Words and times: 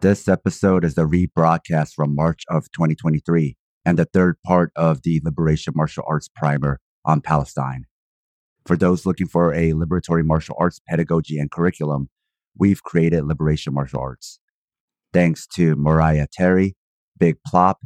This 0.00 0.28
episode 0.28 0.82
is 0.82 0.96
a 0.96 1.02
rebroadcast 1.02 1.92
from 1.92 2.14
March 2.14 2.44
of 2.48 2.70
2023 2.72 3.54
and 3.84 3.98
the 3.98 4.06
third 4.06 4.36
part 4.46 4.72
of 4.74 5.02
the 5.02 5.20
Liberation 5.22 5.74
Martial 5.76 6.04
Arts 6.08 6.26
Primer 6.34 6.80
on 7.04 7.20
Palestine. 7.20 7.84
For 8.64 8.78
those 8.78 9.04
looking 9.04 9.26
for 9.26 9.52
a 9.52 9.72
liberatory 9.72 10.24
martial 10.24 10.56
arts 10.58 10.80
pedagogy 10.88 11.38
and 11.38 11.50
curriculum, 11.50 12.08
we've 12.56 12.82
created 12.82 13.26
Liberation 13.26 13.74
Martial 13.74 14.00
Arts. 14.00 14.40
Thanks 15.12 15.46
to 15.48 15.76
Mariah 15.76 16.28
Terry, 16.32 16.76
Big 17.18 17.36
Plop, 17.46 17.82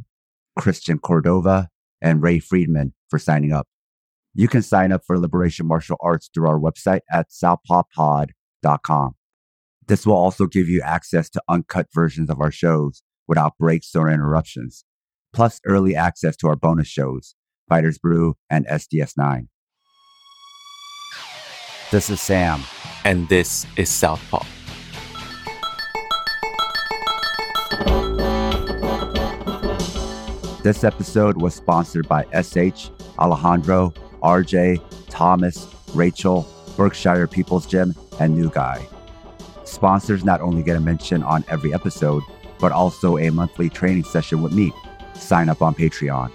Christian 0.57 0.99
Cordova, 0.99 1.67
and 2.01 2.23
Ray 2.23 2.39
Friedman 2.39 2.93
for 3.09 3.19
signing 3.19 3.51
up. 3.51 3.67
You 4.33 4.47
can 4.47 4.61
sign 4.61 4.93
up 4.93 5.01
for 5.05 5.19
Liberation 5.19 5.67
Martial 5.67 5.97
Arts 5.99 6.29
through 6.33 6.47
our 6.47 6.59
website 6.59 7.01
at 7.11 7.27
southpawpod.com. 7.29 9.15
This 9.87 10.05
will 10.05 10.15
also 10.15 10.47
give 10.47 10.67
you 10.67 10.81
access 10.81 11.29
to 11.31 11.41
uncut 11.47 11.87
versions 11.93 12.29
of 12.29 12.41
our 12.41 12.51
shows 12.51 13.03
without 13.27 13.57
breaks 13.59 13.95
or 13.95 14.09
interruptions, 14.09 14.83
plus 15.31 15.59
early 15.65 15.95
access 15.95 16.35
to 16.37 16.47
our 16.47 16.55
bonus 16.55 16.87
shows, 16.87 17.35
Fighters 17.69 17.99
Brew 17.99 18.35
and 18.49 18.65
SDS9. 18.67 19.47
This 21.91 22.09
is 22.09 22.19
Sam. 22.19 22.63
And 23.03 23.29
this 23.29 23.67
is 23.77 23.89
Southpaw. 23.89 24.43
This 30.63 30.83
episode 30.83 31.39
was 31.39 31.53
sponsored 31.53 32.07
by 32.07 32.23
SH, 32.33 32.89
Alejandro, 33.19 33.93
RJ, 34.23 34.81
Thomas, 35.09 35.67
Rachel, 35.93 36.47
Berkshire 36.75 37.27
People's 37.27 37.67
Gym, 37.67 37.93
and 38.19 38.33
New 38.33 38.49
Guy. 38.49 38.87
Sponsors 39.65 40.23
not 40.23 40.41
only 40.41 40.63
get 40.63 40.75
a 40.75 40.79
mention 40.79 41.23
on 41.23 41.43
every 41.47 41.73
episode, 41.73 42.23
but 42.59 42.71
also 42.71 43.17
a 43.17 43.29
monthly 43.31 43.69
training 43.69 44.03
session 44.03 44.41
with 44.41 44.53
me. 44.53 44.71
Sign 45.15 45.49
up 45.49 45.61
on 45.61 45.73
Patreon. 45.73 46.31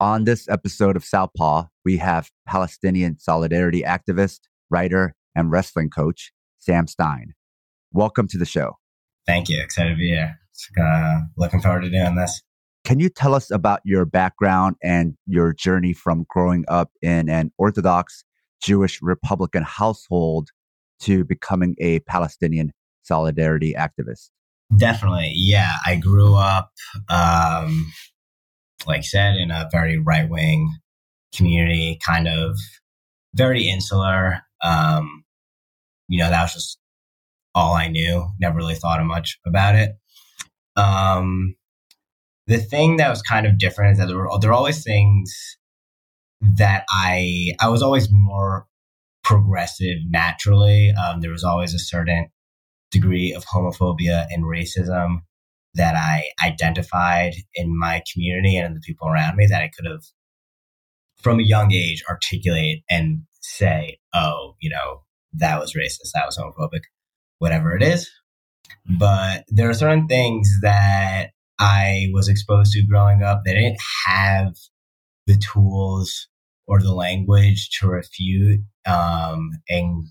On 0.00 0.24
this 0.24 0.48
episode 0.48 0.96
of 0.96 1.04
Southpaw, 1.04 1.66
we 1.84 1.98
have 1.98 2.30
Palestinian 2.46 3.18
solidarity 3.20 3.82
activist, 3.82 4.40
writer, 4.68 5.14
and 5.36 5.50
wrestling 5.52 5.90
coach, 5.90 6.32
Sam 6.58 6.86
Stein. 6.88 7.34
Welcome 7.92 8.26
to 8.28 8.38
the 8.38 8.44
show. 8.44 8.78
Thank 9.26 9.48
you. 9.48 9.62
Excited 9.62 9.90
to 9.90 9.96
be 9.96 10.08
here. 10.08 10.40
Uh, 10.80 11.20
looking 11.36 11.60
forward 11.60 11.82
to 11.82 11.90
doing 11.90 12.16
this. 12.16 12.42
Can 12.84 12.98
you 12.98 13.08
tell 13.08 13.34
us 13.34 13.50
about 13.50 13.80
your 13.84 14.04
background 14.04 14.76
and 14.82 15.14
your 15.26 15.52
journey 15.52 15.92
from 15.92 16.26
growing 16.28 16.64
up 16.68 16.90
in 17.00 17.28
an 17.28 17.52
Orthodox 17.56 18.24
Jewish 18.62 19.00
Republican 19.00 19.62
household 19.62 20.48
to 21.00 21.24
becoming 21.24 21.76
a 21.80 22.00
Palestinian 22.00 22.72
solidarity 23.02 23.74
activist? 23.74 24.30
Definitely. 24.76 25.32
Yeah. 25.34 25.72
I 25.86 25.96
grew 25.96 26.34
up, 26.34 26.70
um, 27.08 27.92
like 28.86 28.98
I 28.98 29.02
said, 29.02 29.36
in 29.36 29.50
a 29.50 29.68
very 29.70 29.98
right 29.98 30.28
wing 30.28 30.74
community, 31.34 31.98
kind 32.04 32.26
of 32.26 32.56
very 33.34 33.68
insular. 33.68 34.40
Um, 34.62 35.24
you 36.08 36.18
know, 36.18 36.30
that 36.30 36.42
was 36.42 36.54
just 36.54 36.78
all 37.54 37.74
I 37.74 37.88
knew. 37.88 38.28
Never 38.40 38.56
really 38.56 38.74
thought 38.74 39.04
much 39.04 39.38
about 39.46 39.74
it. 39.74 39.92
Um, 40.76 41.54
the 42.52 42.58
thing 42.58 42.98
that 42.98 43.08
was 43.08 43.22
kind 43.22 43.46
of 43.46 43.58
different 43.58 43.92
is 43.92 43.98
that 43.98 44.08
there 44.08 44.18
were 44.18 44.28
there 44.40 44.50
were 44.50 44.54
always 44.54 44.84
things 44.84 45.56
that 46.40 46.84
I 46.90 47.52
I 47.60 47.68
was 47.68 47.82
always 47.82 48.08
more 48.10 48.66
progressive 49.24 49.98
naturally. 50.08 50.90
Um, 50.92 51.20
there 51.20 51.30
was 51.30 51.44
always 51.44 51.72
a 51.72 51.78
certain 51.78 52.28
degree 52.90 53.32
of 53.32 53.46
homophobia 53.46 54.26
and 54.30 54.44
racism 54.44 55.22
that 55.74 55.94
I 55.96 56.26
identified 56.44 57.32
in 57.54 57.78
my 57.78 58.02
community 58.12 58.56
and 58.58 58.66
in 58.66 58.74
the 58.74 58.80
people 58.80 59.08
around 59.08 59.36
me 59.36 59.46
that 59.46 59.62
I 59.62 59.70
could 59.74 59.90
have, 59.90 60.02
from 61.16 61.40
a 61.40 61.44
young 61.44 61.72
age, 61.72 62.04
articulate 62.08 62.82
and 62.90 63.22
say, 63.40 63.98
"Oh, 64.14 64.56
you 64.60 64.68
know, 64.68 65.02
that 65.32 65.58
was 65.58 65.72
racist, 65.72 66.12
that 66.14 66.26
was 66.26 66.36
homophobic, 66.36 66.82
whatever 67.38 67.74
it 67.74 67.82
is." 67.82 68.10
But 68.86 69.44
there 69.48 69.70
are 69.70 69.74
certain 69.74 70.06
things 70.06 70.50
that 70.60 71.31
I 71.58 72.08
was 72.12 72.28
exposed 72.28 72.72
to 72.72 72.86
growing 72.86 73.22
up 73.22 73.42
they 73.44 73.54
didn't 73.54 73.80
have 74.06 74.54
the 75.26 75.36
tools 75.36 76.28
or 76.66 76.80
the 76.80 76.94
language 76.94 77.70
to 77.78 77.88
refute 77.88 78.60
um, 78.86 79.50
and 79.68 80.04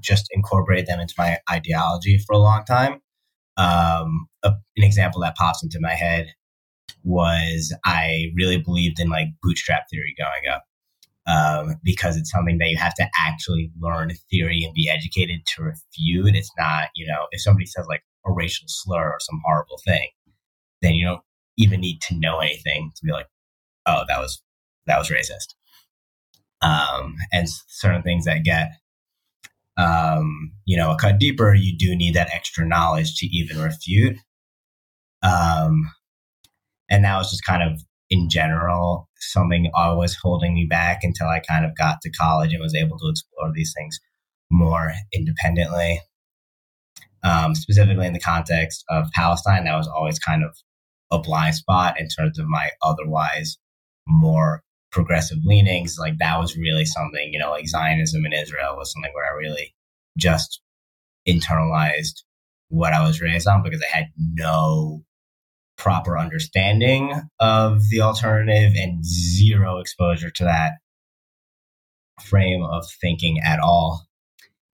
just 0.00 0.28
incorporate 0.32 0.86
them 0.86 1.00
into 1.00 1.14
my 1.16 1.38
ideology 1.50 2.18
for 2.18 2.32
a 2.34 2.38
long 2.38 2.64
time. 2.64 3.00
Um, 3.56 4.28
a, 4.42 4.52
an 4.76 4.84
example 4.84 5.20
that 5.22 5.36
pops 5.36 5.62
into 5.62 5.78
my 5.80 5.94
head 5.94 6.34
was 7.02 7.74
I 7.84 8.26
really 8.36 8.58
believed 8.58 9.00
in 9.00 9.08
like 9.08 9.28
bootstrap 9.42 9.84
theory 9.90 10.14
growing 10.18 10.54
up 10.54 10.64
um, 11.26 11.76
because 11.82 12.16
it's 12.16 12.30
something 12.30 12.58
that 12.58 12.68
you 12.68 12.76
have 12.76 12.94
to 12.94 13.08
actually 13.18 13.70
learn 13.78 14.10
theory 14.30 14.62
and 14.64 14.74
be 14.74 14.88
educated 14.88 15.40
to 15.46 15.62
refute. 15.62 16.34
It's 16.34 16.50
not, 16.58 16.88
you 16.94 17.06
know, 17.06 17.26
if 17.30 17.42
somebody 17.42 17.66
says 17.66 17.86
like 17.88 18.02
a 18.26 18.32
racial 18.32 18.66
slur 18.68 19.10
or 19.10 19.18
some 19.20 19.40
horrible 19.44 19.78
thing, 19.86 20.08
then 20.82 20.94
you 20.94 21.06
don't 21.06 21.22
even 21.56 21.80
need 21.80 22.00
to 22.02 22.18
know 22.18 22.38
anything 22.38 22.90
to 22.96 23.04
be 23.04 23.12
like, 23.12 23.26
oh, 23.86 24.04
that 24.08 24.18
was 24.18 24.42
that 24.86 24.98
was 24.98 25.10
racist. 25.10 25.54
Um, 26.62 27.16
and 27.32 27.48
certain 27.68 28.02
things 28.02 28.24
that 28.26 28.44
get 28.44 28.72
um, 29.80 30.52
you 30.66 30.76
know, 30.76 30.90
a 30.92 30.96
cut 30.96 31.18
deeper, 31.18 31.54
you 31.54 31.76
do 31.76 31.96
need 31.96 32.14
that 32.14 32.30
extra 32.34 32.66
knowledge 32.66 33.16
to 33.16 33.26
even 33.26 33.60
refute. 33.60 34.16
Um, 35.22 35.90
and 36.90 37.04
that 37.04 37.16
was 37.16 37.30
just 37.30 37.44
kind 37.44 37.62
of 37.62 37.80
in 38.10 38.28
general 38.28 39.08
something 39.20 39.70
always 39.74 40.16
holding 40.16 40.54
me 40.54 40.64
back 40.64 41.00
until 41.02 41.28
I 41.28 41.40
kind 41.40 41.64
of 41.64 41.76
got 41.76 42.00
to 42.02 42.10
college 42.10 42.52
and 42.52 42.62
was 42.62 42.74
able 42.74 42.98
to 42.98 43.08
explore 43.08 43.52
these 43.54 43.72
things 43.76 44.00
more 44.50 44.92
independently. 45.12 46.00
Um, 47.22 47.54
specifically 47.54 48.06
in 48.06 48.14
the 48.14 48.20
context 48.20 48.82
of 48.88 49.10
Palestine, 49.12 49.64
that 49.64 49.76
was 49.76 49.86
always 49.86 50.18
kind 50.18 50.42
of 50.42 50.56
a 51.10 51.18
blind 51.18 51.54
spot 51.54 52.00
in 52.00 52.08
terms 52.08 52.38
of 52.38 52.46
my 52.48 52.70
otherwise 52.82 53.58
more 54.08 54.62
progressive 54.90 55.38
leanings. 55.44 55.98
Like 55.98 56.18
that 56.18 56.38
was 56.38 56.56
really 56.56 56.86
something, 56.86 57.30
you 57.30 57.38
know, 57.38 57.50
like 57.50 57.68
Zionism 57.68 58.24
in 58.24 58.32
Israel 58.32 58.76
was 58.76 58.92
something 58.92 59.12
where 59.12 59.30
I 59.30 59.36
really 59.36 59.74
just 60.16 60.60
internalized 61.28 62.22
what 62.68 62.94
I 62.94 63.06
was 63.06 63.20
raised 63.20 63.46
on 63.46 63.62
because 63.62 63.82
I 63.82 63.96
had 63.96 64.06
no 64.16 65.04
proper 65.80 66.18
understanding 66.18 67.12
of 67.40 67.80
the 67.88 68.02
alternative 68.02 68.72
and 68.76 69.02
zero 69.04 69.78
exposure 69.78 70.30
to 70.30 70.44
that 70.44 70.72
frame 72.22 72.62
of 72.62 72.84
thinking 73.00 73.40
at 73.42 73.58
all. 73.58 74.06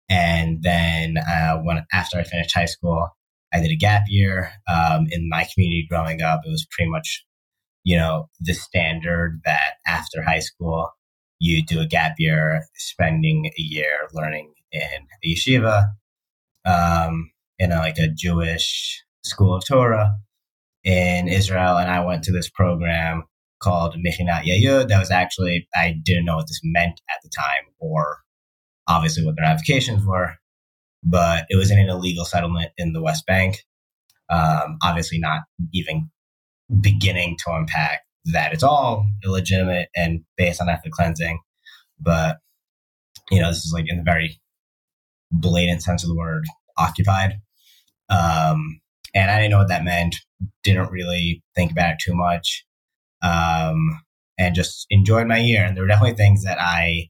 And 0.08 0.62
then 0.62 1.18
uh, 1.18 1.58
when 1.58 1.84
after 1.92 2.18
I 2.18 2.24
finished 2.24 2.54
high 2.54 2.64
school, 2.64 3.10
I 3.52 3.60
did 3.60 3.70
a 3.70 3.76
gap 3.76 4.04
year 4.08 4.50
um, 4.66 5.06
in 5.10 5.28
my 5.28 5.46
community 5.52 5.86
growing 5.88 6.22
up. 6.22 6.40
It 6.44 6.50
was 6.50 6.66
pretty 6.70 6.90
much, 6.90 7.24
you 7.84 7.96
know, 7.96 8.30
the 8.40 8.54
standard 8.54 9.42
that 9.44 9.74
after 9.86 10.22
high 10.22 10.40
school 10.40 10.90
you 11.38 11.64
do 11.64 11.80
a 11.80 11.86
gap 11.86 12.14
year, 12.18 12.64
spending 12.76 13.46
a 13.46 13.62
year 13.62 14.08
learning 14.14 14.54
in 14.72 14.80
a 15.22 15.34
yeshiva, 15.34 15.84
um, 16.64 17.30
in 17.58 17.72
a, 17.72 17.76
like 17.76 17.98
a 17.98 18.08
Jewish 18.08 19.02
school 19.22 19.54
of 19.54 19.66
Torah 19.66 20.16
in 20.84 21.28
Israel, 21.28 21.78
and 21.78 21.90
I 21.90 22.04
went 22.04 22.22
to 22.24 22.32
this 22.32 22.50
program 22.50 23.24
called 23.60 23.96
Mechinat 23.96 24.44
Yayud. 24.44 24.88
That 24.88 25.00
was 25.00 25.10
actually 25.10 25.66
I 25.74 25.96
didn't 26.04 26.26
know 26.26 26.36
what 26.36 26.46
this 26.46 26.60
meant 26.62 27.00
at 27.10 27.22
the 27.22 27.30
time, 27.34 27.72
or 27.78 28.18
obviously 28.86 29.24
what 29.24 29.36
the 29.36 29.42
ramifications 29.42 30.04
were, 30.04 30.34
but 31.02 31.46
it 31.48 31.56
was 31.56 31.70
in 31.70 31.78
an 31.78 31.88
illegal 31.88 32.24
settlement 32.24 32.70
in 32.76 32.92
the 32.92 33.02
West 33.02 33.26
Bank. 33.26 33.64
Um, 34.30 34.78
obviously, 34.82 35.18
not 35.18 35.42
even 35.72 36.10
beginning 36.80 37.36
to 37.44 37.52
unpack 37.52 38.02
that 38.26 38.52
it's 38.52 38.62
all 38.62 39.06
illegitimate 39.24 39.88
and 39.94 40.20
based 40.36 40.60
on 40.60 40.68
ethnic 40.68 40.92
cleansing, 40.92 41.40
but 42.00 42.38
you 43.30 43.40
know 43.40 43.48
this 43.48 43.64
is 43.64 43.72
like 43.72 43.86
in 43.88 43.98
the 43.98 44.02
very 44.02 44.40
blatant 45.32 45.82
sense 45.82 46.02
of 46.02 46.08
the 46.08 46.16
word 46.16 46.44
occupied. 46.76 47.40
Um, 48.10 48.80
and 49.14 49.30
I 49.30 49.36
didn't 49.36 49.52
know 49.52 49.58
what 49.58 49.68
that 49.68 49.84
meant. 49.84 50.16
Didn't 50.62 50.90
really 50.90 51.42
think 51.54 51.72
about 51.72 51.92
it 51.92 51.98
too 52.00 52.14
much, 52.14 52.64
um, 53.22 54.00
and 54.38 54.54
just 54.54 54.86
enjoyed 54.90 55.26
my 55.26 55.38
year. 55.38 55.64
And 55.64 55.76
there 55.76 55.84
were 55.84 55.88
definitely 55.88 56.16
things 56.16 56.44
that 56.44 56.58
I 56.60 57.08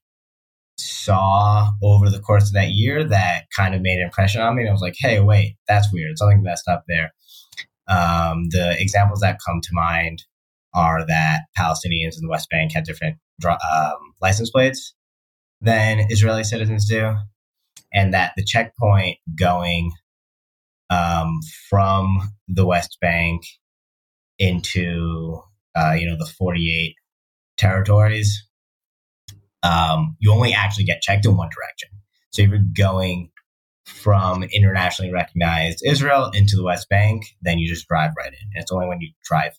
saw 0.76 1.70
over 1.82 2.10
the 2.10 2.20
course 2.20 2.48
of 2.48 2.54
that 2.54 2.70
year 2.70 3.04
that 3.04 3.44
kind 3.56 3.74
of 3.74 3.80
made 3.80 3.98
an 3.98 4.04
impression 4.04 4.40
on 4.40 4.56
me. 4.56 4.62
And 4.62 4.70
I 4.70 4.72
was 4.72 4.82
like, 4.82 4.96
"Hey, 4.98 5.20
wait, 5.20 5.56
that's 5.68 5.92
weird. 5.92 6.18
Something 6.18 6.42
messed 6.42 6.68
up 6.68 6.84
there." 6.88 7.12
Um, 7.88 8.48
the 8.50 8.76
examples 8.78 9.20
that 9.20 9.38
come 9.44 9.60
to 9.62 9.68
mind 9.72 10.24
are 10.74 11.06
that 11.06 11.42
Palestinians 11.56 12.16
in 12.16 12.22
the 12.22 12.28
West 12.28 12.48
Bank 12.50 12.72
had 12.72 12.84
different 12.84 13.16
um, 13.46 14.14
license 14.20 14.50
plates 14.50 14.94
than 15.60 16.06
Israeli 16.10 16.44
citizens 16.44 16.88
do, 16.88 17.14
and 17.92 18.12
that 18.12 18.32
the 18.36 18.44
checkpoint 18.44 19.18
going 19.38 19.92
um, 20.90 21.40
from 21.69 22.32
the 22.48 22.66
West 22.66 22.98
Bank 23.00 23.42
into 24.38 25.40
uh, 25.76 25.94
you 25.98 26.06
know 26.08 26.16
the 26.19 26.31
48 26.38 26.94
territories, 27.56 28.46
um, 29.62 30.16
you 30.20 30.32
only 30.32 30.52
actually 30.52 30.84
get 30.84 31.02
checked 31.02 31.26
in 31.26 31.36
one 31.36 31.50
direction. 31.56 31.88
So 32.31 32.42
if 32.42 32.50
you're 32.50 32.60
going 32.76 33.31
from 33.86 34.42
internationally 34.44 35.12
recognized 35.12 35.82
Israel 35.84 36.31
into 36.34 36.56
the 36.56 36.64
West 36.64 36.88
Bank, 36.88 37.25
then 37.42 37.58
you 37.58 37.69
just 37.69 37.87
drive 37.87 38.10
right 38.16 38.32
in. 38.32 38.48
And 38.54 38.62
it's 38.62 38.72
only 38.72 38.87
when 38.87 39.00
you 39.00 39.10
drive 39.25 39.52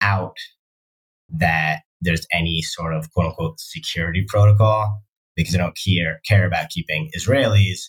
out 0.00 0.36
that 1.30 1.80
there's 2.00 2.26
any 2.32 2.62
sort 2.62 2.94
of 2.94 3.10
quote 3.12 3.26
unquote 3.26 3.60
security 3.60 4.24
protocol 4.28 5.02
because 5.36 5.52
they 5.52 5.58
don't 5.58 5.76
care 5.76 6.20
care 6.28 6.46
about 6.46 6.70
keeping 6.70 7.10
Israelis 7.16 7.88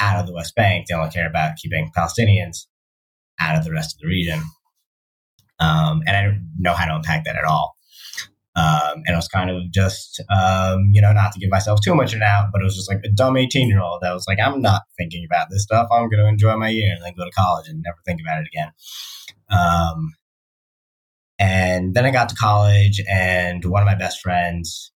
out 0.00 0.20
of 0.20 0.26
the 0.26 0.34
West 0.34 0.54
Bank. 0.54 0.86
They 0.86 0.94
only 0.94 1.10
care 1.10 1.28
about 1.28 1.56
keeping 1.56 1.90
Palestinians 1.96 2.66
out 3.38 3.56
of 3.56 3.64
the 3.64 3.72
rest 3.72 3.94
of 3.94 4.00
the 4.00 4.08
region. 4.08 4.42
Um, 5.58 6.02
and 6.06 6.16
I 6.16 6.22
don't 6.22 6.50
know 6.58 6.74
how 6.74 6.86
to 6.86 6.96
unpack 6.96 7.24
that 7.24 7.36
at 7.36 7.44
all. 7.44 7.76
Um, 8.56 9.02
and 9.06 9.14
it 9.14 9.16
was 9.16 9.28
kind 9.28 9.48
of 9.48 9.70
just, 9.72 10.20
um, 10.30 10.90
you 10.92 11.00
know, 11.00 11.12
not 11.12 11.32
to 11.32 11.38
give 11.38 11.50
myself 11.50 11.80
too 11.82 11.94
much 11.94 12.12
of 12.12 12.16
an 12.16 12.24
out, 12.24 12.48
but 12.52 12.60
it 12.60 12.64
was 12.64 12.74
just 12.74 12.90
like 12.90 13.00
a 13.04 13.10
dumb 13.10 13.36
18 13.36 13.68
year 13.68 13.80
old 13.80 14.00
that 14.02 14.12
was 14.12 14.26
like, 14.26 14.38
I'm 14.44 14.60
not 14.60 14.82
thinking 14.98 15.24
about 15.24 15.48
this 15.50 15.62
stuff. 15.62 15.88
I'm 15.92 16.08
going 16.10 16.22
to 16.22 16.28
enjoy 16.28 16.56
my 16.56 16.68
year 16.68 16.92
and 16.92 17.04
then 17.04 17.14
go 17.16 17.24
to 17.24 17.30
college 17.30 17.68
and 17.68 17.82
never 17.82 17.98
think 18.04 18.20
about 18.20 18.40
it 18.40 18.48
again. 18.48 18.72
Um, 19.50 20.14
and 21.38 21.94
then 21.94 22.04
I 22.04 22.10
got 22.10 22.28
to 22.28 22.34
college, 22.34 23.00
and 23.10 23.64
one 23.64 23.82
of 23.82 23.86
my 23.86 23.94
best 23.94 24.20
friends 24.20 24.89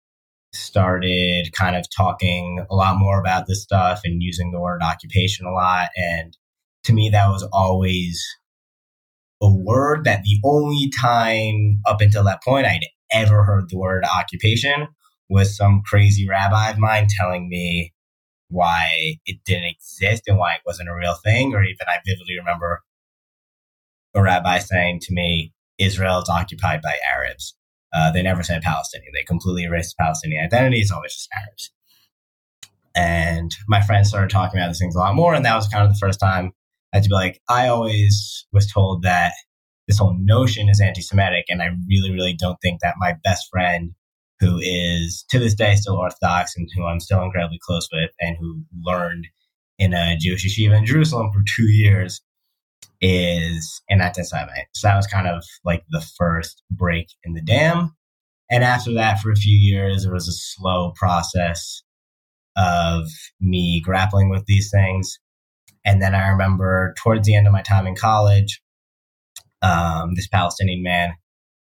started 0.53 1.51
kind 1.53 1.77
of 1.77 1.87
talking 1.95 2.65
a 2.71 2.75
lot 2.75 2.99
more 2.99 3.19
about 3.21 3.47
this 3.47 3.63
stuff 3.63 4.03
and 4.05 4.23
using 4.23 4.51
the 4.51 4.61
word 4.61 4.83
occupation 4.83 5.47
a 5.47 5.53
lot. 5.53 5.89
And 5.97 6.37
to 6.85 6.93
me, 6.93 7.09
that 7.11 7.29
was 7.29 7.47
always 7.53 8.23
a 9.43 9.53
word 9.53 10.05
that 10.05 10.23
the 10.23 10.39
only 10.45 10.91
time 11.01 11.81
up 11.87 12.01
until 12.01 12.25
that 12.25 12.43
point 12.43 12.67
I'd 12.67 12.87
ever 13.13 13.43
heard 13.45 13.69
the 13.69 13.79
word 13.79 14.05
occupation 14.05 14.89
was 15.29 15.57
some 15.57 15.83
crazy 15.85 16.29
rabbi 16.29 16.71
of 16.71 16.79
mine 16.79 17.09
telling 17.09 17.49
me 17.49 17.93
why 18.49 19.17
it 19.25 19.39
didn't 19.45 19.65
exist 19.65 20.25
and 20.27 20.39
why 20.39 20.55
it 20.55 20.61
wasn't 20.67 20.89
a 20.89 20.95
real 20.95 21.15
thing. 21.15 21.55
Or 21.55 21.63
even 21.63 21.87
I 21.89 21.97
vividly 22.07 22.37
remember 22.39 22.83
a 24.15 24.23
rabbi 24.23 24.59
saying 24.59 25.01
to 25.03 25.15
me, 25.15 25.55
Israel 25.79 26.21
is 26.21 26.29
occupied 26.29 26.83
by 26.83 26.95
Arabs. 27.15 27.57
Uh, 27.93 28.11
they 28.11 28.23
never 28.23 28.43
said 28.43 28.63
Palestinian. 28.63 29.13
They 29.15 29.23
completely 29.23 29.65
erased 29.65 29.97
Palestinian 29.99 30.45
identity. 30.45 30.81
It's 30.81 30.91
always 30.91 31.15
just 31.15 31.29
Arabs. 31.37 31.71
And 32.95 33.51
my 33.69 33.81
friends 33.81 34.09
started 34.09 34.31
talking 34.31 34.59
about 34.59 34.69
these 34.69 34.79
things 34.79 34.95
a 34.95 34.99
lot 34.99 35.15
more. 35.15 35.35
And 35.35 35.45
that 35.45 35.57
was 35.57 35.69
kind 35.69 35.85
of 35.85 35.91
the 35.91 35.99
first 35.99 36.21
time 36.21 36.53
I 36.93 36.99
had 36.99 37.05
to 37.05 37.09
be 37.09 37.15
like, 37.15 37.41
I 37.49 37.69
always 37.69 38.47
was 38.53 38.71
told 38.71 39.03
that 39.03 39.33
this 39.89 39.99
whole 39.99 40.17
notion 40.19 40.69
is 40.69 40.81
anti 40.81 41.03
Semitic. 41.03 41.47
And 41.49 41.63
I 41.63 41.71
really, 41.89 42.13
really 42.13 42.35
don't 42.35 42.59
think 42.63 42.81
that 42.81 42.95
my 42.99 43.15
best 43.25 43.49
friend, 43.51 43.93
who 44.41 44.59
is 44.61 45.25
to 45.31 45.39
this 45.39 45.55
day 45.55 45.77
still 45.77 45.97
Orthodox 45.97 46.57
and 46.57 46.69
who 46.75 46.85
I'm 46.85 47.01
still 47.01 47.23
incredibly 47.23 47.61
close 47.65 47.89
with, 47.93 48.11
and 48.21 48.37
who 48.39 48.63
learned 48.83 49.27
in 49.79 49.95
a 49.95 50.17
Jewish 50.19 50.47
yeshiva 50.47 50.77
in 50.77 50.87
Jerusalem 50.87 51.31
for 51.33 51.43
two 51.57 51.71
years, 51.71 52.21
is 53.01 53.83
an 53.89 54.01
anti-Semite. 54.01 54.67
So 54.75 54.89
that 54.89 54.97
was 54.97 55.07
kind 55.07 55.27
of 55.27 55.45
like 55.65 55.85
the 55.91 56.05
first 56.17 56.63
break 56.71 57.09
in 57.25 57.35
the 57.35 57.43
dam. 57.43 57.95
And 58.51 58.65
after 58.65 58.93
that, 58.95 59.19
for 59.19 59.31
a 59.31 59.37
few 59.37 59.59
years, 59.59 60.05
it 60.05 60.13
was 60.13 60.29
a 60.29 60.33
slow 60.33 60.93
process 60.95 61.83
of 62.57 63.09
me 63.41 63.81
grappling 63.81 64.29
with 64.29 64.45
these 64.47 64.71
things. 64.71 65.19
And 65.85 66.01
then 66.01 66.15
I 66.15 66.29
remember 66.29 66.95
towards 66.99 67.27
the 67.27 67.35
end 67.35 67.47
of 67.47 67.53
my 67.53 67.63
time 67.63 67.87
in 67.87 67.97
college, 67.97 68.61
um, 69.63 70.15
this 70.15 70.29
Palestinian 70.29 70.83
man 70.83 71.15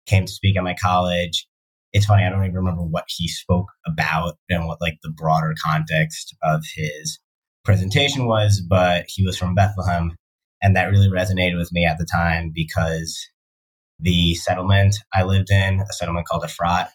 came 0.07 0.25
to 0.25 0.33
speak 0.33 0.57
at 0.57 0.65
my 0.65 0.75
college. 0.81 1.47
It's 1.93 2.07
funny, 2.07 2.25
I 2.25 2.31
don't 2.31 2.43
even 2.43 2.55
remember 2.55 2.83
what 2.83 3.05
he 3.09 3.29
spoke 3.29 3.67
about 3.87 4.39
and 4.49 4.67
what 4.67 4.81
like 4.81 4.99
the 5.03 5.11
broader 5.11 5.55
context 5.63 6.35
of 6.43 6.63
his 6.75 7.19
presentation 7.65 8.27
was, 8.27 8.63
but 8.69 9.05
he 9.09 9.25
was 9.25 9.37
from 9.37 9.55
Bethlehem 9.55 10.17
and 10.63 10.77
that 10.77 10.91
really 10.91 11.09
resonated 11.09 11.57
with 11.57 11.73
me 11.73 11.85
at 11.85 11.99
the 11.99 12.07
time 12.11 12.51
because 12.55 13.19
the 14.01 14.35
settlement 14.35 14.97
I 15.13 15.25
lived 15.25 15.51
in, 15.51 15.81
a 15.81 15.93
settlement 15.93 16.27
called 16.27 16.45
Efrat, 16.45 16.89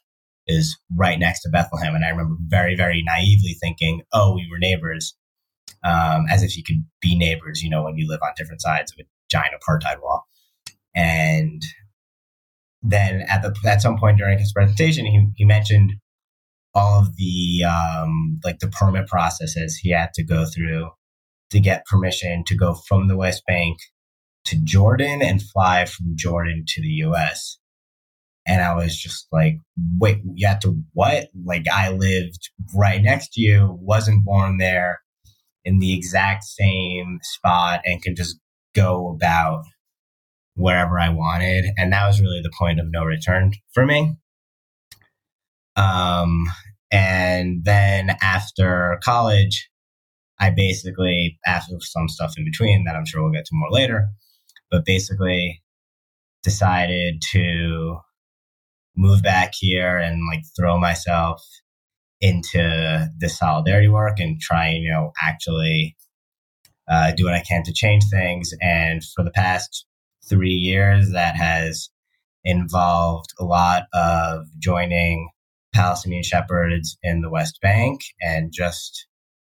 is 0.48 0.78
right 0.96 1.20
next 1.20 1.42
to 1.42 1.50
Bethlehem. 1.50 1.96
And 1.96 2.04
I 2.04 2.10
remember 2.10 2.36
very, 2.48 2.76
very 2.76 3.04
naively 3.06 3.56
thinking, 3.62 4.02
oh, 4.12 4.34
we 4.36 4.48
were 4.52 4.60
neighbors, 4.60 5.16
um, 5.84 6.26
as 6.30 6.44
if 6.44 6.58
you 6.58 6.64
could 6.64 6.84
be 7.02 7.18
neighbors, 7.18 7.62
you 7.62 7.70
know, 7.70 7.84
when 7.84 7.98
you 7.98 8.08
live 8.08 8.20
on 8.24 8.34
different 8.36 8.62
sides 8.62 8.92
of 8.92 9.00
a 9.00 9.08
giant 9.30 9.54
apartheid 9.56 10.02
wall. 10.02 10.24
And 10.96 11.62
then 12.82 13.22
at 13.30 13.42
the 13.42 13.56
at 13.66 13.82
some 13.82 13.98
point 13.98 14.18
during 14.18 14.38
his 14.38 14.52
presentation, 14.52 15.06
he, 15.06 15.28
he 15.38 15.46
mentioned 15.46 15.94
all 16.76 17.00
of 17.00 17.16
the 17.16 17.64
um, 17.64 18.40
like 18.44 18.60
the 18.60 18.68
permit 18.68 19.08
processes 19.08 19.78
he 19.78 19.92
had 19.92 20.14
to 20.14 20.24
go 20.24 20.46
through 20.46 20.90
to 21.54 21.60
get 21.60 21.86
permission 21.86 22.44
to 22.48 22.58
go 22.58 22.74
from 22.74 23.08
the 23.08 23.16
West 23.16 23.44
Bank 23.48 23.78
to 24.46 24.58
Jordan 24.64 25.22
and 25.22 25.42
fly 25.42 25.86
from 25.86 26.14
Jordan 26.16 26.66
to 26.68 26.82
the 26.82 26.90
US. 27.06 27.58
And 28.46 28.62
I 28.62 28.76
was 28.76 28.98
just 28.98 29.28
like, 29.32 29.58
wait, 30.00 30.20
you 30.34 30.48
have 30.48 30.60
to 30.62 30.76
what? 30.92 31.28
Like, 31.46 31.66
I 31.72 31.92
lived 31.92 32.50
right 32.76 33.02
next 33.02 33.34
to 33.34 33.42
you, 33.42 33.78
wasn't 33.80 34.26
born 34.26 34.58
there 34.58 35.00
in 35.64 35.80
the 35.80 35.96
exact 35.96 36.44
same 36.44 37.20
spot, 37.22 37.82
and 37.86 38.02
could 38.02 38.18
just 38.18 38.38
go 38.76 39.10
about 39.10 39.64
wherever 40.56 41.00
I 41.00 41.10
wanted. 41.10 41.66
And 41.78 41.94
that 41.94 42.06
was 42.06 42.20
really 42.20 42.42
the 42.42 42.52
point 42.58 42.82
of 42.82 42.88
no 42.90 43.06
return 43.06 43.54
for 43.74 43.86
me. 43.86 44.18
Um, 45.78 46.44
and 46.92 47.64
then 47.64 48.18
after 48.22 49.00
college, 49.04 49.70
I 50.44 50.50
basically, 50.50 51.40
after 51.48 51.78
some 51.80 52.10
stuff 52.10 52.34
in 52.38 52.44
between 52.44 52.84
that 52.84 52.98
I'm 52.98 53.06
sure 53.06 53.24
we'll 53.24 53.32
get 53.32 53.46
to 53.46 53.56
more 53.56 53.72
later, 53.72 54.10
but 54.70 54.84
basically 54.84 55.64
decided 56.44 57.22
to 57.32 58.00
move 58.98 59.24
back 59.24 59.54
here 59.56 59.98
and 59.98 60.22
like 60.30 60.44
throw 60.54 60.78
myself 60.78 61.42
into 62.20 63.10
the 63.18 63.30
solidarity 63.30 63.88
work 63.88 64.20
and 64.20 64.42
try 64.42 64.72
you 64.72 64.92
know, 64.92 65.14
actually 65.22 65.96
uh, 66.90 67.14
do 67.14 67.24
what 67.24 67.34
I 67.34 67.42
can 67.42 67.64
to 67.64 67.74
change 67.74 68.04
things. 68.12 68.52
And 68.62 69.02
for 69.16 69.24
the 69.24 69.32
past 69.32 69.86
three 70.28 70.50
years, 70.50 71.14
that 71.14 71.38
has 71.38 71.90
involved 72.44 73.30
a 73.40 73.46
lot 73.46 73.84
of 73.94 74.46
joining 74.60 75.30
Palestinian 75.74 76.24
shepherds 76.24 76.98
in 77.02 77.22
the 77.22 77.30
West 77.30 77.60
Bank 77.62 78.02
and 78.22 78.52
just 78.52 79.08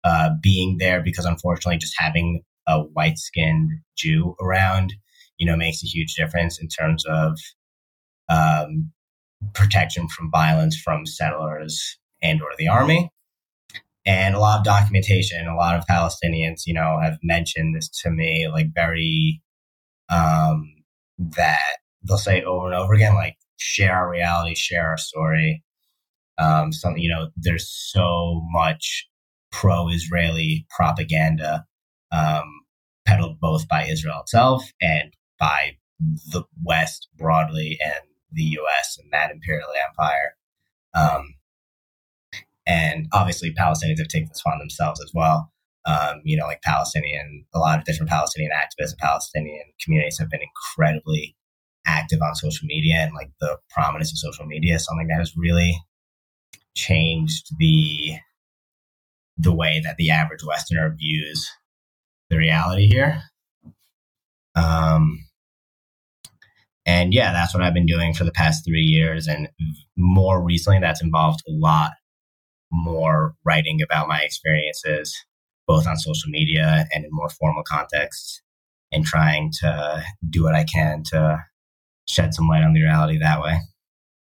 uh, 0.04 0.30
being 0.42 0.76
there 0.78 1.02
because 1.02 1.25
unfortunately 1.25 1.78
just 1.78 1.95
having 1.99 2.42
a 2.66 2.80
white 2.80 3.19
skinned 3.19 3.71
Jew 3.97 4.35
around, 4.40 4.95
you 5.38 5.47
know, 5.47 5.57
makes 5.57 5.83
a 5.83 5.87
huge 5.87 6.14
difference 6.14 6.61
in 6.61 6.69
terms 6.69 7.04
of 7.07 7.38
um, 8.28 8.90
protection 9.54 10.09
from 10.09 10.30
violence 10.30 10.80
from 10.80 11.07
settlers 11.07 11.99
and 12.23 12.40
or 12.42 12.50
the 12.59 12.69
army. 12.69 13.11
And 14.07 14.35
a 14.35 14.38
lot 14.38 14.59
of 14.59 14.64
documentation, 14.64 15.47
a 15.47 15.57
lot 15.57 15.76
of 15.76 15.85
Palestinians, 15.87 16.62
you 16.66 16.75
know, 16.75 16.99
have 17.02 17.19
mentioned 17.23 17.76
this 17.76 17.88
to 18.02 18.11
me, 18.11 18.49
like 18.49 18.69
very, 18.75 19.42
um, 20.09 20.75
that 21.19 21.76
they'll 22.02 22.16
say 22.16 22.42
over 22.42 22.66
and 22.66 22.75
over 22.75 22.95
again, 22.95 23.14
like 23.14 23.37
share 23.59 23.95
our 23.95 24.11
reality, 24.11 24.54
share 24.54 24.88
our 24.88 24.97
story. 24.97 25.62
Um, 26.38 26.73
something, 26.73 27.02
you 27.02 27.11
know, 27.11 27.28
there's 27.37 27.69
so 27.69 28.42
much 28.50 29.07
pro-Israeli 29.50 30.66
propaganda 30.71 31.64
um, 32.12 32.45
peddled 33.07 33.40
both 33.40 33.69
by 33.69 33.85
Israel 33.85 34.21
itself 34.21 34.71
and 34.80 35.12
by 35.38 35.76
the 36.33 36.45
West 36.62 37.09
broadly 37.16 37.78
and 37.85 38.04
the 38.33 38.42
U.S. 38.42 38.99
and 39.00 39.12
that 39.12 39.30
imperial 39.30 39.69
empire. 39.88 40.37
Um, 40.95 41.35
and 42.66 43.09
obviously, 43.12 43.52
Palestinians 43.52 43.99
have 43.99 44.09
taken 44.09 44.28
this 44.28 44.40
upon 44.40 44.59
themselves 44.59 45.00
as 45.02 45.11
well. 45.14 45.52
Um, 45.87 46.21
you 46.25 46.37
know, 46.37 46.47
like 46.47 46.62
Palestinian, 46.62 47.47
a 47.54 47.59
lot 47.59 47.78
of 47.78 47.85
different 47.85 48.11
Palestinian 48.11 48.52
activists 48.52 48.90
and 48.90 48.99
Palestinian 48.99 49.64
communities 49.83 50.19
have 50.19 50.30
been 50.30 50.40
incredibly 50.42 51.37
active 51.87 52.21
on 52.23 52.35
social 52.35 52.66
media, 52.66 52.97
and 52.97 53.14
like 53.14 53.30
the 53.40 53.59
prominence 53.71 54.12
of 54.12 54.19
social 54.19 54.47
media 54.47 54.75
is 54.75 54.85
something 54.85 55.09
that 55.09 55.19
has 55.19 55.37
really 55.37 55.80
changed 56.76 57.49
the 57.59 58.12
the 59.40 59.54
way 59.54 59.80
that 59.82 59.97
the 59.97 60.11
average 60.11 60.44
Westerner 60.44 60.94
views 60.99 61.50
the 62.28 62.37
reality 62.37 62.87
here. 62.87 63.23
Um, 64.54 65.25
and 66.85 67.14
yeah, 67.14 67.32
that's 67.32 67.54
what 67.54 67.62
I've 67.62 67.75
been 67.75 67.87
doing 67.87 68.14
for 68.14 68.25
the 68.25 68.32
past 68.32 68.64
three 68.64 68.82
years. 68.82 69.26
And 69.26 69.49
more 69.97 70.42
recently, 70.42 70.78
that's 70.80 71.02
involved 71.02 71.40
a 71.49 71.52
lot 71.52 71.92
more 72.70 73.35
writing 73.44 73.80
about 73.82 74.09
my 74.09 74.20
experiences, 74.20 75.16
both 75.66 75.87
on 75.87 75.97
social 75.97 76.30
media 76.30 76.87
and 76.92 77.04
in 77.04 77.11
more 77.12 77.28
formal 77.30 77.62
contexts, 77.62 78.42
and 78.92 79.04
trying 79.04 79.50
to 79.61 80.04
do 80.28 80.44
what 80.44 80.54
I 80.54 80.64
can 80.64 81.02
to 81.12 81.44
shed 82.09 82.35
some 82.35 82.49
light 82.49 82.62
on 82.62 82.75
the 82.75 82.82
reality 82.82 83.18
that 83.18 83.40
way. 83.40 83.59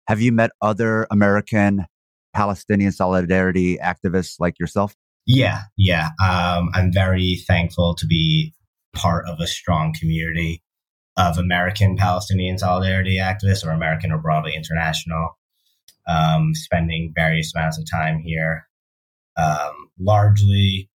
Have 0.06 0.20
you 0.20 0.32
met 0.32 0.50
other 0.60 1.06
American 1.10 1.86
Palestinian 2.34 2.92
solidarity 2.92 3.78
activists 3.78 4.36
like 4.38 4.58
yourself? 4.58 4.94
Yeah, 5.26 5.62
yeah. 5.76 6.10
Um, 6.22 6.70
I'm 6.74 6.92
very 6.92 7.36
thankful 7.46 7.94
to 7.96 8.06
be 8.06 8.54
part 8.94 9.28
of 9.28 9.40
a 9.40 9.46
strong 9.46 9.94
community 9.98 10.62
of 11.16 11.36
American 11.36 11.96
Palestinian 11.96 12.58
solidarity 12.58 13.18
activists 13.18 13.66
or 13.66 13.70
American 13.70 14.12
or 14.12 14.18
broadly 14.18 14.54
international, 14.54 15.36
um, 16.06 16.54
spending 16.54 17.12
various 17.14 17.52
amounts 17.54 17.78
of 17.78 17.90
time 17.90 18.20
here, 18.20 18.68
um, 19.36 19.90
largely 19.98 20.88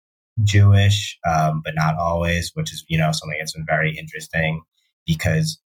Jewish, 0.44 1.20
um, 1.30 1.62
but 1.64 1.76
not 1.76 1.96
always, 1.98 2.52
which 2.54 2.72
is, 2.74 2.84
you 2.88 2.98
know, 2.98 3.12
something 3.12 3.38
that's 3.38 3.54
been 3.54 3.66
very 3.68 3.96
interesting 3.96 4.62
because 5.06 5.60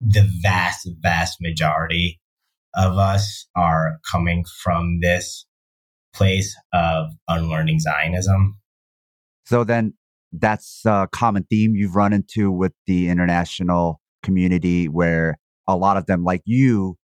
the 0.00 0.28
vast, 0.42 0.88
vast 1.00 1.38
majority 1.40 2.20
of 2.76 2.98
us 2.98 3.46
are 3.56 3.98
coming 4.10 4.44
from 4.62 5.00
this 5.00 5.46
place 6.14 6.56
of 6.72 7.06
unlearning 7.28 7.80
Zionism. 7.80 8.58
So 9.46 9.64
then 9.64 9.94
that's 10.32 10.82
a 10.84 11.08
common 11.12 11.44
theme 11.50 11.74
you've 11.74 11.94
run 11.94 12.12
into 12.12 12.50
with 12.50 12.72
the 12.86 13.08
international 13.08 14.00
community 14.22 14.86
where 14.88 15.38
a 15.66 15.76
lot 15.76 15.96
of 15.96 16.06
them, 16.06 16.24
like 16.24 16.42
you, 16.44 16.96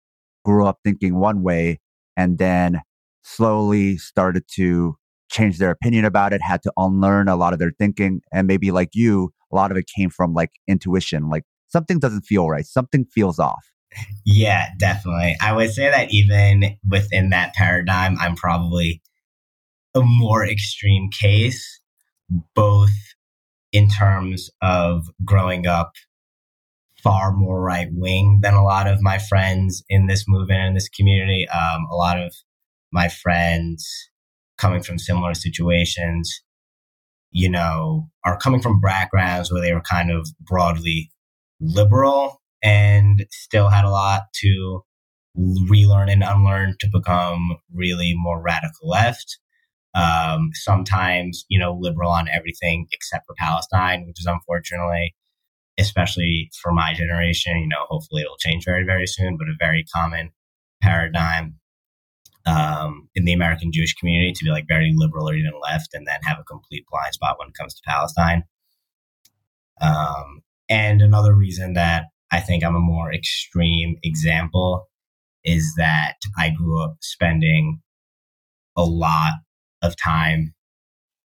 grew 0.44 0.64
up 0.64 0.78
thinking 0.84 1.18
one 1.18 1.42
way 1.42 1.78
and 2.16 2.38
then 2.38 2.80
slowly 3.22 3.96
started 3.96 4.44
to 4.54 4.96
change 5.30 5.58
their 5.58 5.70
opinion 5.70 6.04
about 6.04 6.32
it, 6.32 6.40
had 6.40 6.62
to 6.62 6.72
unlearn 6.76 7.28
a 7.28 7.36
lot 7.36 7.52
of 7.52 7.58
their 7.58 7.72
thinking. 7.78 8.20
And 8.32 8.46
maybe 8.46 8.70
like 8.70 8.90
you, 8.94 9.30
a 9.52 9.56
lot 9.56 9.70
of 9.70 9.76
it 9.76 9.84
came 9.94 10.10
from 10.10 10.32
like 10.32 10.50
intuition, 10.66 11.28
like 11.28 11.44
something 11.66 11.98
doesn't 11.98 12.22
feel 12.22 12.48
right, 12.48 12.64
something 12.64 13.04
feels 13.04 13.38
off. 13.38 13.66
Yeah, 14.24 14.66
definitely. 14.78 15.36
I 15.40 15.52
would 15.52 15.70
say 15.72 15.90
that 15.90 16.12
even 16.12 16.76
within 16.88 17.30
that 17.30 17.54
paradigm, 17.54 18.16
I'm 18.20 18.36
probably 18.36 19.02
a 19.94 20.02
more 20.02 20.46
extreme 20.46 21.10
case, 21.10 21.80
both 22.54 22.90
in 23.72 23.88
terms 23.88 24.50
of 24.62 25.06
growing 25.24 25.66
up 25.66 25.92
far 27.02 27.32
more 27.32 27.60
right 27.60 27.88
wing 27.92 28.40
than 28.42 28.54
a 28.54 28.64
lot 28.64 28.86
of 28.86 29.00
my 29.00 29.18
friends 29.18 29.82
in 29.88 30.06
this 30.06 30.24
movement 30.26 30.60
and 30.60 30.76
this 30.76 30.88
community. 30.88 31.46
Um, 31.48 31.86
a 31.90 31.94
lot 31.94 32.20
of 32.20 32.34
my 32.92 33.08
friends 33.08 33.88
coming 34.56 34.82
from 34.82 34.98
similar 34.98 35.34
situations, 35.34 36.42
you 37.30 37.48
know, 37.48 38.08
are 38.24 38.36
coming 38.36 38.60
from 38.60 38.80
backgrounds 38.80 39.52
where 39.52 39.62
they 39.62 39.72
were 39.72 39.80
kind 39.80 40.10
of 40.10 40.28
broadly 40.40 41.12
liberal 41.60 42.40
and 42.62 43.26
still 43.30 43.68
had 43.68 43.84
a 43.84 43.90
lot 43.90 44.24
to 44.34 44.82
relearn 45.36 46.08
and 46.08 46.22
unlearn 46.22 46.76
to 46.80 46.88
become 46.92 47.56
really 47.72 48.14
more 48.16 48.42
radical 48.42 48.88
left. 48.88 49.38
Um, 49.94 50.50
sometimes, 50.54 51.44
you 51.48 51.58
know, 51.58 51.76
liberal 51.78 52.10
on 52.10 52.28
everything 52.28 52.86
except 52.92 53.26
for 53.26 53.34
Palestine, 53.38 54.04
which 54.06 54.20
is 54.20 54.26
unfortunately, 54.26 55.14
especially 55.78 56.50
for 56.60 56.72
my 56.72 56.92
generation, 56.92 57.58
you 57.58 57.68
know, 57.68 57.86
hopefully 57.88 58.22
it'll 58.22 58.36
change 58.36 58.64
very, 58.64 58.84
very 58.84 59.06
soon, 59.06 59.36
but 59.36 59.48
a 59.48 59.56
very 59.58 59.84
common 59.94 60.30
paradigm 60.82 61.58
um, 62.46 63.08
in 63.14 63.24
the 63.24 63.32
American 63.32 63.72
Jewish 63.72 63.94
community 63.94 64.32
to 64.32 64.44
be 64.44 64.50
like 64.50 64.66
very 64.68 64.92
liberal 64.94 65.28
or 65.28 65.34
even 65.34 65.52
left 65.62 65.90
and 65.94 66.06
then 66.06 66.20
have 66.22 66.38
a 66.38 66.44
complete 66.44 66.84
blind 66.90 67.14
spot 67.14 67.38
when 67.38 67.48
it 67.48 67.54
comes 67.54 67.74
to 67.74 67.82
Palestine. 67.86 68.44
Um, 69.80 70.42
and 70.68 71.00
another 71.00 71.34
reason 71.34 71.74
that 71.74 72.06
I 72.30 72.40
think 72.40 72.64
I'm 72.64 72.76
a 72.76 72.80
more 72.80 73.12
extreme 73.12 73.96
example 74.02 74.88
is 75.44 75.74
that 75.76 76.16
I 76.36 76.50
grew 76.50 76.82
up 76.82 76.96
spending 77.00 77.80
a 78.76 78.84
lot 78.84 79.32
of 79.82 79.94
time 79.96 80.54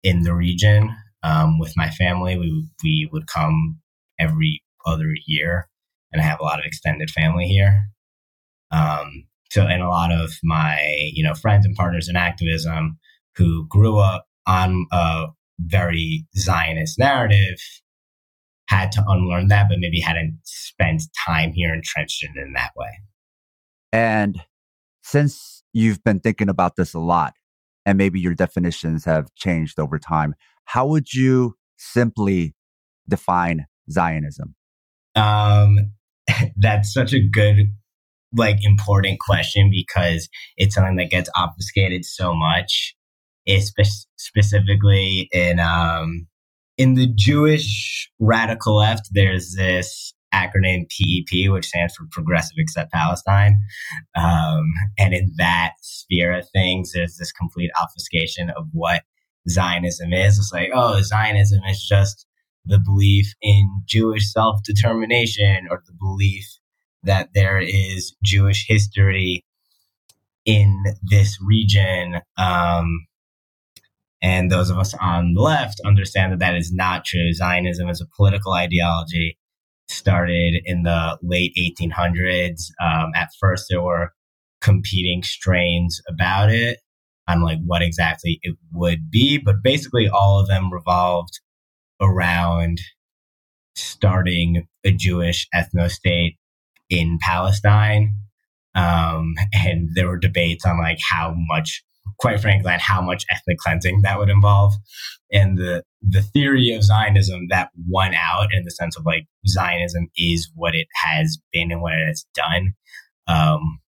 in 0.02 0.22
the 0.22 0.34
region 0.34 0.94
um, 1.22 1.58
with 1.58 1.72
my 1.76 1.90
family. 1.90 2.36
We, 2.36 2.66
we 2.82 3.08
would 3.12 3.26
come 3.26 3.78
every 4.18 4.62
other 4.86 5.12
year, 5.26 5.68
and 6.12 6.20
I 6.20 6.24
have 6.24 6.40
a 6.40 6.44
lot 6.44 6.58
of 6.58 6.64
extended 6.64 7.10
family 7.10 7.46
here. 7.46 7.88
Um, 8.70 9.24
so, 9.50 9.66
and 9.66 9.82
a 9.82 9.88
lot 9.88 10.12
of 10.12 10.32
my 10.42 10.78
you 11.12 11.24
know 11.24 11.34
friends 11.34 11.66
and 11.66 11.76
partners 11.76 12.08
in 12.08 12.16
activism 12.16 12.98
who 13.36 13.66
grew 13.68 13.98
up 13.98 14.26
on 14.46 14.86
a 14.92 15.26
very 15.60 16.26
Zionist 16.36 16.98
narrative 16.98 17.58
had 18.70 18.92
to 18.92 19.04
unlearn 19.06 19.48
that, 19.48 19.66
but 19.68 19.78
maybe 19.80 20.00
hadn't 20.00 20.38
spent 20.44 21.02
time 21.26 21.52
here 21.52 21.74
entrenched 21.74 22.24
in, 22.24 22.40
in 22.40 22.52
that 22.52 22.70
way. 22.76 22.90
And 23.92 24.40
since 25.02 25.64
you've 25.72 26.02
been 26.04 26.20
thinking 26.20 26.48
about 26.48 26.76
this 26.76 26.94
a 26.94 27.00
lot, 27.00 27.34
and 27.84 27.98
maybe 27.98 28.20
your 28.20 28.34
definitions 28.34 29.04
have 29.04 29.34
changed 29.34 29.80
over 29.80 29.98
time, 29.98 30.34
how 30.66 30.86
would 30.86 31.12
you 31.12 31.56
simply 31.76 32.54
define 33.08 33.66
Zionism? 33.90 34.54
Um, 35.16 35.92
that's 36.56 36.92
such 36.92 37.12
a 37.12 37.20
good, 37.20 37.74
like, 38.32 38.58
important 38.62 39.18
question 39.18 39.70
because 39.72 40.28
it's 40.56 40.76
something 40.76 40.96
that 40.96 41.10
gets 41.10 41.28
obfuscated 41.36 42.04
so 42.04 42.34
much. 42.34 42.94
It's 43.46 43.68
spe- 43.68 44.06
specifically 44.16 45.28
in 45.32 45.58
um, 45.58 46.28
in 46.80 46.94
the 46.94 47.12
Jewish 47.14 48.10
radical 48.18 48.76
left, 48.76 49.10
there's 49.12 49.54
this 49.54 50.14
acronym 50.32 50.88
PEP, 50.88 51.52
which 51.52 51.66
stands 51.66 51.94
for 51.94 52.06
Progressive 52.10 52.54
Except 52.56 52.90
Palestine. 52.90 53.60
Um, 54.16 54.64
and 54.98 55.12
in 55.12 55.30
that 55.36 55.72
sphere 55.82 56.32
of 56.38 56.48
things, 56.54 56.92
there's 56.94 57.18
this 57.18 57.32
complete 57.32 57.70
obfuscation 57.78 58.48
of 58.56 58.64
what 58.72 59.02
Zionism 59.46 60.14
is. 60.14 60.38
It's 60.38 60.54
like, 60.54 60.70
oh, 60.72 61.02
Zionism 61.02 61.60
is 61.68 61.86
just 61.86 62.26
the 62.64 62.78
belief 62.78 63.34
in 63.42 63.82
Jewish 63.84 64.32
self 64.32 64.62
determination 64.64 65.66
or 65.70 65.82
the 65.86 65.92
belief 65.92 66.46
that 67.02 67.28
there 67.34 67.58
is 67.58 68.16
Jewish 68.24 68.64
history 68.66 69.44
in 70.46 70.82
this 71.02 71.36
region. 71.46 72.22
Um, 72.38 73.06
and 74.22 74.50
those 74.50 74.70
of 74.70 74.78
us 74.78 74.94
on 75.00 75.34
the 75.34 75.40
left 75.40 75.80
understand 75.84 76.32
that 76.32 76.40
that 76.40 76.56
is 76.56 76.72
not 76.72 77.04
true. 77.04 77.32
Zionism 77.32 77.88
is 77.88 78.00
a 78.00 78.16
political 78.16 78.52
ideology 78.52 79.38
started 79.88 80.62
in 80.64 80.82
the 80.82 81.18
late 81.22 81.52
1800s. 81.58 82.70
Um, 82.82 83.10
at 83.14 83.30
first, 83.38 83.66
there 83.68 83.82
were 83.82 84.12
competing 84.60 85.22
strains 85.22 86.00
about 86.08 86.50
it 86.50 86.78
on 87.28 87.42
like 87.42 87.58
what 87.64 87.82
exactly 87.82 88.38
it 88.42 88.56
would 88.72 89.10
be, 89.10 89.38
but 89.38 89.62
basically 89.62 90.08
all 90.08 90.40
of 90.40 90.48
them 90.48 90.72
revolved 90.72 91.40
around 92.00 92.80
starting 93.74 94.66
a 94.84 94.92
Jewish 94.92 95.48
ethno 95.54 95.90
state 95.90 96.36
in 96.88 97.18
Palestine. 97.22 98.14
Um, 98.74 99.34
and 99.54 99.90
there 99.94 100.08
were 100.08 100.18
debates 100.18 100.64
on 100.66 100.78
like 100.78 100.98
how 101.08 101.34
much 101.36 101.82
quite 102.18 102.40
frankly, 102.40 102.72
on 102.72 102.80
how 102.80 103.00
much 103.00 103.24
ethnic 103.30 103.58
cleansing 103.58 104.02
that 104.02 104.18
would 104.18 104.30
involve. 104.30 104.74
And 105.32 105.58
the 105.58 105.82
the 106.02 106.22
theory 106.22 106.74
of 106.74 106.82
Zionism 106.82 107.46
that 107.50 107.70
won 107.88 108.14
out 108.14 108.48
in 108.52 108.64
the 108.64 108.70
sense 108.70 108.96
of 108.96 109.04
like 109.04 109.26
Zionism 109.46 110.08
is 110.16 110.50
what 110.54 110.74
it 110.74 110.88
has 111.04 111.38
been 111.52 111.70
and 111.70 111.82
what 111.82 111.92
it 111.92 112.06
has 112.06 112.26
done, 112.34 112.74
um, 113.26 113.80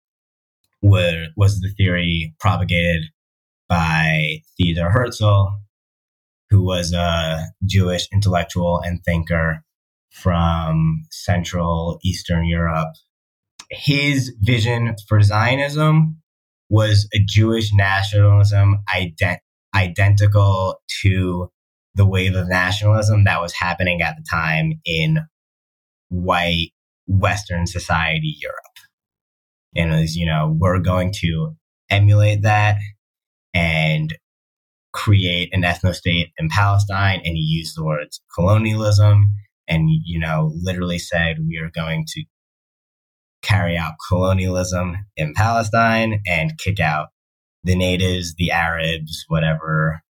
were, 0.82 1.28
was 1.38 1.60
the 1.60 1.72
theory 1.78 2.34
propagated 2.40 3.06
by 3.70 4.42
Theodor 4.58 4.90
Herzl, 4.90 5.48
who 6.50 6.64
was 6.64 6.94
a 6.94 7.48
Jewish 7.66 8.08
intellectual 8.12 8.82
and 8.84 9.00
thinker 9.06 9.64
from 10.12 11.04
Central 11.10 12.00
Eastern 12.04 12.46
Europe. 12.46 12.94
His 13.70 14.34
vision 14.42 14.96
for 15.08 15.22
Zionism 15.22 16.21
was 16.72 17.06
a 17.14 17.20
Jewish 17.28 17.74
nationalism 17.74 18.82
ident- 18.90 19.40
identical 19.76 20.80
to 21.02 21.50
the 21.96 22.06
wave 22.06 22.34
of 22.34 22.48
nationalism 22.48 23.26
that 23.26 23.42
was 23.42 23.52
happening 23.52 24.02
at 24.02 24.16
the 24.16 24.24
time 24.32 24.72
in 24.86 25.20
white 26.08 26.70
Western 27.08 27.68
society 27.68 28.38
Europe. 28.40 28.56
And 29.76 29.94
it 29.94 30.00
was, 30.00 30.16
you 30.16 30.26
know, 30.26 30.56
we're 30.58 30.80
going 30.80 31.12
to 31.18 31.58
emulate 31.90 32.44
that 32.44 32.78
and 33.54 34.18
create 34.94 35.50
an 35.52 35.64
ethno 35.64 35.94
state 35.94 36.30
in 36.38 36.48
Palestine. 36.48 37.18
And 37.26 37.36
he 37.36 37.42
used 37.42 37.76
the 37.76 37.84
words 37.84 38.22
colonialism 38.34 39.34
and, 39.68 39.90
you 40.06 40.20
know, 40.20 40.54
literally 40.56 41.00
said, 41.00 41.40
we 41.46 41.58
are 41.58 41.70
going 41.70 42.06
to 42.08 42.24
carry 43.42 43.78
out 43.78 43.94
colonialism 44.08 44.98
in 45.18 45.34
Palestine 45.34 46.22
and 46.28 46.58
kick 46.58 46.80
out 46.80 47.10
the 47.64 47.76
natives, 47.76 48.36
the 48.38 48.52
Arabs, 48.52 49.26
whatever 49.28 50.02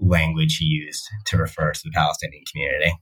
language 0.00 0.56
he 0.58 0.66
used 0.66 1.08
to 1.26 1.36
refer 1.36 1.72
to 1.72 1.80
the 1.84 1.90
Palestinian 1.94 2.42
community. 2.50 2.92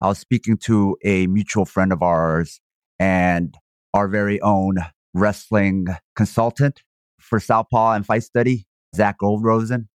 I 0.00 0.08
was 0.08 0.18
speaking 0.18 0.56
to 0.58 0.96
a 1.04 1.26
mutual 1.26 1.64
friend 1.64 1.92
of 1.92 2.02
ours 2.02 2.60
and 2.98 3.54
our 3.94 4.08
very 4.08 4.40
own 4.40 4.76
wrestling 5.14 5.86
consultant 6.14 6.82
for 7.20 7.40
Southpaw 7.40 7.92
and 7.92 8.06
Fight 8.06 8.22
Study, 8.22 8.66
Zach 8.94 9.16
Goldrosen. 9.20 9.88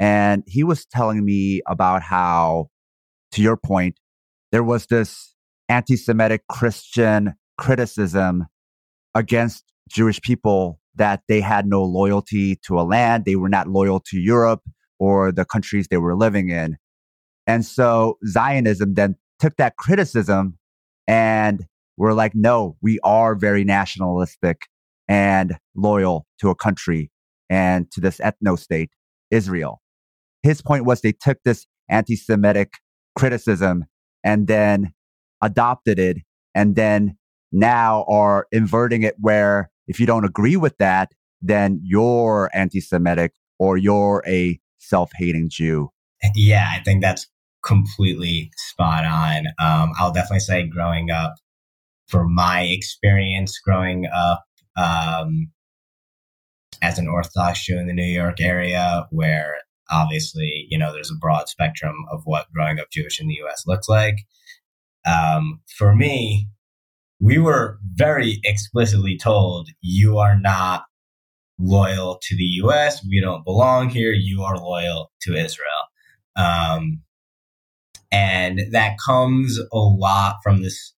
And 0.00 0.42
he 0.46 0.64
was 0.64 0.86
telling 0.86 1.24
me 1.24 1.62
about 1.66 2.02
how, 2.02 2.68
to 3.32 3.42
your 3.42 3.56
point, 3.56 3.98
there 4.52 4.62
was 4.62 4.86
this 4.86 5.34
anti 5.68 5.96
Semitic 5.96 6.42
Christian 6.48 7.34
criticism 7.58 8.46
against 9.14 9.64
Jewish 9.88 10.20
people 10.20 10.80
that 10.96 11.22
they 11.28 11.40
had 11.40 11.66
no 11.66 11.82
loyalty 11.82 12.56
to 12.66 12.80
a 12.80 12.82
land, 12.82 13.24
they 13.24 13.36
were 13.36 13.48
not 13.48 13.68
loyal 13.68 14.00
to 14.00 14.18
Europe 14.18 14.62
or 14.98 15.30
the 15.30 15.44
countries 15.44 15.88
they 15.88 15.98
were 15.98 16.16
living 16.16 16.48
in. 16.48 16.76
And 17.46 17.64
so 17.64 18.18
Zionism 18.26 18.94
then 18.94 19.16
took 19.38 19.56
that 19.56 19.76
criticism 19.76 20.58
and 21.06 21.66
were 21.96 22.14
like, 22.14 22.34
no, 22.34 22.76
we 22.82 22.98
are 23.04 23.34
very 23.34 23.64
nationalistic 23.64 24.66
and 25.08 25.56
loyal 25.74 26.26
to 26.40 26.50
a 26.50 26.54
country 26.54 27.10
and 27.48 27.90
to 27.92 28.00
this 28.00 28.18
ethno 28.18 28.58
state, 28.58 28.90
Israel. 29.30 29.80
His 30.42 30.60
point 30.60 30.84
was 30.84 31.00
they 31.00 31.12
took 31.12 31.38
this 31.44 31.66
anti 31.88 32.16
Semitic 32.16 32.74
criticism 33.16 33.84
and 34.24 34.46
then 34.46 34.92
adopted 35.42 35.98
it 35.98 36.18
and 36.54 36.74
then 36.74 37.16
now 37.56 38.04
are 38.08 38.46
inverting 38.52 39.02
it 39.02 39.16
where 39.18 39.70
if 39.88 39.98
you 39.98 40.06
don't 40.06 40.24
agree 40.24 40.56
with 40.56 40.76
that, 40.78 41.12
then 41.40 41.80
you're 41.82 42.50
anti 42.54 42.80
Semitic 42.80 43.32
or 43.58 43.76
you're 43.76 44.22
a 44.26 44.60
self 44.78 45.10
hating 45.16 45.48
Jew. 45.50 45.90
Yeah, 46.34 46.68
I 46.70 46.82
think 46.82 47.02
that's 47.02 47.26
completely 47.64 48.50
spot 48.56 49.04
on. 49.04 49.46
Um, 49.58 49.92
I'll 49.98 50.12
definitely 50.12 50.40
say 50.40 50.66
growing 50.66 51.10
up, 51.10 51.34
for 52.08 52.28
my 52.28 52.62
experience 52.62 53.58
growing 53.58 54.06
up 54.06 54.44
um, 54.76 55.50
as 56.82 56.98
an 56.98 57.08
Orthodox 57.08 57.64
Jew 57.64 57.78
in 57.78 57.86
the 57.86 57.92
New 57.92 58.04
York 58.04 58.40
area, 58.40 59.06
where 59.10 59.56
obviously, 59.90 60.66
you 60.70 60.78
know, 60.78 60.92
there's 60.92 61.10
a 61.10 61.18
broad 61.20 61.48
spectrum 61.48 61.96
of 62.10 62.22
what 62.24 62.52
growing 62.52 62.78
up 62.78 62.90
Jewish 62.92 63.20
in 63.20 63.28
the 63.28 63.40
US 63.44 63.64
looks 63.66 63.88
like. 63.88 64.16
Um, 65.04 65.60
for 65.76 65.94
me, 65.94 66.48
we 67.20 67.38
were 67.38 67.78
very 67.94 68.40
explicitly 68.44 69.16
told 69.16 69.68
you 69.80 70.18
are 70.18 70.38
not 70.38 70.84
loyal 71.58 72.18
to 72.22 72.36
the 72.36 72.44
US. 72.62 73.04
We 73.08 73.20
don't 73.20 73.44
belong 73.44 73.88
here. 73.88 74.12
You 74.12 74.42
are 74.42 74.58
loyal 74.58 75.10
to 75.22 75.34
Israel. 75.34 75.66
Um, 76.36 77.02
and 78.12 78.60
that 78.72 78.96
comes 79.04 79.58
a 79.72 79.78
lot 79.78 80.36
from 80.42 80.62
this 80.62 80.94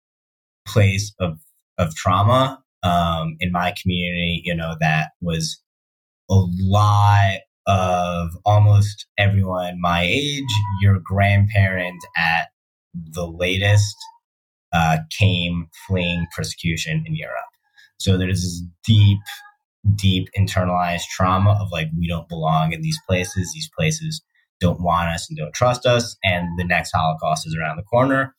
place 0.67 1.13
of, 1.19 1.39
of 1.77 1.95
trauma. 1.95 2.63
Um, 2.83 3.37
in 3.39 3.51
my 3.51 3.73
community, 3.81 4.41
you 4.45 4.55
know, 4.55 4.75
that 4.79 5.09
was 5.21 5.61
a 6.29 6.35
lot 6.35 7.39
of 7.65 8.29
almost 8.45 9.07
everyone 9.17 9.79
my 9.81 10.03
age, 10.03 10.43
your 10.81 10.99
grandparent 11.03 11.99
at 12.15 12.47
the 12.93 13.25
latest 13.25 13.95
uh, 14.73 14.97
came 15.17 15.67
fleeing 15.87 16.27
persecution 16.35 17.03
in 17.05 17.15
Europe. 17.15 17.33
So 17.99 18.17
there's 18.17 18.41
this 18.41 18.63
deep, 18.85 19.19
deep 19.95 20.27
internalized 20.37 21.05
trauma 21.09 21.57
of 21.61 21.71
like, 21.71 21.87
we 21.97 22.07
don't 22.07 22.29
belong 22.29 22.73
in 22.73 22.81
these 22.81 22.99
places. 23.07 23.51
These 23.53 23.69
places 23.77 24.21
don't 24.59 24.81
want 24.81 25.09
us 25.09 25.29
and 25.29 25.37
don't 25.37 25.53
trust 25.53 25.85
us. 25.85 26.15
And 26.23 26.47
the 26.57 26.65
next 26.65 26.91
Holocaust 26.93 27.47
is 27.47 27.55
around 27.59 27.77
the 27.77 27.83
corner. 27.83 28.35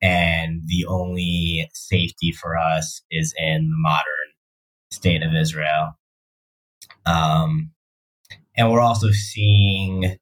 And 0.00 0.62
the 0.66 0.84
only 0.88 1.68
safety 1.74 2.32
for 2.32 2.56
us 2.58 3.02
is 3.10 3.32
in 3.38 3.70
the 3.70 3.76
modern 3.76 4.04
state 4.90 5.22
of 5.22 5.34
Israel. 5.34 5.96
Um, 7.06 7.70
and 8.56 8.70
we're 8.70 8.80
also 8.80 9.10
seeing 9.10 10.16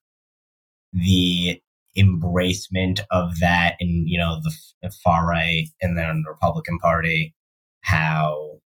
the 0.93 1.61
embracement 1.97 3.01
of 3.11 3.39
that 3.41 3.77
in 3.81 4.05
you 4.07 4.19
know 4.19 4.39
the, 4.43 4.53
the 4.83 4.91
far 5.03 5.27
right 5.27 5.67
and 5.81 5.99
then 5.99 6.23
the 6.25 6.31
Republican 6.31 6.79
Party, 6.79 7.35
how 7.83 8.59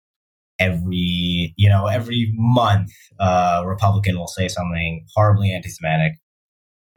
every 0.59 1.53
you 1.57 1.69
know 1.69 1.88
every 1.88 2.31
month 2.36 2.91
a 3.19 3.63
Republican 3.65 4.17
will 4.17 4.27
say 4.27 4.47
something 4.47 5.05
horribly 5.15 5.53
anti-Semitic, 5.53 6.13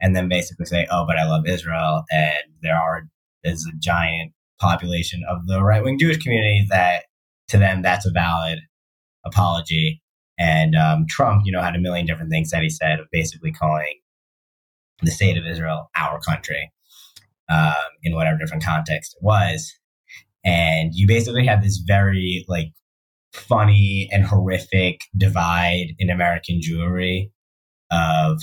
and 0.01 0.15
then 0.15 0.29
basically 0.29 0.65
say, 0.65 0.87
"Oh, 0.91 1.05
but 1.07 1.17
I 1.17 1.27
love 1.27 1.47
Israel," 1.47 2.03
and 2.11 2.43
there 2.61 2.75
are 2.77 3.03
is 3.43 3.65
a 3.65 3.77
giant 3.79 4.33
population 4.59 5.23
of 5.29 5.47
the 5.47 5.63
right 5.63 5.83
wing 5.83 5.99
Jewish 5.99 6.17
community 6.17 6.65
that 6.69 7.03
to 7.49 7.57
them 7.57 7.81
that's 7.81 8.05
a 8.05 8.11
valid 8.11 8.59
apology. 9.25 10.01
And 10.39 10.75
um, 10.75 11.05
Trump, 11.09 11.43
you 11.45 11.51
know, 11.51 11.61
had 11.61 11.75
a 11.75 11.79
million 11.79 12.05
different 12.05 12.29
things 12.29 12.51
that 12.51 12.61
he 12.61 12.69
said 12.69 12.99
of 12.99 13.07
basically 13.11 13.51
calling 13.51 13.99
the 15.01 15.11
state 15.11 15.37
of 15.37 15.45
Israel 15.45 15.89
our 15.95 16.19
country 16.19 16.71
um, 17.49 17.73
in 18.03 18.15
whatever 18.15 18.37
different 18.37 18.63
context 18.63 19.15
it 19.19 19.23
was. 19.23 19.73
And 20.43 20.91
you 20.93 21.07
basically 21.07 21.45
have 21.45 21.61
this 21.61 21.77
very 21.77 22.45
like 22.47 22.71
funny 23.33 24.09
and 24.11 24.25
horrific 24.25 25.01
divide 25.15 25.87
in 25.99 26.09
American 26.09 26.59
Jewry 26.59 27.31
of 27.91 28.39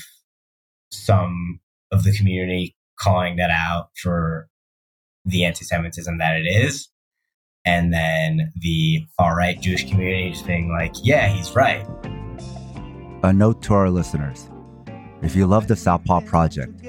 some 0.90 1.60
of 1.90 2.04
the 2.04 2.12
community 2.12 2.76
calling 2.98 3.36
that 3.36 3.50
out 3.50 3.88
for 4.00 4.48
the 5.24 5.44
anti-Semitism 5.44 6.18
that 6.18 6.36
it 6.36 6.44
is. 6.44 6.88
And 7.64 7.92
then 7.92 8.52
the 8.56 9.04
far 9.16 9.36
right 9.36 9.60
Jewish 9.60 9.88
community 9.88 10.30
just 10.30 10.46
being 10.46 10.70
like, 10.70 10.92
yeah, 11.02 11.28
he's 11.28 11.54
right. 11.56 11.86
A 13.22 13.32
note 13.32 13.62
to 13.62 13.74
our 13.74 13.88
listeners 13.88 14.48
if 15.24 15.34
you 15.34 15.46
love 15.46 15.68
the 15.68 15.76
Southpaw 15.76 16.20
Project, 16.20 16.82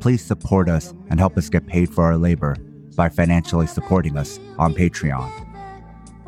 please 0.00 0.22
support 0.22 0.68
us 0.68 0.92
and 1.08 1.18
help 1.18 1.38
us 1.38 1.48
get 1.48 1.66
paid 1.66 1.92
for 1.92 2.04
our 2.04 2.18
labor 2.18 2.54
by 2.96 3.08
financially 3.08 3.66
supporting 3.66 4.16
us 4.16 4.38
on 4.58 4.74
Patreon. 4.74 5.30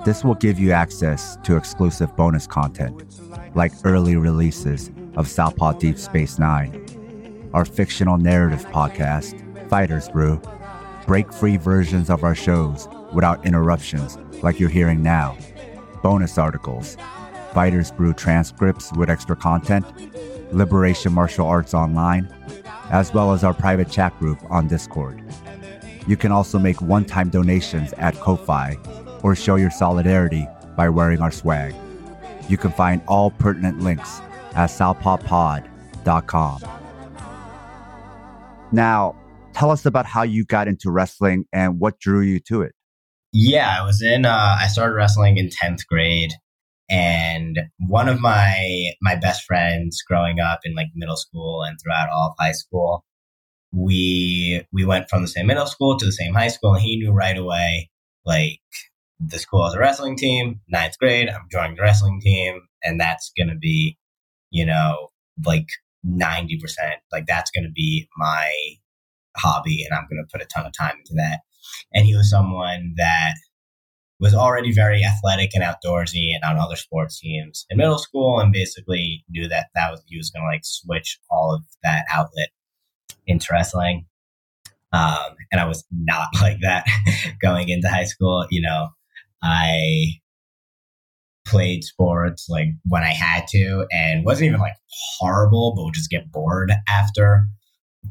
This 0.05 0.25
will 0.25 0.37
give 0.37 0.59
you 0.59 0.73
access 0.73 1.37
to 1.43 1.57
exclusive 1.57 2.17
bonus 2.17 2.47
content, 2.47 3.05
like 3.55 3.73
early 3.85 4.17
releases 4.17 4.91
of 5.17 5.29
Southpaw 5.29 5.73
Deep 5.75 5.99
Space 5.99 6.39
Nine, 6.39 7.51
our 7.53 7.67
fictional 7.67 8.17
narrative 8.17 8.65
podcast, 8.67 9.69
Fighters 9.69 10.09
Brew, 10.09 10.41
break 11.07 11.31
free 11.33 11.59
versions 11.59 12.09
of 12.09 12.25
our 12.25 12.35
shows 12.35 12.89
without 13.13 13.45
interruptions 13.45 14.17
like 14.43 14.59
you're 14.59 14.71
hearing 14.71 15.03
now, 15.03 15.37
bonus 16.03 16.39
articles, 16.39 16.97
Fighters 17.53 17.91
Brew 17.91 18.15
transcripts 18.15 18.93
with 18.93 19.11
extra 19.11 19.37
content, 19.37 19.85
Liberation 20.53 21.13
Martial 21.13 21.47
Arts 21.47 21.75
Online, 21.75 22.29
as 22.91 23.13
well 23.15 23.33
as 23.33 23.45
our 23.45 23.55
private 23.55 23.91
chat 23.91 24.19
group 24.19 24.39
on 24.51 24.69
Discord. 24.69 25.23
You 26.07 26.17
can 26.17 26.33
also 26.33 26.59
make 26.59 26.81
one 26.81 27.05
time 27.05 27.29
donations 27.29 27.93
at 27.95 28.15
Ko-Fi 28.17 28.77
or 29.23 29.35
show 29.35 29.57
your 29.57 29.71
solidarity 29.71 30.47
by 30.77 30.89
wearing 30.89 31.21
our 31.21 31.31
swag. 31.31 31.75
You 32.49 32.57
can 32.57 32.73
find 32.73 33.01
all 33.07 33.31
pertinent 33.31 33.81
links 33.81 34.21
at 34.55 34.71
southpawpod.com. 34.71 36.63
Now, 38.73 39.17
tell 39.53 39.71
us 39.71 39.85
about 39.87 40.07
how 40.07 40.23
you 40.23 40.45
got 40.45 40.69
into 40.69 40.91
wrestling 40.91 41.45
and 41.53 41.79
what 41.79 41.99
drew 41.99 42.21
you 42.21 42.41
to 42.41 42.63
it. 42.63 42.73
Yeah, 43.33 43.77
I 43.81 43.85
was 43.85 44.03
in, 44.03 44.25
uh, 44.25 44.57
I 44.59 44.67
started 44.67 44.95
wrestling 44.95 45.37
in 45.37 45.49
10th 45.49 45.87
grade. 45.87 46.33
And 46.91 47.59
one 47.79 48.09
of 48.09 48.21
my 48.21 48.91
my 49.01 49.15
best 49.17 49.45
friends 49.45 50.03
growing 50.03 50.41
up 50.41 50.61
in 50.65 50.75
like 50.75 50.89
middle 50.95 51.17
school 51.17 51.63
and 51.63 51.79
throughout 51.81 52.11
all 52.11 52.31
of 52.31 52.45
high 52.45 52.53
school, 52.53 53.05
we 53.73 54.65
we 54.73 54.85
went 54.85 55.09
from 55.09 55.23
the 55.23 55.29
same 55.29 55.47
middle 55.47 55.67
school 55.67 55.97
to 55.99 56.05
the 56.05 56.13
same 56.13 56.35
high 56.35 56.49
school, 56.49 56.75
and 56.75 56.83
he 56.83 56.97
knew 56.97 57.13
right 57.13 57.39
away 57.39 57.91
like 58.27 58.61
the 59.21 59.39
school 59.39 59.65
has 59.65 59.75
a 59.75 59.79
wrestling 59.79 60.17
team. 60.17 60.61
Ninth 60.69 60.99
grade, 60.99 61.29
I'm 61.29 61.47
joining 61.51 61.77
the 61.77 61.83
wrestling 61.83 62.21
team, 62.21 62.63
and 62.83 63.01
that's 63.01 63.33
gonna 63.39 63.57
be, 63.57 63.97
you 64.51 64.67
know, 64.67 65.09
like 65.45 65.67
ninety 66.03 66.59
percent. 66.59 66.97
Like 67.13 67.27
that's 67.27 67.51
gonna 67.51 67.71
be 67.75 68.09
my 68.17 68.53
hobby, 69.37 69.85
and 69.85 69.97
I'm 69.97 70.07
gonna 70.11 70.27
put 70.33 70.43
a 70.43 70.47
ton 70.47 70.67
of 70.67 70.73
time 70.77 70.97
into 70.99 71.15
that. 71.17 71.41
And 71.95 72.07
he 72.07 72.17
was 72.17 72.31
someone 72.31 72.95
that 72.97 73.35
was 74.21 74.35
already 74.35 74.73
very 74.73 75.03
athletic 75.03 75.51
and 75.55 75.65
outdoorsy 75.65 76.35
and 76.35 76.45
on 76.45 76.59
other 76.59 76.77
sports 76.77 77.19
teams 77.21 77.65
in 77.71 77.79
middle 77.79 77.99
school 77.99 78.39
and 78.39 78.53
basically 78.53 79.25
knew 79.31 79.49
that 79.49 79.69
that 79.75 79.91
was 79.91 80.03
he 80.07 80.17
was 80.17 80.31
going 80.31 80.43
to 80.43 80.49
like 80.49 80.65
switch 80.65 81.19
all 81.31 81.55
of 81.55 81.63
that 81.83 82.05
outlet 82.13 82.51
into 83.27 83.49
wrestling. 83.51 84.07
Um, 84.93 85.37
and 85.53 85.61
i 85.61 85.67
was 85.67 85.85
not 85.93 86.29
like 86.41 86.59
that 86.63 86.85
going 87.41 87.69
into 87.69 87.89
high 87.89 88.05
school 88.05 88.47
you 88.51 88.61
know. 88.61 88.89
I 89.43 90.21
played 91.47 91.83
sports 91.83 92.47
like 92.49 92.69
when 92.89 93.03
I 93.03 93.09
had 93.09 93.47
to 93.49 93.87
and 93.91 94.25
wasn't 94.25 94.49
even 94.49 94.61
like 94.61 94.77
horrible, 95.19 95.75
but 95.75 95.85
would 95.85 95.95
just 95.95 96.11
get 96.11 96.31
bored 96.31 96.73
after 96.89 97.47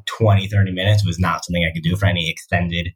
20, 0.07 0.47
30 0.47 0.71
minutes 0.71 1.05
was 1.05 1.19
not 1.19 1.45
something 1.45 1.63
I 1.63 1.73
could 1.73 1.83
do 1.83 1.95
for 1.95 2.05
any 2.05 2.29
extended 2.29 2.89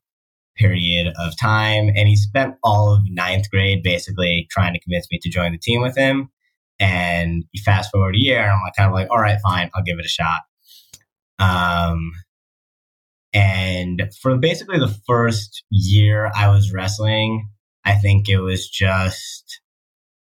period 0.56 1.14
of 1.20 1.34
time. 1.40 1.90
And 1.96 2.08
he 2.08 2.16
spent 2.16 2.56
all 2.64 2.94
of 2.94 3.02
ninth 3.08 3.50
grade 3.50 3.84
basically 3.84 4.48
trying 4.52 4.74
to 4.74 4.80
convince 4.80 5.08
me 5.12 5.20
to 5.22 5.30
join 5.30 5.52
the 5.52 5.58
team 5.58 5.82
with 5.82 5.98
him. 5.98 6.30
And 6.80 7.44
you 7.52 7.62
fast 7.64 7.92
forward 7.92 8.16
a 8.16 8.20
year, 8.20 8.42
and 8.42 8.52
I'm 8.52 8.62
like, 8.64 8.76
kind 8.76 8.90
of 8.90 8.94
like, 8.94 9.08
all 9.12 9.20
right, 9.20 9.40
fine, 9.44 9.70
I'll 9.74 9.84
give 9.84 10.00
it 10.00 10.06
a 10.06 10.10
shot. 10.10 10.42
Um, 11.40 12.12
and 13.34 14.10
for 14.22 14.38
basically 14.38 14.80
the 14.80 14.96
first 15.08 15.64
year 15.70 16.32
I 16.36 16.50
was 16.50 16.74
wrestling, 16.74 17.50
I 17.86 17.96
think 17.96 18.30
it 18.30 18.40
was 18.40 18.70
just, 18.70 19.62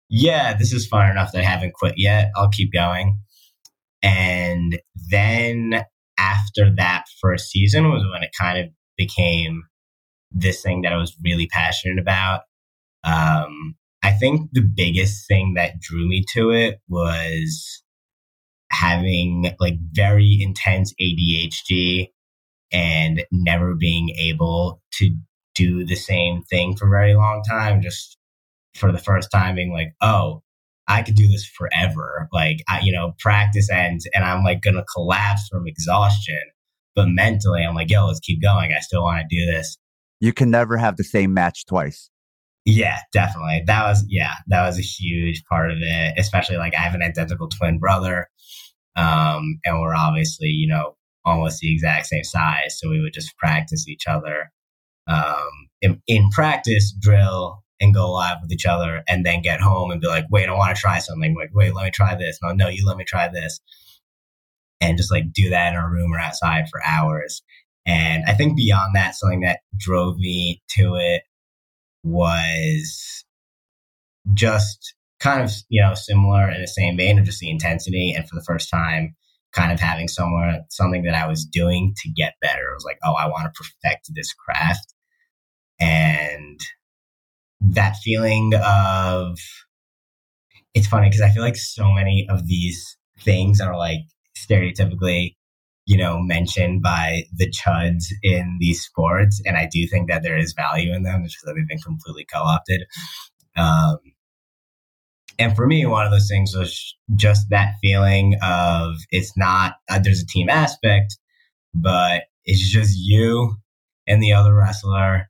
yeah, 0.09 0.55
this 0.55 0.73
is 0.73 0.87
fun 0.87 1.11
enough 1.11 1.33
that 1.33 1.41
I 1.41 1.45
haven't 1.45 1.75
quit 1.75 1.95
yet. 1.97 2.31
I'll 2.37 2.49
keep 2.49 2.73
going. 2.73 3.19
And 4.03 4.81
then 5.11 5.85
after 6.19 6.75
that 6.77 7.05
first 7.21 7.51
season 7.51 7.91
was 7.91 8.05
when 8.13 8.23
it 8.23 8.31
kind 8.39 8.59
of 8.59 8.67
became 8.97 9.63
this 10.35 10.63
thing 10.63 10.83
that 10.83 10.93
I 10.93 10.97
was 10.97 11.17
really 11.23 11.47
passionate 11.47 11.99
about. 11.99 12.43
Um, 13.05 13.77
I 14.03 14.13
think 14.13 14.51
the 14.53 14.63
biggest 14.63 15.27
thing 15.29 15.55
that 15.55 15.81
drew 15.81 16.09
me 16.09 16.25
to 16.35 16.51
it 16.51 16.81
was 16.89 17.83
having 18.71 19.55
like 19.61 19.75
very 19.93 20.39
intense 20.41 20.95
ADHD 21.01 22.09
and 22.73 23.25
never 23.31 23.75
being 23.75 24.11
able 24.19 24.83
to 24.95 25.15
do 25.55 25.85
the 25.85 25.95
same 25.95 26.43
thing 26.43 26.75
for 26.75 26.87
a 26.87 26.91
very 26.91 27.15
long 27.15 27.43
time. 27.49 27.83
Just 27.83 28.17
for 28.75 28.91
the 28.91 28.99
first 28.99 29.31
time 29.31 29.55
being 29.55 29.73
like, 29.73 29.95
oh, 30.01 30.43
I 30.89 31.03
could 31.03 31.15
do 31.15 31.29
this 31.29 31.47
forever. 31.47 32.29
Like, 32.33 32.63
I, 32.69 32.81
you 32.81 32.93
know, 32.93 33.15
practice 33.19 33.71
ends 33.71 34.09
and 34.15 34.25
I'm 34.25 34.43
like 34.43 34.63
going 34.63 34.77
to 34.77 34.85
collapse 34.95 35.49
from 35.49 35.67
exhaustion. 35.67 36.41
But 36.95 37.09
mentally, 37.09 37.63
I'm 37.63 37.75
like, 37.75 37.91
yo, 37.91 38.07
let's 38.07 38.21
keep 38.21 38.43
going. 38.43 38.73
I 38.77 38.81
still 38.81 39.03
want 39.03 39.25
to 39.27 39.37
do 39.37 39.51
this. 39.51 39.79
You 40.23 40.33
can 40.33 40.53
never 40.53 40.77
have 40.77 40.97
the 40.97 41.03
same 41.03 41.35
match 41.35 41.67
twice. 41.67 42.09
Yeah, 42.65 43.01
definitely. 43.13 43.65
That 43.67 43.83
was, 43.83 44.05
yeah, 44.09 44.35
that 44.47 44.65
was 44.65 44.79
a 44.79 44.83
huge 44.83 45.43
part 45.51 45.73
of 45.73 45.79
it. 45.81 46.15
Especially 46.17 46.57
like 46.57 46.77
I 46.77 46.79
have 46.79 46.95
an 46.95 47.03
identical 47.03 47.49
twin 47.49 47.81
brother. 47.81 48.29
Um, 48.95 49.59
and 49.65 49.81
we're 49.81 49.97
obviously, 49.97 50.47
you 50.47 50.69
know, 50.69 50.95
almost 51.25 51.59
the 51.59 51.73
exact 51.73 52.07
same 52.07 52.23
size. 52.23 52.79
So 52.79 52.89
we 52.89 53.01
would 53.01 53.13
just 53.13 53.37
practice 53.37 53.89
each 53.89 54.07
other. 54.07 54.53
Um, 55.09 55.51
in, 55.81 56.01
in 56.07 56.31
practice, 56.31 56.95
drill 56.97 57.65
and 57.81 57.93
go 57.93 58.13
live 58.13 58.37
with 58.41 58.53
each 58.53 58.65
other 58.65 59.03
and 59.09 59.27
then 59.27 59.43
get 59.43 59.61
home 59.61 59.91
and 59.91 60.01
be 60.01 60.07
like, 60.07 60.27
wait, 60.31 60.49
I 60.49 60.53
want 60.53 60.77
to 60.77 60.81
try 60.81 61.01
something. 61.01 61.35
Like, 61.35 61.51
wait, 61.53 61.75
let 61.75 61.85
me 61.85 61.91
try 61.91 62.15
this. 62.15 62.39
No, 62.41 62.53
no, 62.53 62.69
you 62.69 62.87
let 62.87 62.97
me 62.97 63.05
try 63.05 63.27
this. 63.27 63.59
And 64.81 64.97
just 64.97 65.11
like 65.11 65.33
do 65.33 65.51
that 65.51 65.73
in 65.73 65.81
a 65.81 65.89
room 65.89 66.13
or 66.13 66.21
outside 66.21 66.69
for 66.71 66.81
hours. 66.87 67.43
And 67.85 68.25
I 68.27 68.35
think 68.35 68.57
beyond 68.57 68.95
that, 68.95 69.15
something 69.15 69.41
that 69.41 69.61
drove 69.77 70.17
me 70.19 70.63
to 70.77 70.95
it 70.95 71.23
was 72.05 73.25
just 74.35 74.95
kind 75.21 75.43
of, 75.43 75.51
you 75.69 75.83
know, 75.83 75.95
similar 75.95 76.51
in 76.51 76.61
the 76.61 76.67
same 76.67 76.97
vein 76.97 77.19
of 77.19 77.25
just 77.25 77.41
the 77.41 77.51
intensity. 77.51 78.13
And 78.17 78.29
for 78.29 78.35
the 78.35 78.45
first 78.45 78.71
time, 78.71 79.15
kind 79.53 79.73
of 79.73 79.81
having 79.81 80.09
somewhere, 80.09 80.63
something 80.71 81.03
that 81.03 81.15
I 81.15 81.27
was 81.27 81.45
doing 81.45 81.95
to 82.03 82.11
get 82.11 82.35
better. 82.41 82.71
It 82.71 82.75
was 82.75 82.85
like, 82.85 82.99
oh, 83.05 83.15
I 83.15 83.29
want 83.29 83.45
to 83.45 83.51
perfect 83.51 84.11
this 84.15 84.33
craft. 84.33 84.95
And 85.79 86.61
that 87.61 87.97
feeling 87.97 88.53
of 88.65 89.39
it's 90.75 90.87
funny 90.87 91.09
because 91.09 91.21
I 91.21 91.31
feel 91.31 91.43
like 91.43 91.57
so 91.57 91.93
many 91.93 92.27
of 92.31 92.47
these 92.47 92.97
things 93.21 93.61
are 93.61 93.77
like 93.77 94.01
stereotypically, 94.37 95.37
you 95.87 95.97
know, 95.97 96.21
mentioned 96.21 96.83
by 96.83 97.25
the 97.35 97.51
chuds 97.51 98.05
in 98.23 98.59
these 98.61 98.83
sports, 98.83 99.41
and 99.45 99.57
I 99.57 99.69
do 99.71 99.87
think 99.87 100.09
that 100.09 100.23
there 100.23 100.37
is 100.37 100.53
value 100.53 100.95
in 100.95 101.03
them, 101.03 101.25
just 101.25 101.39
that 101.45 101.55
they've 101.55 101.69
been 101.69 101.79
completely 101.79 102.27
co-opted. 102.33 102.85
Um, 103.57 103.99
and 105.39 105.57
for 105.57 105.67
me, 105.67 105.87
one 105.87 106.05
of 106.05 106.13
those 106.13 106.29
things 106.29 106.55
was 106.55 106.95
just 107.17 107.49
that 107.51 107.75
feeling 107.83 108.37
of 108.43 108.95
it's 109.11 109.37
not 109.37 109.75
uh, 109.91 109.99
there's 109.99 110.23
a 110.23 110.27
team 110.27 110.49
aspect, 110.49 111.19
but 111.75 112.25
it's 112.45 112.71
just 112.71 112.97
you 112.99 113.57
and 114.07 114.23
the 114.23 114.33
other 114.33 114.55
wrestler 114.55 115.29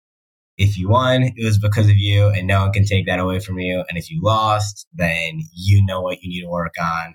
if 0.59 0.79
you 0.79 0.89
won, 0.89 1.23
it 1.23 1.45
was 1.45 1.59
because 1.59 1.89
of 1.89 1.97
you, 1.97 2.29
and 2.29 2.47
no 2.47 2.63
one 2.63 2.73
can 2.73 2.85
take 2.85 3.07
that 3.07 3.19
away 3.19 3.41
from 3.41 3.59
you. 3.59 3.85
And 3.89 3.99
if 3.99 4.11
you 4.11 4.21
lost, 4.23 4.87
then 4.93 5.41
you 5.55 5.85
know 5.85 6.01
what 6.01 6.23
you 6.23 6.31
need 6.31 6.43
to 6.43 6.51
work 6.51 6.75
on. 6.81 7.15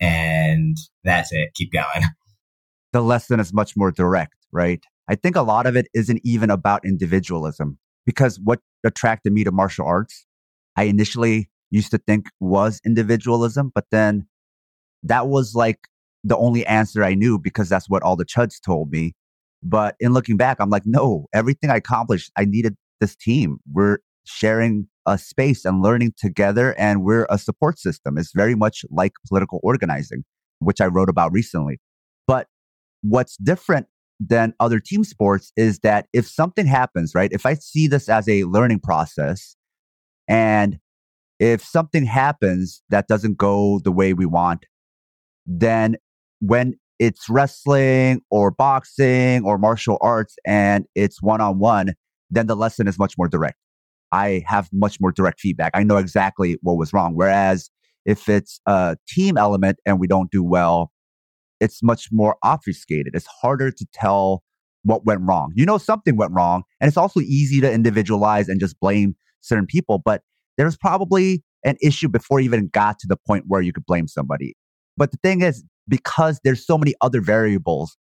And 0.00 0.76
that's 1.02 1.32
it. 1.32 1.54
Keep 1.54 1.72
going. 1.72 2.04
The 2.94 3.02
lesson 3.02 3.40
is 3.40 3.52
much 3.52 3.76
more 3.76 3.90
direct, 3.90 4.36
right? 4.52 4.80
I 5.08 5.16
think 5.16 5.34
a 5.34 5.42
lot 5.42 5.66
of 5.66 5.74
it 5.74 5.88
isn't 5.94 6.20
even 6.22 6.48
about 6.48 6.86
individualism 6.86 7.76
because 8.06 8.38
what 8.38 8.60
attracted 8.86 9.32
me 9.32 9.42
to 9.42 9.50
martial 9.50 9.84
arts, 9.84 10.26
I 10.76 10.84
initially 10.84 11.50
used 11.72 11.90
to 11.90 11.98
think 11.98 12.26
was 12.38 12.80
individualism, 12.86 13.72
but 13.74 13.86
then 13.90 14.28
that 15.02 15.26
was 15.26 15.56
like 15.56 15.88
the 16.22 16.36
only 16.36 16.64
answer 16.66 17.02
I 17.02 17.14
knew 17.14 17.36
because 17.36 17.68
that's 17.68 17.90
what 17.90 18.04
all 18.04 18.14
the 18.14 18.24
chuds 18.24 18.60
told 18.64 18.92
me. 18.92 19.14
But 19.60 19.96
in 19.98 20.12
looking 20.12 20.36
back, 20.36 20.58
I'm 20.60 20.70
like, 20.70 20.86
no, 20.86 21.26
everything 21.34 21.70
I 21.70 21.78
accomplished, 21.78 22.30
I 22.36 22.44
needed 22.44 22.76
this 23.00 23.16
team. 23.16 23.58
We're 23.72 23.98
sharing 24.24 24.86
a 25.04 25.18
space 25.18 25.64
and 25.64 25.82
learning 25.82 26.14
together, 26.16 26.78
and 26.78 27.02
we're 27.02 27.26
a 27.28 27.38
support 27.38 27.80
system. 27.80 28.18
It's 28.18 28.30
very 28.32 28.54
much 28.54 28.84
like 28.88 29.14
political 29.26 29.58
organizing, 29.64 30.22
which 30.60 30.80
I 30.80 30.86
wrote 30.86 31.08
about 31.08 31.32
recently. 31.32 31.80
What's 33.06 33.36
different 33.36 33.86
than 34.18 34.54
other 34.60 34.80
team 34.80 35.04
sports 35.04 35.52
is 35.56 35.80
that 35.80 36.06
if 36.14 36.26
something 36.26 36.66
happens, 36.66 37.14
right? 37.14 37.30
If 37.32 37.44
I 37.44 37.54
see 37.54 37.86
this 37.86 38.08
as 38.08 38.28
a 38.28 38.44
learning 38.44 38.80
process 38.80 39.56
and 40.26 40.78
if 41.38 41.62
something 41.62 42.06
happens 42.06 42.82
that 42.88 43.08
doesn't 43.08 43.36
go 43.36 43.80
the 43.84 43.92
way 43.92 44.14
we 44.14 44.24
want, 44.24 44.64
then 45.46 45.96
when 46.40 46.74
it's 46.98 47.28
wrestling 47.28 48.22
or 48.30 48.50
boxing 48.50 49.44
or 49.44 49.58
martial 49.58 49.98
arts 50.00 50.36
and 50.46 50.86
it's 50.94 51.20
one 51.20 51.40
on 51.40 51.58
one, 51.58 51.94
then 52.30 52.46
the 52.46 52.56
lesson 52.56 52.88
is 52.88 52.98
much 52.98 53.14
more 53.18 53.28
direct. 53.28 53.58
I 54.12 54.44
have 54.46 54.70
much 54.72 54.98
more 55.00 55.12
direct 55.12 55.40
feedback. 55.40 55.72
I 55.74 55.82
know 55.82 55.96
exactly 55.96 56.56
what 56.62 56.78
was 56.78 56.92
wrong. 56.92 57.14
Whereas 57.14 57.68
if 58.06 58.28
it's 58.28 58.60
a 58.64 58.96
team 59.08 59.36
element 59.36 59.78
and 59.84 59.98
we 59.98 60.06
don't 60.06 60.30
do 60.30 60.42
well, 60.42 60.92
it's 61.60 61.82
much 61.82 62.08
more 62.12 62.36
obfuscated. 62.42 63.14
It's 63.14 63.26
harder 63.26 63.70
to 63.70 63.86
tell 63.92 64.42
what 64.82 65.04
went 65.04 65.20
wrong. 65.22 65.52
You 65.54 65.66
know, 65.66 65.78
something 65.78 66.16
went 66.16 66.32
wrong. 66.32 66.62
And 66.80 66.88
it's 66.88 66.96
also 66.96 67.20
easy 67.20 67.60
to 67.60 67.72
individualize 67.72 68.48
and 68.48 68.60
just 68.60 68.78
blame 68.80 69.16
certain 69.40 69.66
people. 69.66 70.00
But 70.04 70.22
there's 70.58 70.76
probably 70.76 71.42
an 71.64 71.76
issue 71.82 72.08
before 72.08 72.40
you 72.40 72.46
even 72.46 72.68
got 72.68 72.98
to 73.00 73.06
the 73.06 73.16
point 73.16 73.44
where 73.48 73.62
you 73.62 73.72
could 73.72 73.86
blame 73.86 74.06
somebody. 74.06 74.54
But 74.96 75.10
the 75.10 75.18
thing 75.22 75.42
is, 75.42 75.64
because 75.88 76.40
there's 76.44 76.64
so 76.64 76.78
many 76.78 76.94
other 77.00 77.20
variables, 77.20 77.96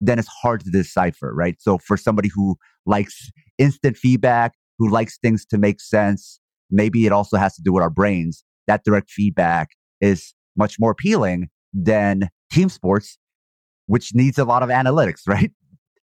then 0.00 0.18
it's 0.18 0.28
hard 0.28 0.64
to 0.64 0.70
decipher, 0.70 1.32
right? 1.34 1.56
So 1.60 1.78
for 1.78 1.96
somebody 1.96 2.30
who 2.34 2.56
likes 2.86 3.30
instant 3.58 3.96
feedback, 3.96 4.54
who 4.78 4.90
likes 4.90 5.18
things 5.18 5.44
to 5.46 5.58
make 5.58 5.80
sense, 5.80 6.40
maybe 6.70 7.06
it 7.06 7.12
also 7.12 7.36
has 7.36 7.54
to 7.56 7.62
do 7.62 7.72
with 7.72 7.82
our 7.82 7.90
brains. 7.90 8.44
That 8.66 8.84
direct 8.84 9.10
feedback 9.10 9.70
is 10.00 10.34
much 10.56 10.76
more 10.78 10.90
appealing 10.90 11.48
than 11.72 12.28
team 12.50 12.68
sports, 12.68 13.18
which 13.86 14.14
needs 14.14 14.38
a 14.38 14.44
lot 14.44 14.62
of 14.62 14.68
analytics, 14.68 15.22
right? 15.26 15.50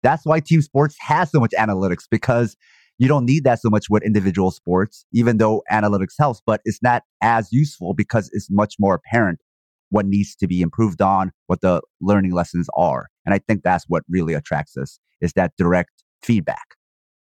That's 0.02 0.24
why 0.24 0.40
team 0.40 0.62
sports 0.62 0.96
has 1.00 1.30
so 1.30 1.40
much 1.40 1.52
analytics 1.58 2.04
because 2.10 2.56
you 2.98 3.08
don't 3.08 3.26
need 3.26 3.44
that 3.44 3.60
so 3.60 3.68
much 3.68 3.90
with 3.90 4.02
individual 4.02 4.50
sports, 4.50 5.04
even 5.12 5.36
though 5.36 5.62
analytics 5.70 6.14
helps, 6.18 6.40
but 6.46 6.60
it's 6.64 6.82
not 6.82 7.02
as 7.22 7.48
useful 7.52 7.92
because 7.92 8.30
it's 8.32 8.48
much 8.50 8.76
more 8.78 8.94
apparent 8.94 9.40
what 9.90 10.06
needs 10.06 10.34
to 10.36 10.46
be 10.46 10.62
improved 10.62 11.00
on, 11.00 11.32
what 11.46 11.60
the 11.60 11.80
learning 12.00 12.32
lessons 12.32 12.68
are. 12.76 13.08
And 13.24 13.34
I 13.34 13.38
think 13.38 13.62
that's 13.62 13.84
what 13.88 14.02
really 14.08 14.34
attracts 14.34 14.76
us 14.76 14.98
is 15.20 15.32
that 15.34 15.52
direct 15.56 16.02
feedback. 16.22 16.76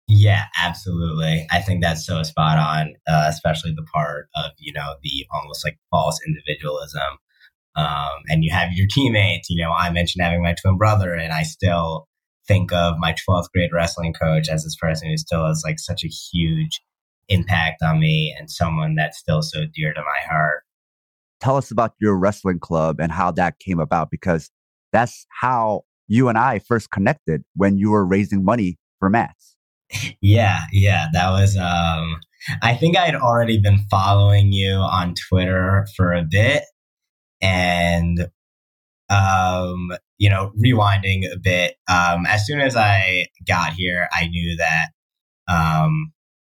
Yeah, 0.08 0.44
absolutely. 0.64 1.48
I 1.52 1.62
think 1.62 1.82
that's 1.82 2.06
so 2.06 2.22
spot 2.24 2.60
on, 2.60 2.94
uh, 3.08 3.26
especially 3.28 3.74
the 3.76 3.86
part 3.94 4.28
of, 4.36 4.52
you 4.60 4.72
know, 4.72 4.96
the 5.02 5.26
almost 5.34 5.66
like 5.66 5.80
false 5.90 6.20
individualism. 6.26 7.18
Um, 7.76 8.24
and 8.28 8.44
you 8.44 8.52
have 8.54 8.70
your 8.74 8.88
teammates, 8.90 9.50
you 9.50 9.62
know, 9.62 9.72
I 9.72 9.90
mentioned 9.92 10.24
having 10.24 10.42
my 10.42 10.56
twin 10.62 10.78
brother 10.78 11.14
and 11.14 11.34
I 11.34 11.44
still 11.44 12.08
think 12.48 12.72
of 12.72 12.96
my 13.00 13.14
12th 13.28 13.52
grade 13.54 13.72
wrestling 13.74 14.14
coach 14.14 14.50
as 14.50 14.64
this 14.64 14.76
person 14.76 15.10
who 15.10 15.18
still 15.18 15.46
has 15.46 15.64
like 15.66 15.80
such 15.80 16.04
a 16.04 16.08
huge 16.08 16.80
impact 17.28 17.82
on 17.82 18.00
me 18.00 18.36
and 18.38 18.50
someone 18.50 18.96
that's 18.96 19.18
still 19.18 19.42
so 19.42 19.66
dear 19.74 19.94
to 19.94 20.00
my 20.00 20.32
heart 20.32 20.62
tell 21.46 21.58
us 21.58 21.72
about 21.72 21.94
your 22.00 22.18
wrestling 22.18 22.60
club 22.60 23.00
and 23.00 23.12
how 23.12 23.32
that 23.32 23.60
came 23.60 23.80
about 23.80 24.10
because 24.10 24.50
that's 24.92 25.26
how 25.42 25.82
you 26.08 26.30
and 26.30 26.38
I 26.38 26.60
first 26.60 26.92
connected 26.92 27.44
when 27.56 27.78
you 27.78 27.92
were 27.92 28.06
raising 28.06 28.44
money 28.44 28.78
for 29.00 29.10
mats. 29.10 29.56
Yeah, 30.22 30.62
yeah, 30.72 31.08
that 31.14 31.30
was. 31.30 31.56
Um, 31.56 32.20
I 32.62 32.74
think 32.76 32.98
I 32.98 33.06
had 33.06 33.16
already 33.16 33.60
been 33.60 33.86
following 33.90 34.52
you 34.52 34.74
on 34.74 35.14
Twitter 35.30 35.86
for 35.96 36.14
a 36.14 36.24
bit, 36.24 36.64
and 37.42 38.28
um, 39.10 39.90
you 40.18 40.30
know, 40.30 40.52
rewinding 40.64 41.32
a 41.32 41.38
bit. 41.38 41.76
Um, 41.88 42.26
as 42.26 42.46
soon 42.46 42.60
as 42.60 42.76
I 42.76 43.28
got 43.48 43.74
here, 43.74 44.08
I 44.12 44.28
knew 44.28 44.58
that 44.58 44.88
um, 45.48 46.12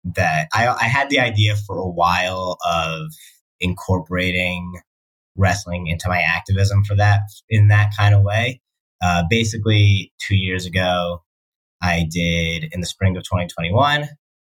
that 0.05 0.49
I, 0.55 0.69
I 0.69 0.85
had 0.85 1.11
the 1.11 1.21
idea 1.21 1.57
for 1.57 1.79
a 1.79 1.89
while 1.89 2.57
of 2.71 3.09
incorporating 3.61 4.81
wrestling 5.37 5.87
into 5.87 6.09
my 6.09 6.21
activism 6.21 6.85
for 6.85 6.97
that 6.97 7.21
in 7.49 7.69
that 7.69 7.93
kind 7.97 8.15
of 8.15 8.23
way. 8.23 8.61
Uh, 9.03 9.25
basically, 9.29 10.13
two 10.27 10.37
years 10.37 10.67
ago, 10.67 11.23
I 11.83 12.07
did 12.11 12.69
in 12.73 12.81
the 12.81 12.87
spring 12.87 13.17
of 13.17 13.23
2021. 13.23 14.09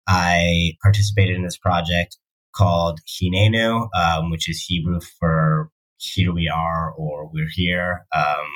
I 0.08 0.74
participated 0.82 1.36
in 1.36 1.44
this 1.44 1.58
project 1.58 2.18
called 2.56 3.00
Hinenu, 3.08 3.88
um, 3.96 4.32
which 4.32 4.50
is 4.50 4.64
Hebrew 4.68 5.00
for 5.20 5.70
"Here 6.02 6.34
we 6.34 6.50
are" 6.50 6.92
or 6.92 7.30
"We're 7.32 7.50
here," 7.52 8.06
um, 8.16 8.48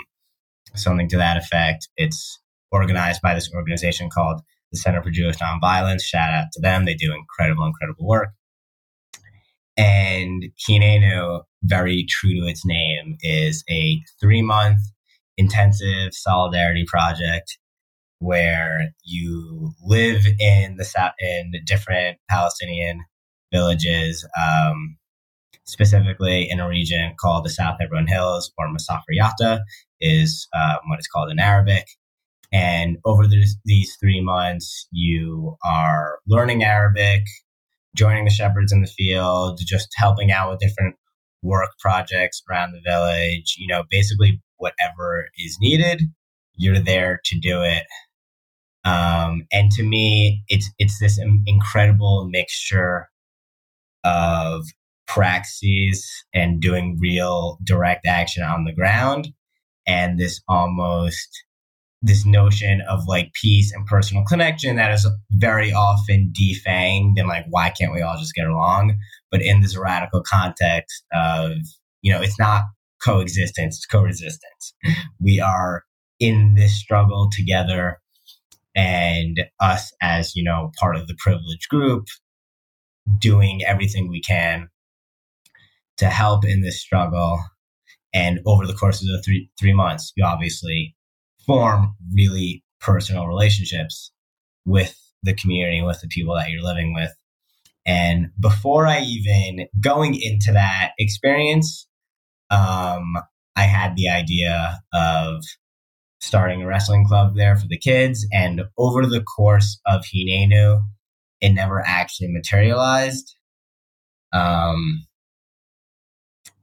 something 0.76 1.10
to 1.10 1.18
that 1.18 1.38
effect. 1.38 1.90
It's 1.98 2.40
organized 2.72 3.22
by 3.22 3.34
this 3.34 3.52
organization 3.54 4.10
called 4.10 4.42
the 4.72 4.78
Center 4.78 5.02
for 5.02 5.12
Jewish 5.12 5.38
Nonviolence. 5.38 6.04
Shout 6.04 6.34
out 6.34 6.48
to 6.54 6.62
them; 6.62 6.86
they 6.86 6.96
do 6.96 7.14
incredible, 7.14 7.66
incredible 7.66 8.08
work. 8.08 8.30
And 9.78 10.46
Hinenu, 10.68 11.44
very 11.64 12.06
true 12.10 12.34
to 12.42 12.48
its 12.48 12.66
name, 12.66 13.18
is 13.22 13.64
a 13.70 14.02
three 14.22 14.42
month 14.42 14.80
intensive 15.38 16.14
solidarity 16.14 16.86
project 16.88 17.58
where 18.20 18.94
you 19.04 19.74
live 19.84 20.26
in 20.40 20.78
the 20.78 21.14
in 21.20 21.52
different 21.66 22.18
Palestinian 22.30 23.02
villages, 23.52 24.26
um, 24.42 24.98
specifically 25.66 26.48
in 26.50 26.60
a 26.60 26.68
region 26.68 27.14
called 27.20 27.46
the 27.46 27.50
South 27.50 27.78
Hebron 27.80 28.08
Hills 28.08 28.52
or 28.58 28.68
Masafer 28.68 29.16
Yatta 29.20 29.62
is 30.00 30.48
um, 30.56 30.78
what 30.88 31.00
it's 31.00 31.08
called 31.08 31.32
in 31.32 31.40
Arabic. 31.40 31.86
And 32.52 32.98
over 33.06 33.26
these 33.28 33.98
three 34.00 34.22
months, 34.22 34.88
you 34.92 35.58
are 35.66 36.20
learning 36.28 36.64
Arabic, 36.64 37.24
joining 37.96 38.26
the 38.26 38.32
shepherds 38.32 38.72
in 38.72 38.82
the 38.82 38.88
field, 38.88 39.60
just 39.66 39.90
helping 39.98 40.32
out 40.32 40.52
with 40.52 40.60
different 40.60 40.96
work 41.42 41.72
projects 41.80 42.42
around 42.50 42.72
the 42.72 42.82
village, 42.86 43.56
you 43.58 43.68
know, 43.68 43.84
basically 43.90 44.42
whatever 44.58 45.28
is 45.38 45.58
needed, 45.60 46.04
you're 46.56 46.80
there 46.80 47.20
to 47.26 47.40
do 47.40 47.62
it. 47.62 47.84
Um, 48.84 49.48
and 49.52 49.72
to 49.72 49.84
me, 49.84 50.44
it's 50.48 50.70
it's 50.78 51.00
this 51.00 51.20
incredible 51.48 52.28
mixture 52.30 53.10
of 54.04 54.64
praxis 55.08 56.26
and 56.34 56.62
doing 56.62 56.98
real 57.00 57.58
direct 57.64 58.06
action 58.06 58.44
on 58.44 58.66
the 58.66 58.74
ground, 58.74 59.30
and 59.88 60.20
this 60.20 60.42
almost 60.48 61.44
this 62.02 62.26
notion 62.26 62.82
of 62.88 63.08
like 63.08 63.34
peace 63.34 63.74
and 63.74 63.86
personal 63.88 64.24
connection 64.26 64.76
that 64.76 64.92
is 64.92 65.10
very 65.32 65.74
often 65.74 66.32
defanged 66.40 67.14
and 67.18 67.28
like 67.28 67.46
why 67.50 67.72
can't 67.72 67.94
we 67.94 68.02
all 68.02 68.18
just 68.18 68.36
get 68.36 68.48
along? 68.48 68.96
But 69.32 69.42
in 69.42 69.62
this 69.62 69.78
radical 69.78 70.22
context 70.22 71.04
of 71.14 71.54
you 72.02 72.12
know 72.12 72.22
it's 72.22 72.40
not 72.40 72.64
coexistence 73.04 73.78
it's 73.78 73.86
co-resistance 73.86 74.74
we 75.20 75.40
are 75.40 75.84
in 76.20 76.56
this 76.56 76.80
struggle 76.80 77.30
together 77.32 78.00
and 78.76 79.42
us 79.60 79.92
as 80.02 80.36
you 80.36 80.44
know 80.44 80.72
part 80.80 80.96
of 80.96 81.08
the 81.08 81.16
privileged 81.18 81.68
group 81.70 82.06
doing 83.20 83.62
everything 83.66 84.10
we 84.10 84.22
can 84.22 84.70
to 85.98 86.08
help 86.08 86.46
in 86.46 86.62
this 86.62 86.82
struggle 86.82 87.40
and 88.14 88.40
over 88.46 88.66
the 88.66 88.74
course 88.74 89.02
of 89.02 89.08
the 89.08 89.22
three 89.24 89.50
three 89.60 89.74
months 89.74 90.12
you 90.16 90.26
obviously 90.26 90.96
form 91.46 91.96
really 92.14 92.64
personal 92.80 93.28
relationships 93.28 94.12
with 94.66 95.00
the 95.24 95.34
community, 95.34 95.82
with 95.82 96.02
the 96.02 96.08
people 96.08 96.36
that 96.36 96.50
you're 96.50 96.64
living 96.64 96.94
with. 96.94 97.12
And 97.86 98.28
before 98.40 98.88
I 98.88 99.02
even 99.02 99.68
going 99.80 100.16
into 100.20 100.52
that 100.54 100.92
experience, 100.98 101.88
um, 102.50 103.14
I 103.56 103.64
had 103.64 103.96
the 103.96 104.10
idea 104.10 104.80
of 104.94 105.44
starting 106.20 106.62
a 106.62 106.68
wrestling 106.68 107.06
club 107.06 107.36
there 107.36 107.56
for 107.56 107.68
the 107.68 107.78
kids. 107.78 108.26
And 108.34 108.64
over 108.78 109.06
the 109.06 109.22
course 109.22 109.80
of 109.86 110.04
Hinenu, 110.04 110.82
it 111.42 111.50
never 111.50 111.84
actually 111.86 112.30
materialized. 112.32 113.36
Um, 114.34 115.06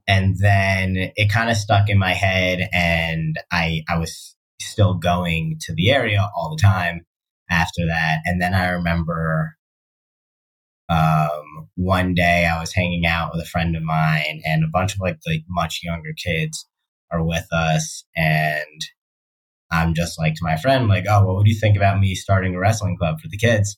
and 0.07 0.35
then 0.39 1.11
it 1.15 1.31
kind 1.31 1.49
of 1.49 1.57
stuck 1.57 1.89
in 1.89 1.97
my 1.97 2.13
head, 2.13 2.69
and 2.73 3.37
I 3.51 3.83
I 3.89 3.97
was 3.97 4.35
still 4.61 4.95
going 4.95 5.57
to 5.61 5.73
the 5.73 5.91
area 5.91 6.29
all 6.35 6.55
the 6.55 6.61
time 6.61 7.05
after 7.49 7.85
that. 7.87 8.19
And 8.25 8.41
then 8.41 8.53
I 8.53 8.69
remember 8.69 9.55
um, 10.89 11.69
one 11.75 12.13
day 12.13 12.45
I 12.45 12.59
was 12.59 12.73
hanging 12.73 13.05
out 13.05 13.31
with 13.33 13.41
a 13.43 13.49
friend 13.49 13.75
of 13.75 13.83
mine, 13.83 14.41
and 14.45 14.63
a 14.63 14.67
bunch 14.71 14.93
of 14.93 14.99
like 15.01 15.19
the 15.25 15.41
much 15.49 15.81
younger 15.83 16.13
kids 16.13 16.67
are 17.11 17.23
with 17.23 17.47
us, 17.51 18.05
and 18.15 18.81
I'm 19.71 19.93
just 19.93 20.19
like 20.19 20.35
to 20.35 20.43
my 20.43 20.57
friend, 20.57 20.87
like, 20.87 21.05
oh, 21.09 21.25
what 21.25 21.35
would 21.35 21.47
you 21.47 21.59
think 21.59 21.75
about 21.77 21.99
me 21.99 22.15
starting 22.15 22.55
a 22.55 22.59
wrestling 22.59 22.97
club 22.97 23.19
for 23.19 23.27
the 23.27 23.37
kids? 23.37 23.77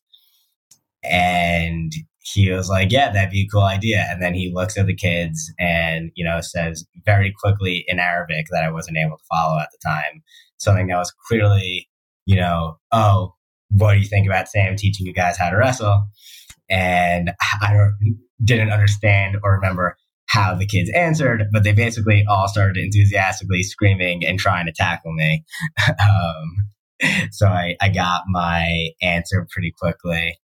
And 1.03 1.93
he 2.25 2.51
was 2.51 2.69
like, 2.69 2.91
yeah, 2.91 3.11
that'd 3.11 3.29
be 3.29 3.41
a 3.41 3.47
cool 3.47 3.63
idea. 3.63 4.05
And 4.09 4.21
then 4.21 4.33
he 4.33 4.51
looks 4.53 4.77
at 4.77 4.87
the 4.87 4.95
kids 4.95 5.51
and, 5.59 6.11
you 6.15 6.25
know, 6.25 6.41
says 6.41 6.83
very 7.05 7.31
quickly 7.31 7.85
in 7.87 7.99
Arabic 7.99 8.47
that 8.51 8.63
I 8.63 8.71
wasn't 8.71 8.97
able 8.97 9.17
to 9.17 9.23
follow 9.29 9.59
at 9.59 9.69
the 9.71 9.77
time, 9.87 10.23
something 10.57 10.87
that 10.87 10.97
was 10.97 11.13
clearly, 11.27 11.87
you 12.25 12.37
know, 12.37 12.77
oh, 12.91 13.33
what 13.69 13.93
do 13.93 13.99
you 13.99 14.07
think 14.07 14.25
about 14.25 14.49
Sam 14.49 14.75
teaching 14.75 15.05
you 15.05 15.13
guys 15.13 15.37
how 15.37 15.51
to 15.51 15.57
wrestle? 15.57 16.07
And 16.67 17.31
I 17.61 17.89
didn't 18.43 18.71
understand 18.71 19.37
or 19.43 19.53
remember 19.53 19.95
how 20.27 20.55
the 20.55 20.65
kids 20.65 20.89
answered, 20.95 21.43
but 21.53 21.63
they 21.63 21.73
basically 21.73 22.25
all 22.27 22.47
started 22.47 22.77
enthusiastically 22.77 23.61
screaming 23.61 24.25
and 24.25 24.39
trying 24.39 24.65
to 24.65 24.73
tackle 24.73 25.13
me. 25.13 25.43
um, 25.89 27.09
so 27.31 27.45
I, 27.45 27.75
I 27.79 27.89
got 27.89 28.23
my 28.27 28.89
answer 29.03 29.47
pretty 29.51 29.73
quickly. 29.77 30.39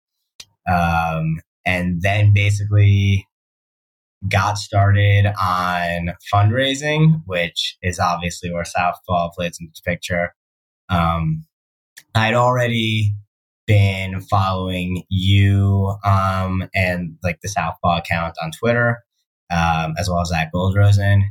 Um, 0.70 1.38
and 1.66 2.02
then 2.02 2.34
basically 2.34 3.26
got 4.28 4.58
started 4.58 5.28
on 5.42 6.14
fundraising, 6.34 7.22
which 7.26 7.78
is 7.82 8.00
obviously 8.00 8.52
where 8.52 8.66
Southpaw 8.66 9.30
plays 9.32 9.58
into 9.60 9.72
the 9.76 9.90
picture. 9.90 10.34
Um, 10.90 11.46
I'd 12.16 12.34
already 12.34 13.14
been 13.66 14.20
following 14.22 15.04
you 15.10 15.96
um, 16.04 16.68
and 16.74 17.16
like 17.24 17.40
the 17.42 17.48
Southpaw 17.48 18.00
account 18.00 18.36
on 18.42 18.52
Twitter, 18.52 19.04
um, 19.52 19.94
as 19.98 20.10
well 20.10 20.22
as 20.22 20.30
Zach 20.30 20.52
Goldrosen, 20.54 21.22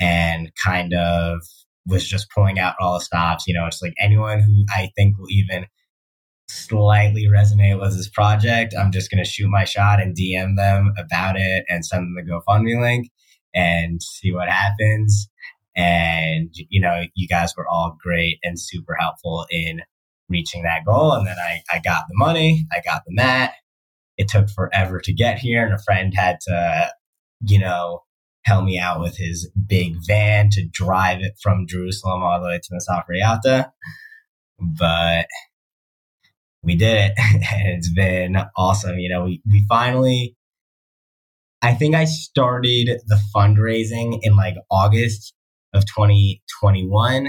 and 0.00 0.50
kind 0.64 0.94
of 0.94 1.42
was 1.86 2.06
just 2.08 2.30
pulling 2.30 2.58
out 2.58 2.74
all 2.80 2.94
the 2.94 3.04
stops. 3.04 3.46
You 3.46 3.54
know, 3.54 3.66
it's 3.66 3.82
like 3.82 3.94
anyone 4.00 4.40
who 4.40 4.64
I 4.70 4.90
think 4.96 5.18
will 5.18 5.30
even 5.30 5.66
slightly 6.48 7.26
resonate 7.26 7.80
with 7.80 7.96
this 7.96 8.08
project, 8.08 8.74
I'm 8.78 8.92
just 8.92 9.10
going 9.10 9.22
to 9.22 9.28
shoot 9.28 9.48
my 9.48 9.64
shot 9.64 10.00
and 10.00 10.16
DM 10.16 10.56
them 10.56 10.92
about 10.98 11.36
it 11.36 11.64
and 11.68 11.84
send 11.84 12.02
them 12.02 12.14
the 12.14 12.30
GoFundMe 12.30 12.80
link 12.80 13.10
and 13.54 14.02
see 14.02 14.32
what 14.32 14.48
happens. 14.48 15.28
And, 15.74 16.54
you 16.54 16.80
know, 16.80 17.02
you 17.14 17.28
guys 17.28 17.52
were 17.56 17.66
all 17.68 17.96
great 18.02 18.38
and 18.42 18.58
super 18.58 18.96
helpful 18.98 19.46
in 19.50 19.80
reaching 20.28 20.62
that 20.62 20.84
goal. 20.86 21.12
And 21.12 21.26
then 21.26 21.36
I, 21.38 21.62
I 21.72 21.80
got 21.80 22.04
the 22.08 22.14
money, 22.16 22.66
I 22.72 22.80
got 22.84 23.02
the 23.06 23.14
mat. 23.14 23.54
It 24.16 24.28
took 24.28 24.48
forever 24.48 24.98
to 25.00 25.12
get 25.12 25.38
here, 25.38 25.62
and 25.62 25.74
a 25.74 25.78
friend 25.78 26.14
had 26.16 26.38
to, 26.48 26.90
you 27.42 27.58
know, 27.58 28.04
help 28.46 28.64
me 28.64 28.78
out 28.78 28.98
with 29.00 29.18
his 29.18 29.50
big 29.66 29.96
van 30.06 30.48
to 30.52 30.66
drive 30.72 31.20
it 31.20 31.34
from 31.42 31.66
Jerusalem 31.68 32.22
all 32.22 32.40
the 32.40 32.46
way 32.46 32.58
to 32.62 32.74
Masafer 32.74 33.20
Yatta. 33.22 33.70
But 34.58 35.26
we 36.66 36.76
did 36.76 36.96
it 36.96 37.12
and 37.16 37.42
it's 37.78 37.92
been 37.92 38.36
awesome. 38.56 38.98
You 38.98 39.08
know, 39.08 39.24
we, 39.24 39.40
we 39.50 39.64
finally, 39.68 40.36
I 41.62 41.72
think 41.72 41.94
I 41.94 42.04
started 42.04 43.00
the 43.06 43.18
fundraising 43.34 44.18
in 44.22 44.36
like 44.36 44.56
August 44.70 45.32
of 45.72 45.86
2021 45.86 47.28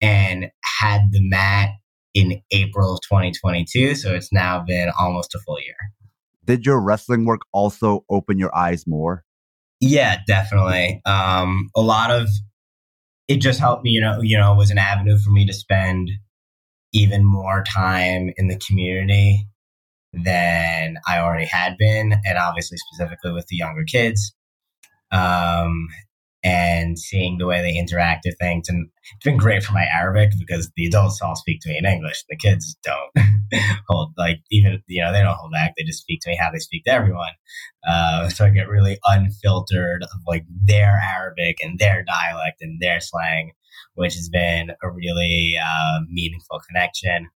and 0.00 0.50
had 0.80 1.02
the 1.12 1.20
mat 1.22 1.70
in 2.14 2.40
April 2.50 2.94
of 2.94 3.00
2022. 3.02 3.94
So 3.94 4.14
it's 4.14 4.32
now 4.32 4.64
been 4.66 4.90
almost 4.98 5.34
a 5.34 5.38
full 5.38 5.60
year. 5.60 5.76
Did 6.44 6.64
your 6.64 6.80
wrestling 6.80 7.26
work 7.26 7.42
also 7.52 8.04
open 8.10 8.38
your 8.38 8.54
eyes 8.56 8.86
more? 8.86 9.24
Yeah, 9.80 10.18
definitely. 10.26 11.00
Um, 11.04 11.68
a 11.76 11.82
lot 11.82 12.10
of 12.10 12.28
it 13.28 13.36
just 13.36 13.60
helped 13.60 13.84
me, 13.84 13.90
you 13.90 14.00
know, 14.00 14.20
you 14.22 14.38
know, 14.38 14.54
was 14.54 14.70
an 14.70 14.78
avenue 14.78 15.18
for 15.18 15.30
me 15.30 15.44
to 15.46 15.52
spend 15.52 16.10
even 16.98 17.24
more 17.24 17.62
time 17.62 18.32
in 18.36 18.48
the 18.48 18.58
community 18.58 19.46
than 20.12 20.96
I 21.06 21.18
already 21.18 21.46
had 21.46 21.76
been, 21.78 22.14
and 22.24 22.38
obviously 22.38 22.78
specifically 22.78 23.32
with 23.32 23.46
the 23.46 23.56
younger 23.56 23.84
kids. 23.84 24.34
Um, 25.10 25.88
and 26.44 26.98
seeing 26.98 27.38
the 27.38 27.46
way 27.46 27.60
they 27.60 27.76
interact 27.76 28.24
with 28.24 28.38
things. 28.38 28.68
And 28.68 28.88
it's 29.02 29.24
been 29.24 29.36
great 29.36 29.62
for 29.62 29.72
my 29.72 29.86
Arabic 29.92 30.32
because 30.38 30.70
the 30.76 30.86
adults 30.86 31.20
all 31.20 31.34
speak 31.34 31.60
to 31.62 31.68
me 31.68 31.78
in 31.78 31.84
English. 31.84 32.24
The 32.28 32.36
kids 32.36 32.76
don't 32.84 33.26
hold, 33.88 34.12
like, 34.16 34.38
even, 34.50 34.80
you 34.86 35.02
know, 35.02 35.12
they 35.12 35.22
don't 35.22 35.36
hold 35.36 35.52
back. 35.52 35.74
They 35.76 35.84
just 35.84 36.00
speak 36.00 36.20
to 36.22 36.30
me 36.30 36.38
how 36.40 36.50
they 36.50 36.58
speak 36.58 36.84
to 36.84 36.92
everyone. 36.92 37.32
Uh, 37.86 38.28
so 38.28 38.44
I 38.44 38.50
get 38.50 38.68
really 38.68 38.98
unfiltered 39.04 40.02
of 40.02 40.20
like 40.26 40.44
their 40.64 41.00
Arabic 41.16 41.56
and 41.60 41.78
their 41.78 42.04
dialect 42.04 42.62
and 42.62 42.80
their 42.80 43.00
slang, 43.00 43.52
which 43.98 44.14
has 44.14 44.28
been 44.28 44.70
a 44.82 44.90
really 44.90 45.58
uh, 45.62 46.00
meaningful 46.08 46.60
connection. 46.68 47.28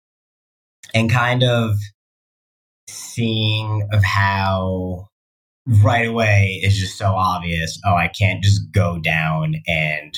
And 0.94 1.10
kind 1.10 1.44
of 1.44 1.76
seeing 2.88 3.88
of 3.92 4.04
how 4.04 5.08
right 5.84 6.08
away 6.08 6.60
is 6.64 6.78
just 6.78 6.98
so 6.98 7.14
obvious. 7.14 7.80
Oh, 7.86 7.96
I 7.96 8.10
can't 8.10 8.44
just 8.44 8.72
go 8.72 9.00
down 9.00 9.56
and 9.68 10.14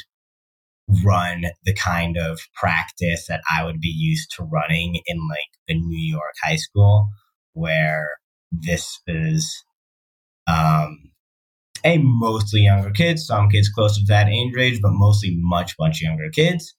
run 1.03 1.45
the 1.63 1.73
kind 1.73 2.17
of 2.17 2.39
practice 2.55 3.27
that 3.27 3.41
I 3.49 3.63
would 3.63 3.79
be 3.79 3.93
used 3.95 4.31
to 4.35 4.43
running 4.43 5.01
in 5.05 5.27
like 5.29 5.39
a 5.69 5.73
New 5.73 6.11
York 6.11 6.33
high 6.43 6.57
school 6.57 7.07
where 7.53 8.17
this 8.51 8.99
is 9.07 9.63
um 10.47 11.12
a 11.85 11.97
mostly 12.01 12.61
younger 12.61 12.91
kids, 12.91 13.25
some 13.25 13.49
kids 13.49 13.69
closer 13.69 13.99
to 13.99 14.05
that 14.07 14.29
age 14.29 14.53
range, 14.55 14.79
but 14.81 14.91
mostly 14.93 15.35
much, 15.39 15.75
much 15.79 16.01
younger 16.01 16.29
kids. 16.29 16.73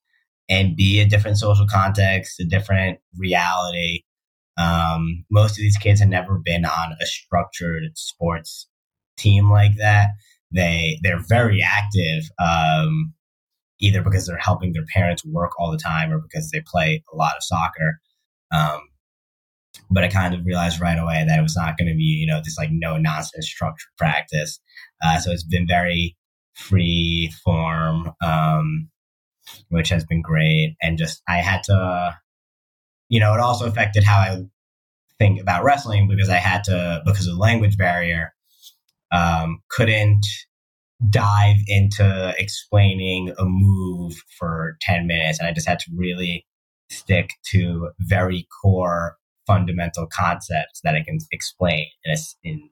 And 0.48 0.76
be 0.76 1.00
a 1.00 1.06
different 1.06 1.38
social 1.38 1.66
context, 1.66 2.38
a 2.38 2.44
different 2.44 2.98
reality 3.16 4.02
um, 4.56 5.24
most 5.30 5.52
of 5.52 5.58
these 5.58 5.76
kids 5.76 6.00
have 6.00 6.08
never 6.08 6.40
been 6.44 6.64
on 6.64 6.96
a 7.00 7.06
structured 7.06 7.82
sports 7.96 8.68
team 9.16 9.50
like 9.50 9.76
that. 9.78 10.10
They 10.52 10.98
they're 11.02 11.22
very 11.28 11.62
active, 11.62 12.24
um, 12.38 13.12
either 13.80 14.02
because 14.02 14.26
they're 14.26 14.36
helping 14.38 14.72
their 14.72 14.84
parents 14.94 15.24
work 15.24 15.50
all 15.58 15.72
the 15.72 15.78
time 15.78 16.12
or 16.12 16.20
because 16.20 16.50
they 16.50 16.62
play 16.64 17.02
a 17.12 17.16
lot 17.16 17.36
of 17.36 17.42
soccer. 17.42 18.00
Um, 18.52 18.80
but 19.90 20.04
I 20.04 20.08
kind 20.08 20.34
of 20.34 20.44
realized 20.44 20.80
right 20.80 20.98
away 20.98 21.24
that 21.26 21.38
it 21.38 21.42
was 21.42 21.56
not 21.56 21.76
going 21.78 21.88
to 21.88 21.96
be 21.96 22.02
you 22.04 22.26
know 22.26 22.40
this 22.44 22.58
like 22.58 22.70
no 22.72 22.96
nonsense 22.96 23.46
structured 23.46 23.90
practice. 23.98 24.60
Uh, 25.02 25.18
so 25.18 25.30
it's 25.30 25.44
been 25.44 25.66
very 25.66 26.16
free 26.54 27.32
form, 27.44 28.12
um, 28.24 28.88
which 29.68 29.88
has 29.88 30.04
been 30.04 30.22
great. 30.22 30.76
And 30.82 30.98
just 30.98 31.22
I 31.28 31.38
had 31.38 31.62
to 31.64 32.16
you 33.08 33.20
know, 33.20 33.34
it 33.34 33.40
also 33.40 33.66
affected 33.66 34.04
how 34.04 34.18
I 34.18 34.42
think 35.18 35.40
about 35.40 35.64
wrestling 35.64 36.08
because 36.08 36.28
I 36.28 36.36
had 36.36 36.64
to, 36.64 37.02
because 37.04 37.26
of 37.26 37.34
the 37.34 37.40
language 37.40 37.76
barrier, 37.76 38.34
um, 39.12 39.60
couldn't 39.70 40.26
dive 41.10 41.58
into 41.66 42.34
explaining 42.38 43.32
a 43.38 43.44
move 43.44 44.14
for 44.38 44.76
10 44.80 45.06
minutes. 45.06 45.38
And 45.38 45.48
I 45.48 45.52
just 45.52 45.68
had 45.68 45.78
to 45.80 45.92
really 45.94 46.46
stick 46.90 47.30
to 47.52 47.90
very 48.00 48.46
core 48.62 49.16
fundamental 49.46 50.06
concepts 50.06 50.80
that 50.82 50.94
I 50.94 51.02
can 51.02 51.18
explain 51.32 51.86
in, 52.04 52.14
a, 52.14 52.16
in 52.44 52.70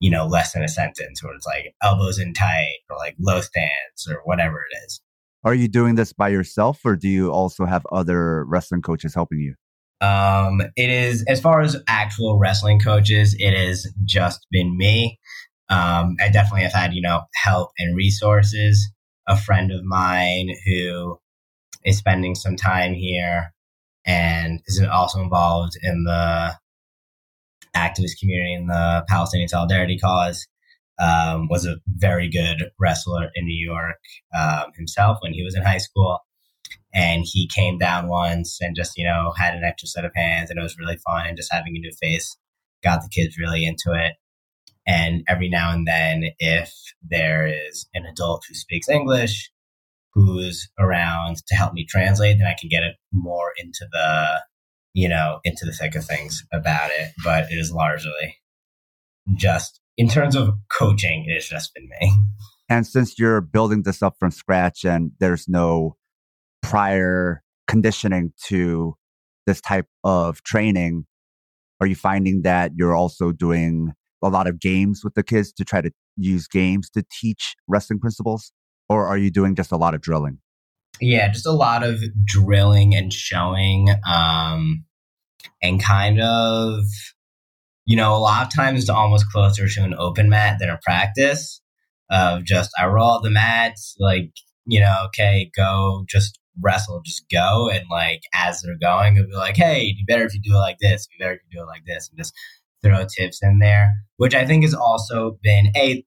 you 0.00 0.10
know, 0.10 0.26
less 0.26 0.52
than 0.52 0.62
a 0.62 0.68
sentence 0.68 1.22
where 1.22 1.34
it's 1.34 1.46
like 1.46 1.74
elbows 1.82 2.18
in 2.18 2.32
tight 2.32 2.78
or 2.88 2.96
like 2.96 3.16
low 3.18 3.40
stance 3.40 4.08
or 4.08 4.20
whatever 4.24 4.58
it 4.70 4.76
is. 4.86 5.00
Are 5.44 5.54
you 5.54 5.68
doing 5.68 5.94
this 5.94 6.12
by 6.12 6.28
yourself 6.28 6.80
or 6.84 6.96
do 6.96 7.08
you 7.08 7.30
also 7.30 7.64
have 7.64 7.86
other 7.92 8.44
wrestling 8.44 8.82
coaches 8.82 9.14
helping 9.14 9.38
you? 9.40 9.54
Um, 10.00 10.62
it 10.76 10.90
is 10.90 11.24
as 11.28 11.40
far 11.40 11.60
as 11.60 11.76
actual 11.86 12.38
wrestling 12.38 12.80
coaches, 12.80 13.36
it 13.38 13.54
has 13.54 13.86
just 14.04 14.46
been 14.50 14.76
me. 14.76 15.18
Um, 15.68 16.16
I 16.20 16.30
definitely 16.30 16.62
have 16.62 16.72
had 16.72 16.94
you 16.94 17.02
know 17.02 17.22
help 17.34 17.70
and 17.78 17.96
resources. 17.96 18.90
A 19.28 19.36
friend 19.36 19.70
of 19.70 19.84
mine 19.84 20.48
who 20.66 21.18
is 21.84 21.98
spending 21.98 22.34
some 22.34 22.56
time 22.56 22.94
here 22.94 23.52
and 24.06 24.60
is 24.66 24.82
also 24.90 25.20
involved 25.20 25.76
in 25.82 26.04
the 26.04 26.54
activist 27.76 28.18
community 28.18 28.54
in 28.54 28.66
the 28.66 29.04
Palestinian 29.08 29.48
solidarity 29.48 29.98
cause. 29.98 30.46
Um, 30.98 31.48
was 31.48 31.64
a 31.64 31.76
very 31.86 32.28
good 32.28 32.72
wrestler 32.78 33.30
in 33.34 33.46
New 33.46 33.66
York 33.66 33.96
um, 34.38 34.66
himself 34.76 35.16
when 35.22 35.32
he 35.32 35.42
was 35.42 35.54
in 35.54 35.62
high 35.62 35.78
school 35.78 36.18
and 36.92 37.24
he 37.24 37.48
came 37.48 37.78
down 37.78 38.08
once 38.08 38.58
and 38.60 38.76
just 38.76 38.96
you 38.96 39.04
know 39.04 39.32
had 39.36 39.54
an 39.54 39.64
extra 39.64 39.88
set 39.88 40.04
of 40.04 40.12
hands 40.14 40.50
and 40.50 40.58
it 40.58 40.62
was 40.62 40.78
really 40.78 40.98
fun 40.98 41.26
and 41.26 41.36
just 41.36 41.52
having 41.52 41.76
a 41.76 41.78
new 41.78 41.92
face 42.00 42.36
got 42.82 43.02
the 43.02 43.08
kids 43.08 43.38
really 43.38 43.64
into 43.64 43.92
it 43.92 44.14
and 44.86 45.22
every 45.28 45.48
now 45.48 45.72
and 45.72 45.86
then 45.86 46.24
if 46.38 46.72
there 47.08 47.46
is 47.46 47.86
an 47.94 48.04
adult 48.06 48.44
who 48.48 48.54
speaks 48.54 48.88
english 48.88 49.50
who's 50.12 50.68
around 50.78 51.36
to 51.46 51.54
help 51.54 51.72
me 51.72 51.86
translate 51.88 52.38
then 52.38 52.46
i 52.46 52.56
can 52.58 52.68
get 52.68 52.82
it 52.82 52.96
more 53.12 53.52
into 53.62 53.86
the 53.92 54.40
you 54.94 55.08
know 55.08 55.38
into 55.44 55.64
the 55.64 55.72
thick 55.72 55.94
of 55.94 56.04
things 56.04 56.44
about 56.52 56.90
it 56.90 57.10
but 57.24 57.44
it 57.44 57.56
is 57.56 57.72
largely 57.72 58.36
just 59.36 59.80
in 59.96 60.08
terms 60.08 60.34
of 60.34 60.50
coaching 60.78 61.24
it 61.26 61.34
has 61.34 61.48
just 61.48 61.72
been 61.74 61.88
me 62.00 62.12
and 62.70 62.86
since 62.86 63.18
you're 63.18 63.40
building 63.40 63.82
this 63.82 64.00
up 64.00 64.14
from 64.18 64.30
scratch 64.30 64.84
and 64.84 65.10
there's 65.18 65.48
no 65.48 65.96
prior 66.62 67.42
conditioning 67.66 68.32
to 68.46 68.94
this 69.46 69.60
type 69.60 69.86
of 70.04 70.42
training, 70.44 71.04
are 71.80 71.86
you 71.86 71.96
finding 71.96 72.42
that 72.42 72.70
you're 72.76 72.94
also 72.94 73.32
doing 73.32 73.92
a 74.22 74.28
lot 74.28 74.46
of 74.46 74.60
games 74.60 75.00
with 75.02 75.14
the 75.14 75.22
kids 75.24 75.52
to 75.52 75.64
try 75.64 75.80
to 75.80 75.90
use 76.16 76.46
games 76.46 76.88
to 76.90 77.04
teach 77.10 77.56
wrestling 77.66 77.98
principles? 77.98 78.52
Or 78.90 79.06
are 79.06 79.16
you 79.16 79.30
doing 79.30 79.54
just 79.54 79.70
a 79.70 79.76
lot 79.76 79.94
of 79.94 80.00
drilling? 80.00 80.38
Yeah, 81.00 81.28
just 81.28 81.46
a 81.46 81.52
lot 81.52 81.84
of 81.84 82.02
drilling 82.24 82.94
and 82.94 83.12
showing, 83.12 83.88
um, 84.06 84.84
and 85.62 85.80
kind 85.80 86.20
of, 86.20 86.84
you 87.86 87.96
know, 87.96 88.16
a 88.16 88.18
lot 88.18 88.46
of 88.46 88.52
times 88.52 88.80
it's 88.80 88.90
almost 88.90 89.30
closer 89.30 89.68
to 89.68 89.84
an 89.84 89.94
open 89.96 90.28
mat 90.28 90.58
than 90.58 90.68
a 90.68 90.78
practice 90.82 91.62
of 92.10 92.44
just 92.44 92.72
I 92.78 92.86
roll 92.86 93.20
the 93.20 93.30
mats, 93.30 93.94
like, 94.00 94.32
you 94.66 94.80
know, 94.80 94.94
okay, 95.06 95.52
go 95.56 96.04
just 96.08 96.40
wrestle 96.60 97.00
just 97.04 97.24
go 97.30 97.70
and 97.70 97.84
like 97.90 98.22
as 98.34 98.60
they're 98.60 98.76
going 98.76 99.16
it'll 99.16 99.28
be 99.28 99.34
like 99.36 99.56
hey 99.56 99.92
be 99.92 100.04
better 100.06 100.24
if 100.24 100.34
you 100.34 100.40
do 100.42 100.54
it 100.54 100.58
like 100.58 100.78
this 100.80 101.06
be 101.06 101.22
better 101.22 101.34
if 101.34 101.40
you 101.48 101.58
do 101.58 101.62
it 101.62 101.66
like 101.66 101.84
this 101.86 102.08
and 102.08 102.18
just 102.18 102.34
throw 102.82 103.04
tips 103.06 103.42
in 103.42 103.60
there 103.60 103.90
which 104.16 104.34
i 104.34 104.44
think 104.44 104.64
has 104.64 104.74
also 104.74 105.38
been 105.42 105.70
a 105.76 106.04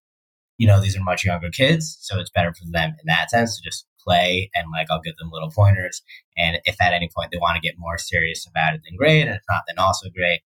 you 0.57 0.67
know 0.67 0.79
these 0.81 0.95
are 0.97 1.03
much 1.03 1.25
younger 1.25 1.49
kids 1.49 1.97
so 2.01 2.19
it's 2.19 2.29
better 2.29 2.53
for 2.53 2.65
them 2.71 2.89
in 2.89 3.05
that 3.05 3.29
sense 3.29 3.57
to 3.57 3.63
just 3.63 3.85
play 4.03 4.49
and 4.55 4.67
like 4.71 4.87
i'll 4.91 5.01
give 5.01 5.15
them 5.17 5.29
little 5.31 5.51
pointers 5.51 6.01
and 6.37 6.59
if 6.65 6.75
at 6.81 6.93
any 6.93 7.09
point 7.15 7.29
they 7.31 7.39
want 7.39 7.55
to 7.55 7.61
get 7.61 7.75
more 7.77 7.97
serious 7.97 8.45
about 8.47 8.73
it 8.73 8.81
then 8.83 8.97
great 8.97 9.21
and 9.21 9.31
if 9.31 9.41
not 9.49 9.63
then 9.67 9.77
also 9.77 10.09
great 10.09 10.41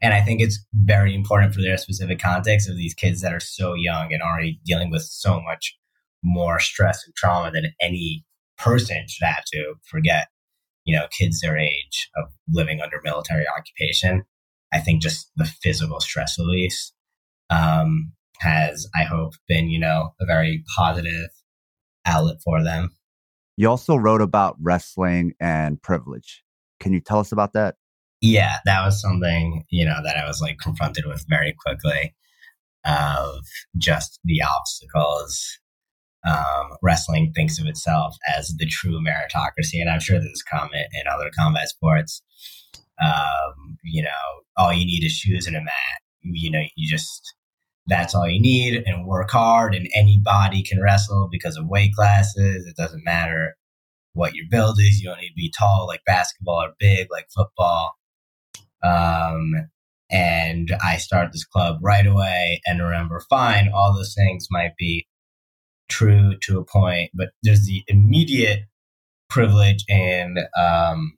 and 0.00 0.14
i 0.14 0.20
think 0.20 0.40
it's 0.40 0.64
very 0.74 1.14
important 1.14 1.54
for 1.54 1.60
their 1.60 1.76
specific 1.76 2.18
context 2.18 2.68
of 2.68 2.76
these 2.76 2.94
kids 2.94 3.20
that 3.20 3.34
are 3.34 3.40
so 3.40 3.74
young 3.74 4.12
and 4.12 4.22
already 4.22 4.60
dealing 4.64 4.90
with 4.90 5.02
so 5.02 5.40
much 5.40 5.76
more 6.22 6.58
stress 6.58 7.04
and 7.04 7.14
trauma 7.14 7.50
than 7.50 7.72
any 7.80 8.24
person 8.58 9.04
should 9.08 9.26
have 9.26 9.44
to 9.52 9.74
forget, 9.84 10.28
you 10.84 10.96
know, 10.96 11.06
kids 11.18 11.40
their 11.40 11.56
age 11.56 12.10
of 12.16 12.26
living 12.48 12.80
under 12.80 13.00
military 13.02 13.44
occupation. 13.48 14.24
I 14.72 14.80
think 14.80 15.02
just 15.02 15.30
the 15.36 15.44
physical 15.44 16.00
stress 16.00 16.38
release 16.38 16.92
um, 17.48 18.12
has, 18.40 18.88
I 18.98 19.04
hope, 19.04 19.34
been, 19.48 19.70
you 19.70 19.78
know, 19.78 20.14
a 20.20 20.26
very 20.26 20.64
positive 20.76 21.28
outlet 22.06 22.38
for 22.44 22.62
them. 22.62 22.90
You 23.56 23.68
also 23.68 23.96
wrote 23.96 24.22
about 24.22 24.56
wrestling 24.60 25.34
and 25.38 25.80
privilege. 25.82 26.42
Can 26.80 26.92
you 26.92 27.00
tell 27.00 27.18
us 27.20 27.32
about 27.32 27.52
that? 27.52 27.76
Yeah, 28.22 28.56
that 28.64 28.84
was 28.84 29.00
something, 29.00 29.64
you 29.70 29.84
know, 29.84 29.98
that 30.02 30.16
I 30.16 30.26
was 30.26 30.40
like 30.40 30.58
confronted 30.58 31.04
with 31.06 31.24
very 31.28 31.54
quickly 31.58 32.14
of 32.84 33.44
just 33.76 34.18
the 34.24 34.42
obstacles 34.42 35.58
um, 36.26 36.76
wrestling 36.82 37.32
thinks 37.34 37.58
of 37.58 37.66
itself 37.66 38.16
as 38.28 38.54
the 38.58 38.66
true 38.66 39.00
meritocracy, 39.00 39.80
and 39.80 39.88
I'm 39.88 40.00
sure 40.00 40.18
there's 40.18 40.42
common 40.42 40.84
in 40.92 41.02
other 41.10 41.30
combat 41.38 41.68
sports. 41.68 42.22
Um, 43.02 43.78
you 43.84 44.02
know, 44.02 44.08
all 44.56 44.72
you 44.72 44.84
need 44.84 45.04
is 45.04 45.12
shoes 45.12 45.46
and 45.46 45.56
a 45.56 45.60
mat. 45.60 46.00
You 46.22 46.50
know, 46.50 46.62
you 46.76 46.88
just 46.88 47.34
that's 47.90 48.14
all 48.14 48.28
you 48.28 48.40
need, 48.40 48.82
and 48.86 49.06
work 49.06 49.30
hard, 49.30 49.74
and 49.74 49.88
anybody 49.94 50.62
can 50.62 50.80
wrestle 50.80 51.28
because 51.30 51.56
of 51.56 51.66
weight 51.66 51.94
classes. 51.94 52.66
It 52.66 52.76
doesn't 52.76 53.04
matter 53.04 53.56
what 54.12 54.34
your 54.34 54.46
build 54.50 54.78
is. 54.80 55.00
You 55.00 55.08
don't 55.08 55.20
need 55.20 55.28
to 55.28 55.34
be 55.34 55.52
tall 55.56 55.86
like 55.86 56.00
basketball 56.06 56.64
or 56.64 56.72
big 56.78 57.08
like 57.10 57.26
football. 57.34 57.94
Um, 58.82 59.52
and 60.10 60.74
I 60.84 60.96
start 60.96 61.32
this 61.32 61.44
club 61.44 61.78
right 61.82 62.06
away 62.06 62.60
and 62.66 62.82
remember, 62.82 63.20
fine, 63.30 63.70
all 63.72 63.94
those 63.94 64.14
things 64.14 64.48
might 64.50 64.76
be 64.76 65.06
true 65.88 66.34
to 66.42 66.58
a 66.58 66.64
point, 66.64 67.10
but 67.14 67.28
there's 67.42 67.66
the 67.66 67.82
immediate 67.86 68.60
privilege 69.28 69.84
and 69.88 70.40
um, 70.60 71.16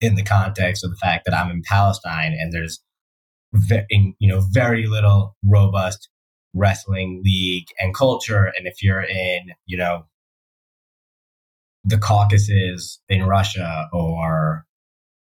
in 0.00 0.14
the 0.14 0.22
context 0.22 0.84
of 0.84 0.90
the 0.90 0.96
fact 0.96 1.24
that 1.24 1.34
I'm 1.34 1.50
in 1.50 1.62
Palestine 1.68 2.36
and 2.38 2.52
there's 2.52 2.80
you 3.52 4.28
know 4.28 4.40
very 4.52 4.86
little 4.86 5.36
robust 5.44 6.08
wrestling 6.54 7.22
league 7.24 7.66
and 7.78 7.94
culture 7.94 8.44
and 8.56 8.66
if 8.66 8.82
you're 8.82 9.02
in 9.02 9.52
you 9.66 9.76
know 9.76 10.04
the 11.84 11.98
Caucasus 11.98 13.00
in 13.08 13.24
Russia 13.24 13.88
or 13.92 14.66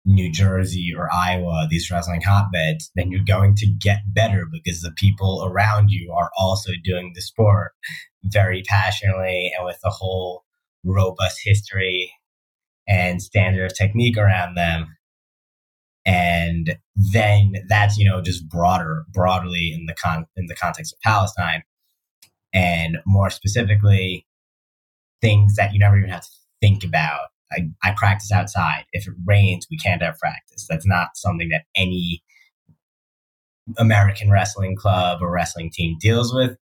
New 0.05 0.31
Jersey 0.33 0.93
or 0.97 1.09
Iowa, 1.13 1.67
these 1.71 1.91
wrestling 1.91 2.23
hotbeds, 2.23 2.91
then 2.97 3.11
you're 3.11 3.25
going 3.25 3.55
to 3.57 3.67
get 3.67 4.01
better 4.13 4.47
because 4.51 4.81
the 4.81 4.93
people 4.97 5.49
around 5.49 5.91
you 5.91 6.13
are 6.13 6.31
also 6.37 6.73
doing 6.83 7.13
the 7.15 7.23
sport 7.23 7.73
very 8.25 8.63
passionately 8.67 9.53
and 9.57 9.65
with 9.65 9.79
a 9.85 9.91
whole 9.91 10.45
robust 10.85 11.39
history 11.45 12.13
and 12.89 13.23
standard 13.23 13.71
of 13.71 13.77
technique 13.77 14.17
around 14.17 14.57
them. 14.57 14.89
And 16.05 16.77
then 16.97 17.53
that's, 17.69 17.97
you 17.97 18.09
know, 18.09 18.21
just 18.21 18.49
broader, 18.49 19.05
broadly 19.13 19.73
in 19.73 19.87
the 19.87 19.95
con 19.95 20.27
in 20.37 20.47
the 20.47 20.55
context 20.55 20.93
of 20.93 21.01
Palestine. 21.01 21.63
And 22.53 22.99
more 23.07 23.31
specifically, 23.31 24.27
things 25.21 25.55
that 25.55 25.73
you 25.73 25.79
never 25.79 25.97
even 25.97 26.11
have 26.11 26.23
to 26.23 26.31
think 26.61 26.85
about. 26.85 27.29
I, 27.53 27.71
I 27.83 27.95
practice 27.97 28.33
outside. 28.33 28.85
If 28.93 29.07
it 29.07 29.15
rains, 29.25 29.67
we 29.71 29.77
can't 29.77 30.03
have 30.03 30.19
practice. 30.19 30.67
That's 30.69 30.87
not 30.87 31.17
something 31.17 31.49
that 31.51 31.65
any 31.77 32.23
American 33.79 34.31
wrestling 34.31 34.77
club 34.77 35.23
or 35.23 35.31
wrestling 35.31 35.71
team 35.73 35.97
deals 36.01 36.35
with. 36.35 36.57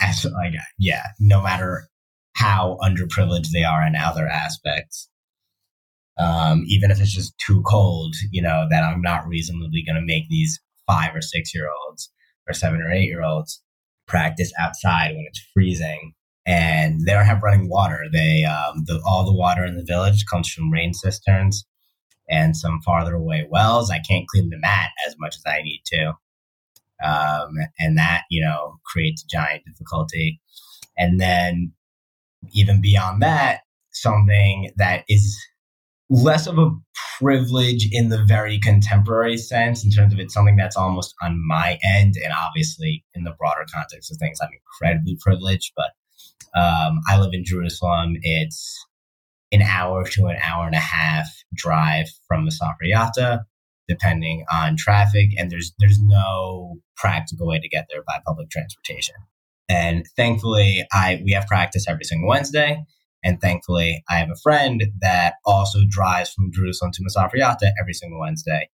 As 0.00 0.24
like, 0.24 0.52
yeah, 0.78 1.04
no 1.18 1.42
matter 1.42 1.88
how 2.34 2.78
underprivileged 2.82 3.50
they 3.52 3.64
are 3.64 3.84
in 3.84 3.96
other 3.96 4.28
aspects. 4.28 5.08
Um, 6.18 6.64
even 6.66 6.90
if 6.90 7.00
it's 7.00 7.14
just 7.14 7.38
too 7.38 7.62
cold, 7.62 8.14
you 8.30 8.42
know, 8.42 8.66
that 8.70 8.82
I'm 8.82 9.00
not 9.00 9.26
reasonably 9.26 9.84
going 9.86 9.96
to 9.96 10.04
make 10.04 10.28
these 10.28 10.58
five 10.86 11.14
or 11.14 11.20
six 11.20 11.54
year 11.54 11.68
olds 11.68 12.10
or 12.48 12.54
seven 12.54 12.80
or 12.82 12.90
eight 12.90 13.06
year 13.06 13.22
olds 13.22 13.62
practice 14.06 14.52
outside 14.58 15.14
when 15.14 15.26
it's 15.28 15.46
freezing 15.54 16.14
and 16.48 17.02
they 17.02 17.12
don't 17.12 17.26
have 17.26 17.42
running 17.42 17.68
water. 17.68 18.04
They 18.10 18.44
um, 18.44 18.84
the, 18.86 19.00
all 19.06 19.24
the 19.24 19.34
water 19.34 19.64
in 19.66 19.76
the 19.76 19.84
village 19.84 20.24
comes 20.24 20.48
from 20.48 20.72
rain 20.72 20.94
cisterns 20.94 21.66
and 22.28 22.56
some 22.56 22.80
farther 22.80 23.14
away 23.14 23.46
wells. 23.50 23.90
I 23.90 24.00
can't 24.00 24.26
clean 24.26 24.48
the 24.48 24.58
mat 24.58 24.88
as 25.06 25.14
much 25.18 25.36
as 25.36 25.42
I 25.46 25.60
need 25.60 25.82
to, 25.86 26.14
um, 27.04 27.52
and 27.78 27.98
that 27.98 28.22
you 28.30 28.42
know 28.42 28.78
creates 28.86 29.22
giant 29.22 29.64
difficulty. 29.66 30.40
And 30.96 31.20
then 31.20 31.72
even 32.54 32.80
beyond 32.80 33.22
that, 33.22 33.60
something 33.92 34.70
that 34.78 35.04
is 35.06 35.38
less 36.10 36.46
of 36.46 36.58
a 36.58 36.70
privilege 37.18 37.88
in 37.92 38.08
the 38.08 38.24
very 38.24 38.58
contemporary 38.58 39.36
sense 39.36 39.84
in 39.84 39.90
terms 39.90 40.12
of 40.12 40.18
it's 40.18 40.32
something 40.32 40.56
that's 40.56 40.76
almost 40.76 41.14
on 41.22 41.38
my 41.46 41.78
end 41.96 42.14
and 42.22 42.32
obviously 42.32 43.04
in 43.14 43.24
the 43.24 43.34
broader 43.38 43.66
context 43.74 44.10
of 44.10 44.16
things 44.16 44.38
i'm 44.40 44.48
incredibly 44.80 45.18
privileged 45.20 45.72
but 45.76 45.90
um, 46.54 47.00
I 47.08 47.18
live 47.18 47.34
in 47.34 47.44
Jerusalem. 47.44 48.16
It's 48.22 48.86
an 49.52 49.62
hour 49.62 50.04
to 50.04 50.26
an 50.26 50.36
hour 50.42 50.66
and 50.66 50.74
a 50.74 50.80
half 50.80 51.26
drive 51.54 52.06
from 52.26 52.46
Masafer 52.46 52.90
Yatta, 52.92 53.40
depending 53.86 54.44
on 54.52 54.76
traffic, 54.76 55.30
and 55.38 55.50
there's 55.50 55.72
there's 55.78 56.00
no 56.00 56.78
practical 56.96 57.46
way 57.46 57.58
to 57.58 57.68
get 57.68 57.86
there 57.90 58.02
by 58.06 58.18
public 58.26 58.50
transportation. 58.50 59.14
And 59.68 60.06
thankfully, 60.16 60.86
I 60.92 61.20
we 61.24 61.32
have 61.32 61.46
practice 61.46 61.86
every 61.88 62.04
single 62.04 62.28
Wednesday. 62.28 62.82
And 63.24 63.40
thankfully, 63.40 64.02
I 64.08 64.16
have 64.16 64.30
a 64.30 64.36
friend 64.36 64.84
that 65.00 65.34
also 65.44 65.80
drives 65.88 66.30
from 66.30 66.52
Jerusalem 66.52 66.92
to 66.92 67.02
Masafer 67.02 67.34
Yatta 67.34 67.72
every 67.80 67.94
single 67.94 68.20
Wednesday. 68.20 68.68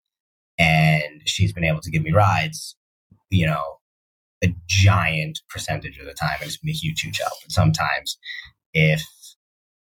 And 0.57 1.21
she's 1.25 1.53
been 1.53 1.63
able 1.63 1.81
to 1.81 1.89
give 1.89 2.03
me 2.03 2.11
rides, 2.11 2.75
you 3.29 3.45
know, 3.45 3.79
a 4.43 4.53
giant 4.67 5.41
percentage 5.49 5.97
of 5.97 6.05
the 6.05 6.13
time, 6.13 6.37
and 6.39 6.47
it's 6.47 6.57
been 6.57 6.69
a 6.69 6.73
huge, 6.73 7.01
huge 7.01 7.19
help. 7.19 7.33
And 7.43 7.51
sometimes, 7.51 8.17
if 8.73 9.03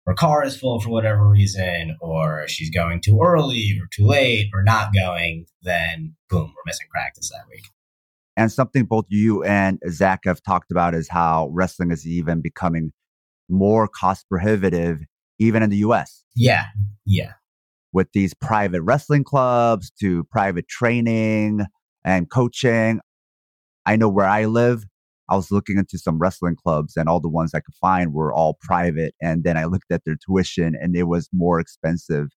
her 0.06 0.14
car 0.14 0.44
is 0.44 0.56
full 0.56 0.80
for 0.80 0.88
whatever 0.88 1.28
reason, 1.28 1.96
or 2.00 2.48
she's 2.48 2.70
going 2.70 3.00
too 3.00 3.20
early 3.22 3.78
or 3.80 3.86
too 3.92 4.06
late, 4.06 4.48
or 4.54 4.62
not 4.62 4.94
going, 4.94 5.46
then 5.62 6.14
boom, 6.30 6.54
we're 6.56 6.62
missing 6.64 6.86
practice 6.90 7.30
that 7.30 7.48
week. 7.50 7.64
And 8.36 8.50
something 8.52 8.84
both 8.84 9.06
you 9.08 9.42
and 9.44 9.78
Zach 9.90 10.20
have 10.24 10.42
talked 10.42 10.70
about 10.70 10.94
is 10.94 11.08
how 11.08 11.48
wrestling 11.52 11.90
is 11.90 12.06
even 12.06 12.40
becoming 12.40 12.92
more 13.48 13.88
cost 13.88 14.26
prohibitive, 14.28 15.00
even 15.38 15.62
in 15.62 15.70
the 15.70 15.78
US. 15.78 16.24
Yeah. 16.34 16.66
Yeah. 17.04 17.32
With 17.92 18.08
these 18.12 18.34
private 18.34 18.82
wrestling 18.82 19.24
clubs 19.24 19.90
to 20.00 20.24
private 20.24 20.68
training 20.68 21.64
and 22.04 22.30
coaching. 22.30 23.00
I 23.86 23.96
know 23.96 24.08
where 24.08 24.26
I 24.26 24.46
live, 24.46 24.84
I 25.28 25.36
was 25.36 25.50
looking 25.50 25.76
into 25.76 25.98
some 25.98 26.18
wrestling 26.18 26.56
clubs 26.56 26.96
and 26.96 27.08
all 27.08 27.20
the 27.20 27.28
ones 27.28 27.52
I 27.52 27.60
could 27.60 27.74
find 27.74 28.12
were 28.12 28.32
all 28.32 28.58
private. 28.60 29.14
And 29.20 29.42
then 29.44 29.56
I 29.56 29.64
looked 29.64 29.90
at 29.90 30.02
their 30.04 30.16
tuition 30.16 30.74
and 30.80 30.96
it 30.96 31.04
was 31.04 31.28
more 31.32 31.58
expensive 31.58 32.28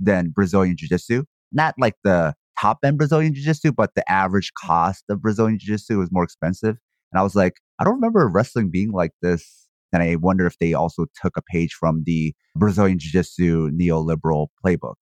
than 0.00 0.30
Brazilian 0.30 0.76
Jiu 0.76 0.88
Jitsu. 0.88 1.24
Not 1.52 1.74
like 1.78 1.94
the 2.02 2.34
top 2.60 2.78
end 2.84 2.98
Brazilian 2.98 3.34
Jiu 3.34 3.44
Jitsu, 3.44 3.72
but 3.72 3.90
the 3.94 4.10
average 4.10 4.52
cost 4.64 5.04
of 5.08 5.22
Brazilian 5.22 5.58
Jiu 5.58 5.74
Jitsu 5.74 5.98
was 5.98 6.10
more 6.10 6.24
expensive. 6.24 6.76
And 7.12 7.20
I 7.20 7.22
was 7.22 7.36
like, 7.36 7.54
I 7.78 7.84
don't 7.84 7.94
remember 7.94 8.26
wrestling 8.28 8.70
being 8.70 8.90
like 8.90 9.12
this. 9.22 9.61
And 9.92 10.02
I 10.02 10.16
wonder 10.16 10.46
if 10.46 10.58
they 10.58 10.74
also 10.74 11.06
took 11.20 11.36
a 11.36 11.42
page 11.42 11.74
from 11.74 12.02
the 12.04 12.34
Brazilian 12.56 12.98
Jiu 12.98 13.10
Jitsu 13.12 13.70
neoliberal 13.70 14.48
playbook. 14.64 14.94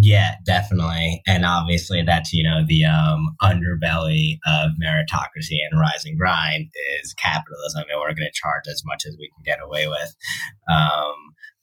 Yeah, 0.00 0.34
definitely. 0.44 1.22
And 1.26 1.44
obviously 1.44 2.02
that's, 2.02 2.32
you 2.32 2.42
know, 2.42 2.64
the 2.66 2.84
um, 2.84 3.36
underbelly 3.40 4.38
of 4.44 4.72
meritocracy 4.82 5.58
and 5.70 5.80
rise 5.80 6.04
and 6.04 6.18
grind 6.18 6.70
is 7.00 7.14
capitalism 7.14 7.84
and 7.88 8.00
we're 8.00 8.08
going 8.08 8.26
to 8.26 8.32
charge 8.34 8.64
as 8.68 8.82
much 8.84 9.04
as 9.06 9.16
we 9.18 9.30
can 9.36 9.44
get 9.44 9.64
away 9.64 9.86
with. 9.86 10.14
Um, 10.68 11.14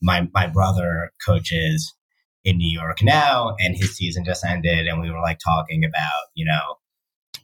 my, 0.01 0.29
my 0.33 0.47
brother 0.47 1.11
coaches 1.25 1.93
in 2.45 2.57
New 2.57 2.71
York 2.71 3.03
now 3.03 3.55
and 3.59 3.75
his 3.75 3.97
season 3.97 4.23
just 4.23 4.45
ended 4.45 4.87
and 4.87 5.01
we 5.01 5.11
were 5.11 5.19
like 5.19 5.39
talking 5.43 5.83
about, 5.83 6.29
you 6.33 6.45
know, 6.45 6.77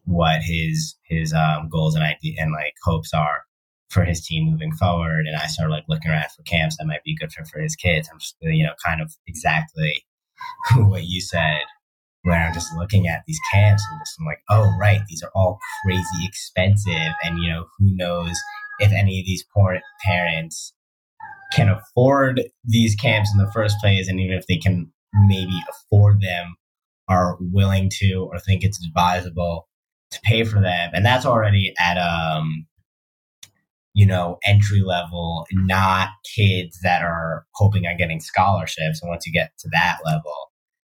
what 0.05 0.41
his, 0.41 0.95
his 1.03 1.33
um, 1.33 1.67
goals 1.69 1.95
and 1.95 2.05
and 2.05 2.53
like 2.53 2.73
hopes 2.85 3.13
are 3.13 3.41
for 3.89 4.03
his 4.03 4.25
team 4.25 4.51
moving 4.51 4.73
forward. 4.73 5.25
And 5.27 5.35
I 5.35 5.47
started 5.47 5.71
like 5.71 5.85
looking 5.87 6.11
around 6.11 6.25
for 6.35 6.43
camps 6.43 6.77
that 6.77 6.87
might 6.87 7.03
be 7.03 7.15
good 7.15 7.31
for, 7.31 7.45
for 7.45 7.59
his 7.59 7.75
kids. 7.75 8.09
I'm 8.11 8.19
just, 8.19 8.35
you 8.41 8.65
know, 8.65 8.73
kind 8.85 9.01
of 9.01 9.13
exactly 9.27 10.03
what 10.75 11.05
you 11.05 11.21
said 11.21 11.61
where 12.27 12.45
I'm 12.45 12.53
just 12.53 12.75
looking 12.75 13.07
at 13.07 13.23
these 13.25 13.39
camps 13.53 13.83
and 13.89 14.01
just 14.01 14.17
I'm 14.19 14.25
like, 14.25 14.41
oh 14.49 14.75
right, 14.77 14.99
these 15.07 15.23
are 15.23 15.31
all 15.33 15.59
crazy 15.83 16.25
expensive, 16.25 17.13
and 17.23 17.39
you 17.39 17.49
know 17.49 17.65
who 17.79 17.95
knows 17.95 18.37
if 18.79 18.91
any 18.91 19.19
of 19.19 19.25
these 19.25 19.45
poor 19.53 19.79
parents 20.05 20.73
can 21.53 21.69
afford 21.69 22.43
these 22.65 22.95
camps 22.95 23.31
in 23.33 23.39
the 23.39 23.51
first 23.53 23.77
place, 23.79 24.09
and 24.09 24.19
even 24.19 24.37
if 24.37 24.45
they 24.47 24.57
can 24.57 24.91
maybe 25.13 25.57
afford 25.69 26.21
them, 26.21 26.57
are 27.07 27.37
willing 27.39 27.89
to 27.99 28.27
or 28.29 28.39
think 28.39 28.63
it's 28.63 28.85
advisable 28.85 29.69
to 30.11 30.19
pay 30.21 30.43
for 30.43 30.59
them, 30.59 30.91
and 30.93 31.05
that's 31.05 31.25
already 31.25 31.73
at 31.79 31.97
um 31.97 32.67
you 33.97 34.05
know, 34.05 34.37
entry 34.45 34.83
level, 34.83 35.47
not 35.51 36.09
kids 36.35 36.77
that 36.83 37.01
are 37.01 37.47
hoping 37.55 37.87
on 37.87 37.97
getting 37.97 38.19
scholarships. 38.19 39.01
And 39.01 39.09
once 39.09 39.25
you 39.25 39.33
get 39.33 39.49
to 39.57 39.69
that 39.71 39.97
level, 40.05 40.51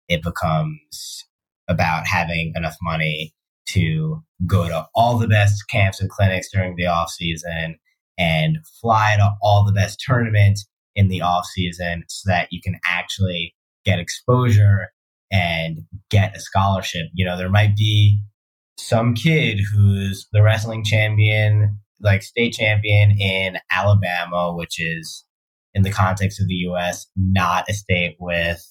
it 0.09 0.21
becomes 0.21 1.25
about 1.69 2.09
having 2.09 2.53
enough 2.57 2.75
money 2.83 3.33
to 3.67 4.21
go 4.49 4.67
to 4.67 4.89
all 4.97 5.17
the 5.17 5.29
best 5.29 5.63
camps 5.71 6.01
and 6.01 6.11
clinics 6.11 6.51
during 6.53 6.75
the 6.75 6.87
off 6.87 7.09
season 7.09 7.79
and 8.19 8.59
fly 8.81 9.15
to 9.17 9.31
all 9.43 9.65
the 9.65 9.73
best 9.73 10.03
tournaments 10.05 10.67
in 10.97 11.07
the 11.07 11.23
off 11.23 11.47
season 11.47 12.03
so 12.09 12.29
that 12.29 12.49
you 12.51 12.61
can 12.61 12.81
actually 12.85 13.55
get 13.85 14.01
exposure 14.01 14.89
and 15.31 15.83
get 16.11 16.37
a 16.37 16.41
scholarship. 16.41 17.07
You 17.15 17.27
know, 17.27 17.39
there 17.39 17.49
might 17.49 17.77
be 17.77 18.21
some 18.77 19.15
kid 19.15 19.61
who's 19.73 20.27
the 20.33 20.43
wrestling 20.43 20.83
champion 20.83 21.79
like 22.01 22.23
state 22.23 22.53
champion 22.53 23.13
in 23.19 23.59
Alabama, 23.71 24.55
which 24.55 24.81
is 24.81 25.25
in 25.75 25.83
the 25.83 25.91
context 25.91 26.41
of 26.41 26.49
the 26.49 26.55
U.S. 26.55 27.07
not 27.17 27.69
a 27.69 27.75
state 27.75 28.17
with 28.19 28.65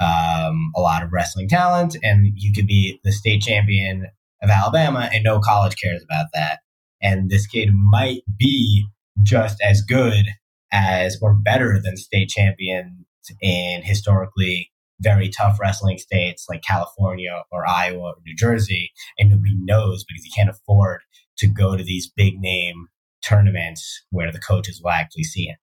um, 0.00 0.72
a 0.76 0.80
lot 0.80 1.02
of 1.02 1.12
wrestling 1.12 1.48
talent, 1.48 1.96
and 2.02 2.32
you 2.36 2.52
could 2.52 2.66
be 2.66 3.00
the 3.04 3.12
state 3.12 3.42
champion 3.42 4.06
of 4.42 4.50
Alabama, 4.50 5.08
and 5.12 5.24
no 5.24 5.40
college 5.40 5.76
cares 5.80 6.02
about 6.02 6.26
that. 6.34 6.60
And 7.00 7.30
this 7.30 7.46
kid 7.46 7.70
might 7.72 8.22
be 8.38 8.86
just 9.22 9.58
as 9.62 9.82
good 9.82 10.26
as 10.72 11.18
or 11.22 11.34
better 11.34 11.80
than 11.82 11.96
state 11.96 12.28
champions 12.28 13.06
in 13.40 13.82
historically 13.82 14.70
very 15.00 15.28
tough 15.28 15.58
wrestling 15.60 15.98
states 15.98 16.46
like 16.48 16.62
California 16.62 17.42
or 17.50 17.68
Iowa 17.68 17.98
or 18.00 18.14
New 18.24 18.36
Jersey, 18.36 18.92
and 19.18 19.30
nobody 19.30 19.54
knows 19.58 20.04
because 20.04 20.24
he 20.24 20.30
can't 20.30 20.50
afford 20.50 21.00
to 21.38 21.46
go 21.46 21.76
to 21.76 21.84
these 21.84 22.10
big 22.14 22.34
name 22.38 22.88
tournaments 23.22 24.02
where 24.10 24.30
the 24.30 24.38
coaches 24.38 24.80
will 24.82 24.90
actually 24.90 25.24
see 25.24 25.48
it. 25.48 25.56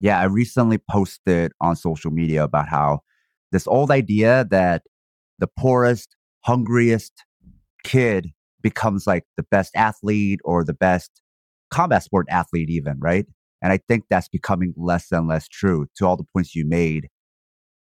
Yeah, 0.00 0.20
I 0.20 0.24
recently 0.24 0.78
posted 0.78 1.52
on 1.60 1.76
social 1.76 2.10
media 2.10 2.44
about 2.44 2.68
how 2.68 3.00
This 3.52 3.66
old 3.66 3.90
idea 3.90 4.46
that 4.50 4.82
the 5.38 5.46
poorest, 5.46 6.16
hungriest 6.44 7.12
kid 7.84 8.32
becomes 8.62 9.06
like 9.06 9.24
the 9.36 9.44
best 9.44 9.74
athlete 9.74 10.40
or 10.44 10.64
the 10.64 10.74
best 10.74 11.22
combat 11.70 12.02
sport 12.02 12.26
athlete, 12.28 12.70
even, 12.70 12.98
right? 12.98 13.26
And 13.62 13.72
I 13.72 13.78
think 13.88 14.04
that's 14.10 14.28
becoming 14.28 14.74
less 14.76 15.12
and 15.12 15.28
less 15.28 15.48
true 15.48 15.86
to 15.96 16.06
all 16.06 16.16
the 16.16 16.24
points 16.32 16.54
you 16.54 16.66
made. 16.66 17.08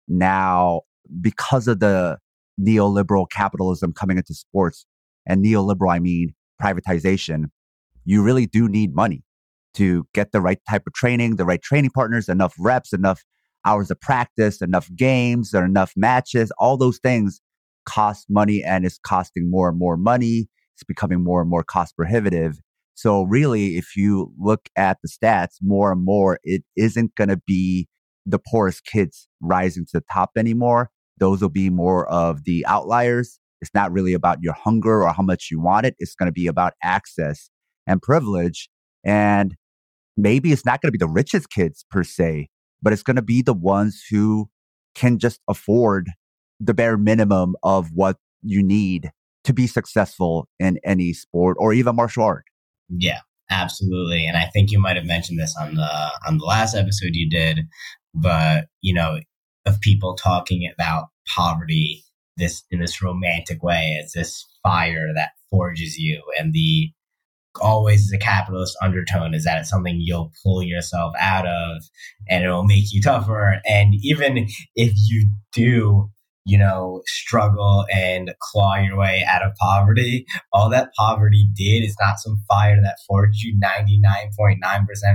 Now, 0.06 0.82
because 1.20 1.66
of 1.66 1.80
the 1.80 2.18
neoliberal 2.60 3.28
capitalism 3.30 3.92
coming 3.92 4.18
into 4.18 4.34
sports, 4.34 4.86
and 5.26 5.44
neoliberal, 5.44 5.90
I 5.92 5.98
mean 5.98 6.34
privatization, 6.62 7.46
you 8.04 8.22
really 8.22 8.46
do 8.46 8.68
need 8.68 8.94
money 8.94 9.22
to 9.74 10.06
get 10.14 10.32
the 10.32 10.40
right 10.40 10.58
type 10.68 10.86
of 10.86 10.92
training, 10.92 11.36
the 11.36 11.44
right 11.44 11.62
training 11.62 11.90
partners, 11.90 12.28
enough 12.28 12.54
reps, 12.58 12.92
enough 12.92 13.22
hours 13.64 13.90
of 13.90 14.00
practice, 14.00 14.60
enough 14.62 14.88
games, 14.94 15.54
or 15.54 15.64
enough 15.64 15.92
matches. 15.96 16.52
All 16.58 16.76
those 16.76 16.98
things 16.98 17.40
cost 17.86 18.26
money 18.28 18.62
and 18.62 18.84
it's 18.84 18.98
costing 18.98 19.50
more 19.50 19.68
and 19.68 19.78
more 19.78 19.96
money. 19.96 20.48
It's 20.74 20.84
becoming 20.84 21.22
more 21.22 21.40
and 21.40 21.50
more 21.50 21.64
cost 21.64 21.96
prohibitive. 21.96 22.58
So 22.94 23.22
really, 23.22 23.76
if 23.76 23.96
you 23.96 24.32
look 24.38 24.68
at 24.76 24.98
the 25.02 25.08
stats 25.08 25.56
more 25.60 25.92
and 25.92 26.04
more, 26.04 26.38
it 26.44 26.62
isn't 26.76 27.14
going 27.16 27.28
to 27.28 27.40
be 27.46 27.88
the 28.26 28.38
poorest 28.38 28.84
kids 28.86 29.28
rising 29.40 29.84
to 29.86 29.98
the 29.98 30.04
top 30.12 30.30
anymore. 30.36 30.90
Those 31.18 31.42
will 31.42 31.48
be 31.48 31.70
more 31.70 32.08
of 32.08 32.44
the 32.44 32.64
outliers. 32.66 33.38
It's 33.60 33.70
not 33.74 33.92
really 33.92 34.12
about 34.12 34.38
your 34.42 34.52
hunger 34.52 35.02
or 35.04 35.12
how 35.12 35.22
much 35.22 35.48
you 35.50 35.60
want 35.60 35.86
it. 35.86 35.94
It's 35.98 36.14
going 36.14 36.28
to 36.28 36.32
be 36.32 36.46
about 36.46 36.74
access 36.82 37.50
and 37.86 38.00
privilege. 38.00 38.68
And 39.04 39.56
maybe 40.16 40.52
it's 40.52 40.64
not 40.64 40.80
going 40.80 40.88
to 40.88 40.92
be 40.92 40.98
the 40.98 41.08
richest 41.08 41.50
kids 41.50 41.84
per 41.90 42.04
se, 42.04 42.48
but 42.82 42.92
it's 42.92 43.02
going 43.02 43.16
to 43.16 43.22
be 43.22 43.42
the 43.42 43.54
ones 43.54 44.04
who 44.10 44.48
can 44.94 45.18
just 45.18 45.40
afford 45.48 46.10
the 46.60 46.74
bare 46.74 46.96
minimum 46.96 47.56
of 47.62 47.90
what 47.92 48.16
you 48.42 48.62
need 48.62 49.10
to 49.44 49.52
be 49.52 49.66
successful 49.66 50.48
in 50.58 50.78
any 50.84 51.12
sport 51.12 51.56
or 51.60 51.72
even 51.72 51.96
martial 51.96 52.24
art. 52.24 52.44
Yeah, 52.88 53.20
absolutely. 53.50 54.26
And 54.26 54.36
I 54.36 54.46
think 54.52 54.70
you 54.70 54.80
might 54.80 54.96
have 54.96 55.04
mentioned 55.04 55.38
this 55.38 55.54
on 55.60 55.74
the 55.74 56.10
on 56.26 56.38
the 56.38 56.44
last 56.44 56.74
episode 56.74 57.10
you 57.12 57.28
did, 57.28 57.66
but 58.14 58.66
you 58.80 58.94
know, 58.94 59.20
of 59.66 59.80
people 59.80 60.14
talking 60.14 60.70
about 60.72 61.08
poverty 61.34 62.04
this 62.36 62.62
in 62.70 62.80
this 62.80 63.02
romantic 63.02 63.62
way 63.62 63.96
It's 64.00 64.14
this 64.14 64.46
fire 64.62 65.08
that 65.14 65.30
forges 65.50 65.96
you 65.98 66.22
and 66.38 66.52
the 66.52 66.90
always 67.60 68.10
the 68.10 68.18
capitalist 68.18 68.76
undertone 68.82 69.32
is 69.32 69.44
that 69.44 69.60
it's 69.60 69.70
something 69.70 69.98
you'll 70.00 70.32
pull 70.42 70.62
yourself 70.62 71.14
out 71.20 71.46
of 71.46 71.84
and 72.28 72.42
it'll 72.42 72.64
make 72.64 72.92
you 72.92 73.00
tougher 73.00 73.60
and 73.64 73.94
even 74.02 74.48
if 74.74 74.92
you 75.06 75.28
do 75.52 76.10
you 76.44 76.58
know, 76.58 77.02
struggle 77.06 77.86
and 77.92 78.34
claw 78.40 78.76
your 78.76 78.96
way 78.96 79.24
out 79.26 79.42
of 79.42 79.54
poverty. 79.56 80.26
All 80.52 80.68
that 80.70 80.90
poverty 80.96 81.48
did 81.54 81.84
is 81.84 81.96
not 82.00 82.18
some 82.18 82.38
fire 82.48 82.80
that 82.82 82.98
forged 83.08 83.42
you 83.42 83.58
99.9% 83.58 84.60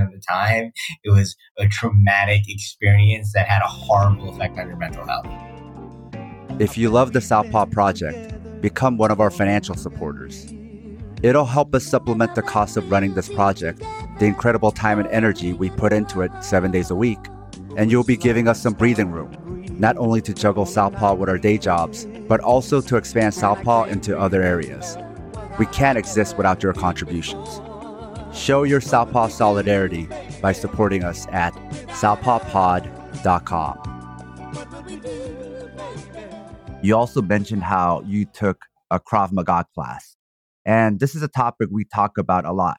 of 0.04 0.12
the 0.12 0.22
time. 0.28 0.72
It 1.04 1.10
was 1.10 1.36
a 1.58 1.68
traumatic 1.68 2.42
experience 2.48 3.32
that 3.34 3.46
had 3.46 3.62
a 3.62 3.68
horrible 3.68 4.30
effect 4.30 4.58
on 4.58 4.68
your 4.68 4.76
mental 4.76 5.06
health. 5.06 5.49
If 6.60 6.76
you 6.76 6.90
love 6.90 7.14
the 7.14 7.22
Southpaw 7.22 7.64
Project, 7.66 8.60
become 8.60 8.98
one 8.98 9.10
of 9.10 9.18
our 9.18 9.30
financial 9.30 9.74
supporters. 9.74 10.52
It'll 11.22 11.46
help 11.46 11.74
us 11.74 11.86
supplement 11.86 12.34
the 12.34 12.42
cost 12.42 12.76
of 12.76 12.90
running 12.90 13.14
this 13.14 13.30
project, 13.30 13.82
the 14.18 14.26
incredible 14.26 14.70
time 14.70 14.98
and 14.98 15.08
energy 15.08 15.54
we 15.54 15.70
put 15.70 15.90
into 15.90 16.20
it 16.20 16.30
seven 16.42 16.70
days 16.70 16.90
a 16.90 16.94
week, 16.94 17.18
and 17.78 17.90
you'll 17.90 18.04
be 18.04 18.18
giving 18.18 18.46
us 18.46 18.60
some 18.60 18.74
breathing 18.74 19.10
room 19.10 19.64
not 19.78 19.96
only 19.96 20.20
to 20.20 20.34
juggle 20.34 20.66
Southpaw 20.66 21.14
with 21.14 21.30
our 21.30 21.38
day 21.38 21.56
jobs, 21.56 22.06
but 22.28 22.40
also 22.40 22.82
to 22.82 22.98
expand 22.98 23.32
Southpaw 23.32 23.84
into 23.84 24.18
other 24.18 24.42
areas. 24.42 24.98
We 25.58 25.64
can't 25.64 25.96
exist 25.96 26.36
without 26.36 26.62
your 26.62 26.74
contributions. 26.74 27.62
Show 28.34 28.64
your 28.64 28.82
Southpaw 28.82 29.28
solidarity 29.28 30.10
by 30.42 30.52
supporting 30.52 31.04
us 31.04 31.26
at 31.30 31.54
southpawpod.com. 31.88 33.99
You 36.82 36.96
also 36.96 37.20
mentioned 37.20 37.62
how 37.62 38.02
you 38.06 38.24
took 38.24 38.62
a 38.90 38.98
Krav 38.98 39.32
Maga 39.32 39.66
class. 39.74 40.16
And 40.64 40.98
this 40.98 41.14
is 41.14 41.22
a 41.22 41.28
topic 41.28 41.68
we 41.70 41.84
talk 41.84 42.16
about 42.16 42.46
a 42.46 42.52
lot, 42.52 42.78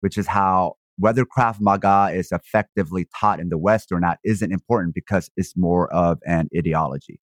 which 0.00 0.16
is 0.16 0.26
how 0.26 0.76
whether 0.96 1.26
Krav 1.26 1.56
Maga 1.60 2.10
is 2.14 2.32
effectively 2.32 3.06
taught 3.20 3.38
in 3.38 3.50
the 3.50 3.58
West 3.58 3.92
or 3.92 4.00
not 4.00 4.18
isn't 4.24 4.52
important 4.52 4.94
because 4.94 5.30
it's 5.36 5.52
more 5.54 5.92
of 5.92 6.18
an 6.26 6.48
ideology. 6.56 7.20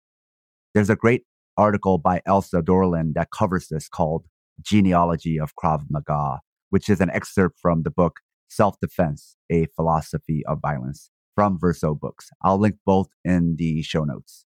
There's 0.75 0.91
a 0.91 0.97
great 0.97 1.23
article 1.57 1.97
by 1.97 2.21
Elsa 2.27 2.61
Dorlin 2.61 3.15
that 3.15 3.31
covers 3.31 3.69
this 3.69 3.89
called 3.89 4.27
Genealogy 4.61 5.41
of 5.41 5.55
Krav 5.57 5.85
Maga, 5.89 6.41
which 6.69 6.91
is 6.91 7.01
an 7.01 7.09
excerpt 7.09 7.59
from 7.59 7.85
the 7.85 7.91
book 7.91 8.17
Self 8.49 8.79
Defense, 8.83 9.37
A 9.51 9.67
Philosophy 9.75 10.43
of 10.47 10.59
Violence 10.61 11.11
from 11.35 11.59
Verso 11.59 11.95
Books. 11.95 12.29
I'll 12.43 12.59
link 12.59 12.77
both 12.85 13.09
in 13.25 13.57
the 13.57 13.81
show 13.81 14.05
notes. 14.05 14.45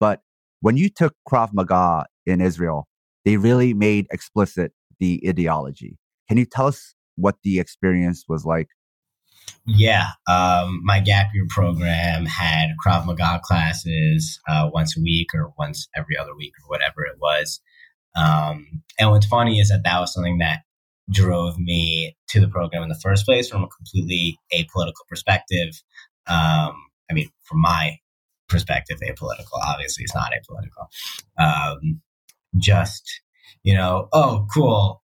But 0.00 0.20
when 0.60 0.76
you 0.76 0.88
took 0.88 1.14
Krav 1.28 1.50
Maga 1.52 2.06
in 2.24 2.40
Israel, 2.40 2.86
they 3.24 3.36
really 3.36 3.74
made 3.74 4.06
explicit 4.10 4.72
the 5.00 5.22
ideology. 5.26 5.98
Can 6.28 6.38
you 6.38 6.46
tell 6.46 6.66
us 6.66 6.94
what 7.16 7.36
the 7.42 7.58
experience 7.60 8.24
was 8.28 8.44
like? 8.44 8.68
Yeah, 9.64 10.10
um, 10.28 10.80
my 10.84 11.00
gap 11.00 11.28
year 11.34 11.46
program 11.48 12.26
had 12.26 12.70
Krav 12.84 13.06
Maga 13.06 13.40
classes 13.42 14.40
uh, 14.48 14.70
once 14.72 14.96
a 14.96 15.00
week 15.00 15.28
or 15.34 15.52
once 15.58 15.88
every 15.94 16.16
other 16.16 16.34
week 16.36 16.52
or 16.62 16.68
whatever 16.68 17.04
it 17.04 17.16
was. 17.20 17.60
Um, 18.16 18.82
and 18.98 19.10
what's 19.10 19.26
funny 19.26 19.60
is 19.60 19.68
that 19.68 19.82
that 19.84 20.00
was 20.00 20.14
something 20.14 20.38
that 20.38 20.60
drove 21.10 21.58
me 21.58 22.16
to 22.28 22.40
the 22.40 22.48
program 22.48 22.82
in 22.82 22.88
the 22.88 23.00
first 23.02 23.24
place 23.24 23.48
from 23.48 23.62
a 23.62 23.68
completely 23.68 24.38
apolitical 24.52 25.06
perspective. 25.08 25.80
Um, 26.26 26.74
I 27.10 27.14
mean, 27.14 27.28
from 27.44 27.60
my 27.60 27.98
perspective, 28.48 28.98
apolitical. 29.00 29.60
Obviously, 29.66 30.04
it's 30.04 30.14
not 30.14 30.32
apolitical. 30.32 30.86
Um, 31.38 32.00
just 32.58 33.20
you 33.62 33.74
know, 33.74 34.08
oh, 34.12 34.46
cool. 34.52 35.02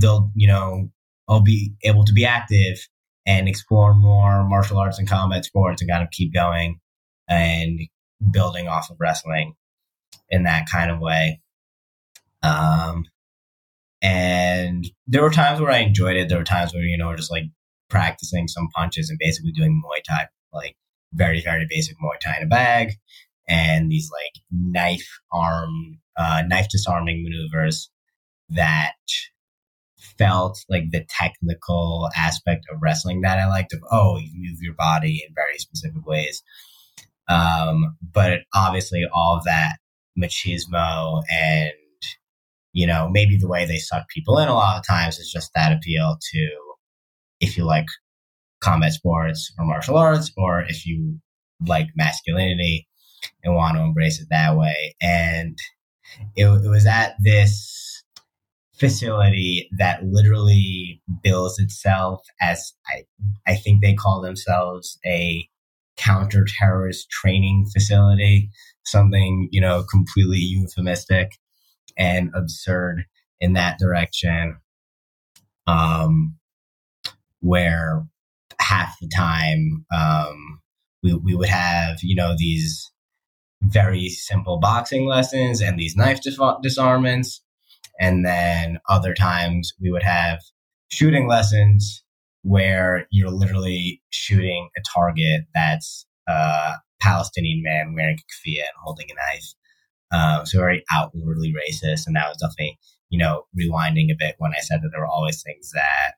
They'll 0.00 0.30
you 0.34 0.48
know 0.48 0.90
I'll 1.28 1.42
be 1.42 1.74
able 1.82 2.04
to 2.04 2.12
be 2.12 2.24
active 2.24 2.86
and 3.26 3.48
explore 3.48 3.94
more 3.94 4.44
martial 4.44 4.78
arts 4.78 4.98
and 4.98 5.08
combat 5.08 5.44
sports 5.44 5.80
and 5.80 5.90
kind 5.90 6.02
of 6.02 6.10
keep 6.10 6.34
going 6.34 6.80
and 7.28 7.80
building 8.30 8.68
off 8.68 8.90
of 8.90 8.96
wrestling 8.98 9.54
in 10.28 10.44
that 10.44 10.66
kind 10.70 10.90
of 10.90 10.98
way. 10.98 11.40
Um, 12.42 13.04
and 14.02 14.84
there 15.06 15.22
were 15.22 15.30
times 15.30 15.60
where 15.60 15.70
I 15.70 15.78
enjoyed 15.78 16.16
it. 16.16 16.28
There 16.28 16.38
were 16.38 16.44
times 16.44 16.74
where, 16.74 16.82
you 16.82 16.98
know, 16.98 17.14
just 17.14 17.30
like 17.30 17.44
practicing 17.88 18.48
some 18.48 18.68
punches 18.74 19.08
and 19.08 19.18
basically 19.18 19.52
doing 19.52 19.80
Muay 19.84 20.02
Thai, 20.02 20.26
like 20.52 20.76
very, 21.12 21.42
very 21.42 21.66
basic 21.68 21.96
Muay 21.96 22.18
Thai 22.20 22.38
in 22.38 22.44
a 22.44 22.48
bag 22.48 22.92
and 23.48 23.90
these 23.90 24.10
like 24.10 24.42
knife 24.50 25.08
arm, 25.32 25.98
uh, 26.16 26.42
knife 26.46 26.68
disarming 26.68 27.22
maneuvers 27.22 27.90
that 28.50 28.94
felt 30.18 30.58
like 30.68 30.90
the 30.90 31.04
technical 31.08 32.08
aspect 32.16 32.64
of 32.70 32.80
wrestling 32.82 33.20
that 33.22 33.38
I 33.38 33.46
liked 33.48 33.72
of, 33.72 33.80
oh, 33.90 34.18
you 34.18 34.30
move 34.34 34.58
your 34.60 34.74
body 34.74 35.22
in 35.26 35.34
very 35.34 35.58
specific 35.58 36.06
ways. 36.06 36.42
Um, 37.28 37.96
but 38.12 38.40
obviously 38.54 39.04
all 39.12 39.36
of 39.36 39.44
that 39.44 39.76
machismo 40.20 41.22
and, 41.32 41.72
you 42.72 42.86
know, 42.86 43.08
maybe 43.10 43.36
the 43.36 43.48
way 43.48 43.64
they 43.64 43.78
suck 43.78 44.08
people 44.08 44.38
in 44.38 44.48
a 44.48 44.54
lot 44.54 44.78
of 44.78 44.86
times 44.86 45.18
is 45.18 45.30
just 45.30 45.50
that 45.54 45.72
appeal 45.72 46.18
to 46.32 46.48
if 47.40 47.56
you 47.56 47.64
like 47.64 47.86
combat 48.62 48.92
sports 48.92 49.52
or 49.58 49.64
martial 49.64 49.96
arts, 49.96 50.32
or 50.36 50.62
if 50.62 50.86
you 50.86 51.20
like 51.66 51.88
masculinity 51.96 52.88
and 53.44 53.54
want 53.54 53.76
to 53.76 53.82
embrace 53.82 54.20
it 54.20 54.28
that 54.30 54.56
way. 54.56 54.94
And 55.00 55.58
it, 56.36 56.46
it 56.46 56.68
was 56.68 56.86
at 56.86 57.14
this 57.22 58.02
facility 58.78 59.68
that 59.78 60.04
literally 60.04 61.00
bills 61.22 61.58
itself 61.58 62.20
as 62.40 62.72
I, 62.88 63.04
I 63.46 63.54
think 63.54 63.80
they 63.80 63.94
call 63.94 64.20
themselves 64.20 64.98
a 65.06 65.46
counter-terrorist 65.96 67.08
training 67.10 67.66
facility, 67.72 68.50
something, 68.84 69.48
you 69.52 69.60
know, 69.60 69.84
completely 69.90 70.38
euphemistic 70.38 71.32
and 71.96 72.30
absurd 72.34 73.04
in 73.40 73.52
that 73.52 73.78
direction. 73.78 74.56
Um, 75.66 76.36
where 77.40 78.06
half 78.72 78.98
the 79.00 79.08
time 79.14 79.84
um, 79.94 80.60
we, 81.02 81.14
we 81.14 81.34
would 81.34 81.48
have, 81.48 81.98
you 82.02 82.14
know, 82.14 82.34
these 82.36 82.90
very 83.62 84.08
simple 84.08 84.58
boxing 84.58 85.06
lessons 85.06 85.60
and 85.60 85.78
these 85.78 85.96
knife 85.96 86.20
dis- 86.20 86.38
disarmaments 86.62 87.42
and 88.00 88.24
then 88.24 88.78
other 88.88 89.14
times 89.14 89.72
we 89.80 89.90
would 89.90 90.02
have 90.02 90.40
shooting 90.90 91.28
lessons 91.28 92.02
where 92.42 93.06
you're 93.10 93.30
literally 93.30 94.02
shooting 94.10 94.68
a 94.76 94.80
target 94.94 95.42
that's 95.54 96.06
a 96.28 96.74
Palestinian 97.00 97.62
man 97.62 97.94
wearing 97.94 98.16
a 98.18 98.48
keffiyeh 98.48 98.60
and 98.60 98.82
holding 98.82 99.06
a 99.10 99.14
knife. 99.14 99.46
Um, 100.12 100.46
so 100.46 100.58
very 100.58 100.84
outwardly 100.92 101.52
racist, 101.52 102.06
and 102.06 102.16
that 102.16 102.28
was 102.28 102.38
definitely 102.38 102.78
you 103.10 103.18
know 103.18 103.44
rewinding 103.58 104.10
a 104.10 104.16
bit 104.18 104.34
when 104.38 104.52
I 104.52 104.60
said 104.60 104.80
that 104.82 104.90
there 104.92 105.00
were 105.00 105.06
always 105.06 105.42
things 105.42 105.70
that 105.72 106.14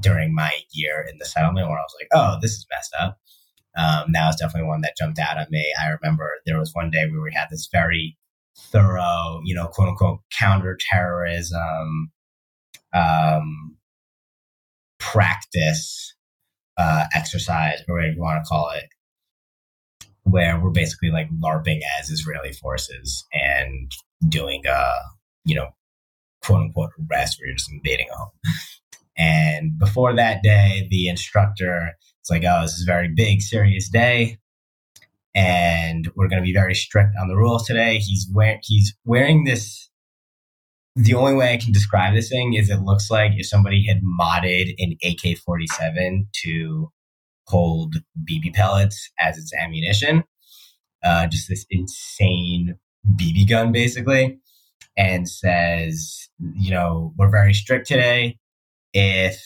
during 0.00 0.34
my 0.34 0.52
year 0.72 1.06
in 1.10 1.18
the 1.18 1.24
settlement 1.24 1.68
where 1.68 1.78
I 1.78 1.82
was 1.82 1.94
like, 2.00 2.08
oh, 2.12 2.38
this 2.40 2.52
is 2.52 2.66
messed 2.70 2.94
up. 2.98 3.18
Um, 3.76 4.12
that 4.12 4.26
was 4.26 4.36
definitely 4.36 4.68
one 4.68 4.80
that 4.82 4.96
jumped 4.98 5.18
out 5.18 5.38
at 5.38 5.50
me. 5.50 5.72
I 5.80 5.88
remember 5.88 6.30
there 6.46 6.58
was 6.58 6.70
one 6.72 6.90
day 6.90 7.06
where 7.10 7.22
we 7.22 7.32
had 7.34 7.48
this 7.50 7.68
very 7.70 8.16
thorough, 8.58 9.40
you 9.44 9.54
know, 9.54 9.66
quote 9.66 9.88
unquote 9.88 10.20
counterterrorism 10.38 12.10
um, 12.94 13.76
practice 14.98 16.14
uh, 16.78 17.04
exercise, 17.14 17.80
or 17.88 17.96
whatever 17.96 18.12
you 18.14 18.20
want 18.20 18.42
to 18.42 18.48
call 18.48 18.70
it, 18.70 18.88
where 20.22 20.58
we're 20.60 20.70
basically 20.70 21.10
like 21.10 21.28
LARPing 21.42 21.80
as 22.00 22.10
Israeli 22.10 22.52
forces 22.52 23.24
and 23.32 23.90
doing 24.28 24.62
a, 24.66 24.92
you 25.44 25.54
know, 25.54 25.68
quote 26.42 26.62
unquote 26.62 26.90
arrest 27.10 27.38
where 27.38 27.48
you're 27.48 27.56
just 27.56 27.72
invading 27.72 28.06
a 28.10 28.16
home. 28.16 28.30
And 29.16 29.78
before 29.78 30.14
that 30.14 30.42
day, 30.42 30.86
the 30.90 31.08
instructor 31.08 31.92
is 32.22 32.30
like, 32.30 32.44
oh, 32.46 32.62
this 32.62 32.74
is 32.74 32.82
a 32.82 32.92
very 32.92 33.08
big, 33.08 33.40
serious 33.40 33.88
day. 33.88 34.38
And 35.34 36.10
we're 36.14 36.28
going 36.28 36.42
to 36.42 36.46
be 36.46 36.52
very 36.52 36.74
strict 36.74 37.14
on 37.20 37.28
the 37.28 37.36
rules 37.36 37.66
today. 37.66 37.98
He's 37.98 38.28
wearing, 38.32 38.60
he's 38.62 38.94
wearing 39.04 39.44
this. 39.44 39.90
The 40.94 41.14
only 41.14 41.34
way 41.34 41.52
I 41.52 41.58
can 41.58 41.72
describe 41.72 42.14
this 42.14 42.30
thing 42.30 42.54
is 42.54 42.70
it 42.70 42.80
looks 42.80 43.10
like 43.10 43.32
if 43.36 43.46
somebody 43.46 43.86
had 43.86 44.00
modded 44.02 44.74
an 44.78 44.96
AK 45.04 45.38
47 45.38 46.28
to 46.44 46.90
hold 47.46 47.96
BB 48.24 48.54
pellets 48.54 49.10
as 49.18 49.36
its 49.36 49.52
ammunition. 49.54 50.24
Uh, 51.02 51.26
just 51.26 51.48
this 51.48 51.66
insane 51.70 52.76
BB 53.14 53.48
gun, 53.48 53.72
basically, 53.72 54.38
and 54.96 55.28
says, 55.28 56.28
you 56.54 56.70
know, 56.70 57.12
we're 57.16 57.30
very 57.30 57.52
strict 57.52 57.86
today 57.86 58.38
if 58.92 59.42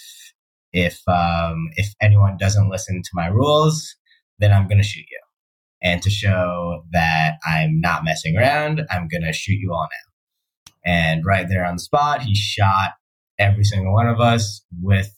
if 0.72 1.00
um, 1.08 1.68
if 1.76 1.94
anyone 2.00 2.36
doesn't 2.38 2.70
listen 2.70 3.02
to 3.02 3.10
my 3.14 3.26
rules, 3.26 3.96
then 4.38 4.52
I'm 4.52 4.68
to 4.80 4.86
shoot 4.86 5.06
you. 5.10 5.20
And 5.82 6.02
to 6.02 6.10
show 6.10 6.84
that 6.92 7.38
I'm 7.46 7.80
not 7.80 8.04
messing 8.04 8.36
around, 8.36 8.82
I'm 8.90 9.08
to 9.22 9.32
shoot 9.32 9.58
you 9.58 9.72
all 9.72 9.88
now. 9.90 10.10
And 10.84 11.24
right 11.24 11.48
there 11.48 11.64
on 11.64 11.76
the 11.76 11.80
spot, 11.80 12.22
he 12.22 12.34
shot 12.34 12.92
every 13.38 13.64
single 13.64 13.92
one 13.92 14.06
of 14.06 14.20
us 14.20 14.62
with 14.80 15.10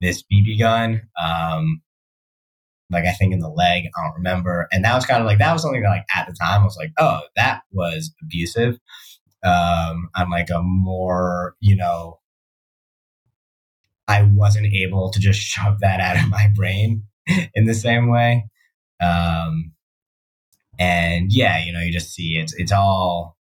this 0.00 0.22
BB 0.22 0.58
gun. 0.58 1.02
Um, 1.22 1.82
like 2.90 3.04
I 3.04 3.12
think 3.12 3.32
in 3.32 3.38
the 3.38 3.48
leg, 3.48 3.84
I 3.84 4.02
don't 4.02 4.16
remember. 4.16 4.68
And 4.72 4.84
that 4.84 4.94
was 4.94 5.06
kind 5.06 5.20
of 5.20 5.26
like 5.26 5.38
that 5.38 5.52
was 5.52 5.62
something 5.62 5.82
that 5.82 5.88
like 5.88 6.04
at 6.14 6.26
the 6.26 6.34
time 6.38 6.60
I 6.60 6.64
was 6.64 6.76
like, 6.76 6.92
oh, 6.98 7.20
that 7.36 7.62
was 7.72 8.12
abusive. 8.22 8.78
Um, 9.44 10.10
I'm 10.14 10.30
like 10.30 10.50
a 10.50 10.60
more, 10.62 11.54
you 11.60 11.76
know, 11.76 12.18
I 14.08 14.22
wasn't 14.22 14.72
able 14.72 15.10
to 15.10 15.20
just 15.20 15.40
shove 15.40 15.80
that 15.80 16.00
out 16.00 16.22
of 16.22 16.30
my 16.30 16.48
brain 16.54 17.04
in 17.54 17.66
the 17.66 17.74
same 17.74 18.08
way. 18.10 18.48
Um, 19.00 19.72
and 20.78 21.32
yeah, 21.32 21.62
you 21.64 21.72
know, 21.72 21.80
you 21.80 21.92
just 21.92 22.12
see 22.12 22.38
it's 22.42 22.54
it's 22.54 22.72
all 22.72 23.36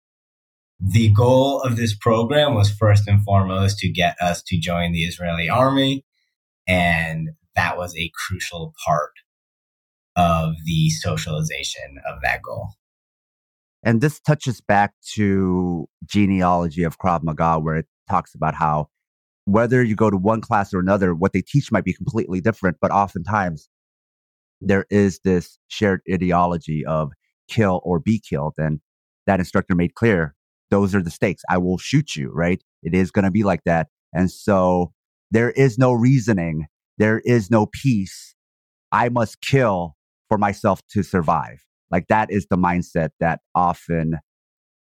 the 0.79 1.11
goal 1.13 1.61
of 1.63 1.77
this 1.77 1.95
program 1.95 2.55
was 2.55 2.71
first 2.71 3.09
and 3.09 3.23
foremost 3.25 3.79
to 3.79 3.89
get 3.89 4.17
us 4.21 4.43
to 4.45 4.59
join 4.59 4.93
the 4.93 5.05
Israeli 5.05 5.49
army, 5.49 6.05
and 6.67 7.31
that 7.55 7.77
was 7.77 7.97
a 7.97 8.11
crucial 8.15 8.75
part 8.85 9.13
of 10.17 10.55
the 10.65 10.91
socialization 10.91 11.99
of 12.09 12.19
that 12.23 12.43
goal. 12.43 12.71
And 13.83 14.01
this 14.01 14.21
touches 14.21 14.61
back 14.61 14.95
to 15.15 15.89
genealogy 16.05 16.83
of 16.83 16.99
Krav 16.99 17.23
Maga, 17.23 17.59
where 17.59 17.77
it 17.77 17.87
talks 18.09 18.35
about 18.35 18.55
how 18.55 18.89
whether 19.47 19.82
you 19.82 19.94
go 19.94 20.11
to 20.11 20.16
one 20.16 20.40
class 20.40 20.74
or 20.74 20.80
another, 20.80 21.14
what 21.14 21.32
they 21.32 21.40
teach 21.40 21.72
might 21.72 21.84
be 21.84 21.94
completely 21.94 22.40
different, 22.40 22.76
but 22.80 22.90
oftentimes 22.90 23.68
there 24.61 24.86
is 24.90 25.20
this 25.24 25.59
shared 25.68 26.01
ideology 26.12 26.84
of 26.84 27.12
kill 27.49 27.80
or 27.84 28.01
be 28.01 28.20
killed. 28.20 28.55
And 28.59 28.80
that 29.26 29.38
instructor 29.38 29.74
made 29.74 29.94
clear 29.94 30.34
those 30.70 30.97
are 30.97 31.03
the 31.03 31.11
stakes. 31.11 31.42
I 31.49 31.59
will 31.59 31.78
shoot 31.78 32.16
you, 32.16 32.30
right? 32.32 32.61
It 32.82 32.92
is 32.92 33.12
going 33.12 33.24
to 33.24 33.30
be 33.30 33.44
like 33.44 33.62
that. 33.64 33.86
And 34.12 34.30
so 34.30 34.92
there 35.30 35.53
is 35.53 35.78
no 35.78 35.92
reasoning, 35.92 36.66
there 36.99 37.20
is 37.24 37.49
no 37.51 37.66
peace. 37.66 38.34
I 38.90 39.09
must 39.11 39.40
kill 39.42 39.94
for 40.28 40.38
myself 40.38 40.80
to 40.90 41.05
survive. 41.05 41.62
Like 41.92 42.09
that 42.09 42.32
is 42.32 42.47
the 42.51 42.57
mindset 42.57 43.11
that 43.20 43.40
often 43.55 44.18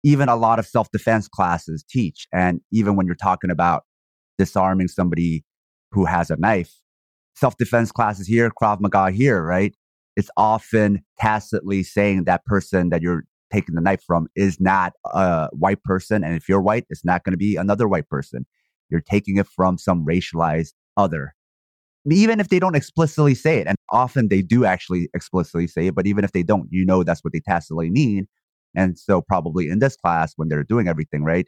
even 0.05 0.29
a 0.29 0.37
lot 0.37 0.57
of 0.57 0.65
self 0.65 0.89
defense 0.91 1.27
classes 1.27 1.83
teach. 1.89 2.27
And 2.31 2.61
even 2.71 2.95
when 2.95 3.07
you're 3.07 3.15
talking 3.15 3.49
about 3.49 3.83
disarming 4.37 4.87
somebody 4.87 5.43
who 5.91 6.05
has 6.05 6.29
a 6.29 6.37
knife. 6.37 6.73
Self 7.35 7.57
defense 7.57 7.91
classes 7.91 8.27
here, 8.27 8.49
Krav 8.49 8.79
Maga 8.79 9.11
here, 9.11 9.43
right? 9.43 9.75
It's 10.15 10.29
often 10.37 11.03
tacitly 11.19 11.83
saying 11.83 12.25
that 12.25 12.45
person 12.45 12.89
that 12.89 13.01
you're 13.01 13.23
taking 13.51 13.75
the 13.75 13.81
knife 13.81 14.03
from 14.05 14.27
is 14.35 14.59
not 14.59 14.93
a 15.13 15.47
white 15.51 15.83
person. 15.83 16.23
And 16.23 16.35
if 16.35 16.49
you're 16.49 16.61
white, 16.61 16.85
it's 16.89 17.05
not 17.05 17.23
going 17.23 17.33
to 17.33 17.37
be 17.37 17.55
another 17.55 17.87
white 17.87 18.09
person. 18.09 18.45
You're 18.89 19.01
taking 19.01 19.37
it 19.37 19.47
from 19.47 19.77
some 19.77 20.05
racialized 20.05 20.73
other. 20.97 21.33
Even 22.09 22.39
if 22.39 22.49
they 22.49 22.59
don't 22.59 22.75
explicitly 22.75 23.33
say 23.33 23.59
it, 23.59 23.67
and 23.67 23.77
often 23.91 24.27
they 24.27 24.41
do 24.41 24.65
actually 24.65 25.09
explicitly 25.13 25.67
say 25.67 25.87
it, 25.87 25.95
but 25.95 26.05
even 26.05 26.23
if 26.23 26.33
they 26.33 26.43
don't, 26.43 26.67
you 26.69 26.85
know 26.85 27.03
that's 27.03 27.23
what 27.23 27.31
they 27.31 27.39
tacitly 27.39 27.89
mean. 27.89 28.27
And 28.75 28.99
so, 28.99 29.21
probably 29.21 29.69
in 29.69 29.79
this 29.79 29.95
class, 29.95 30.33
when 30.35 30.49
they're 30.49 30.63
doing 30.63 30.87
everything 30.87 31.23
right, 31.23 31.47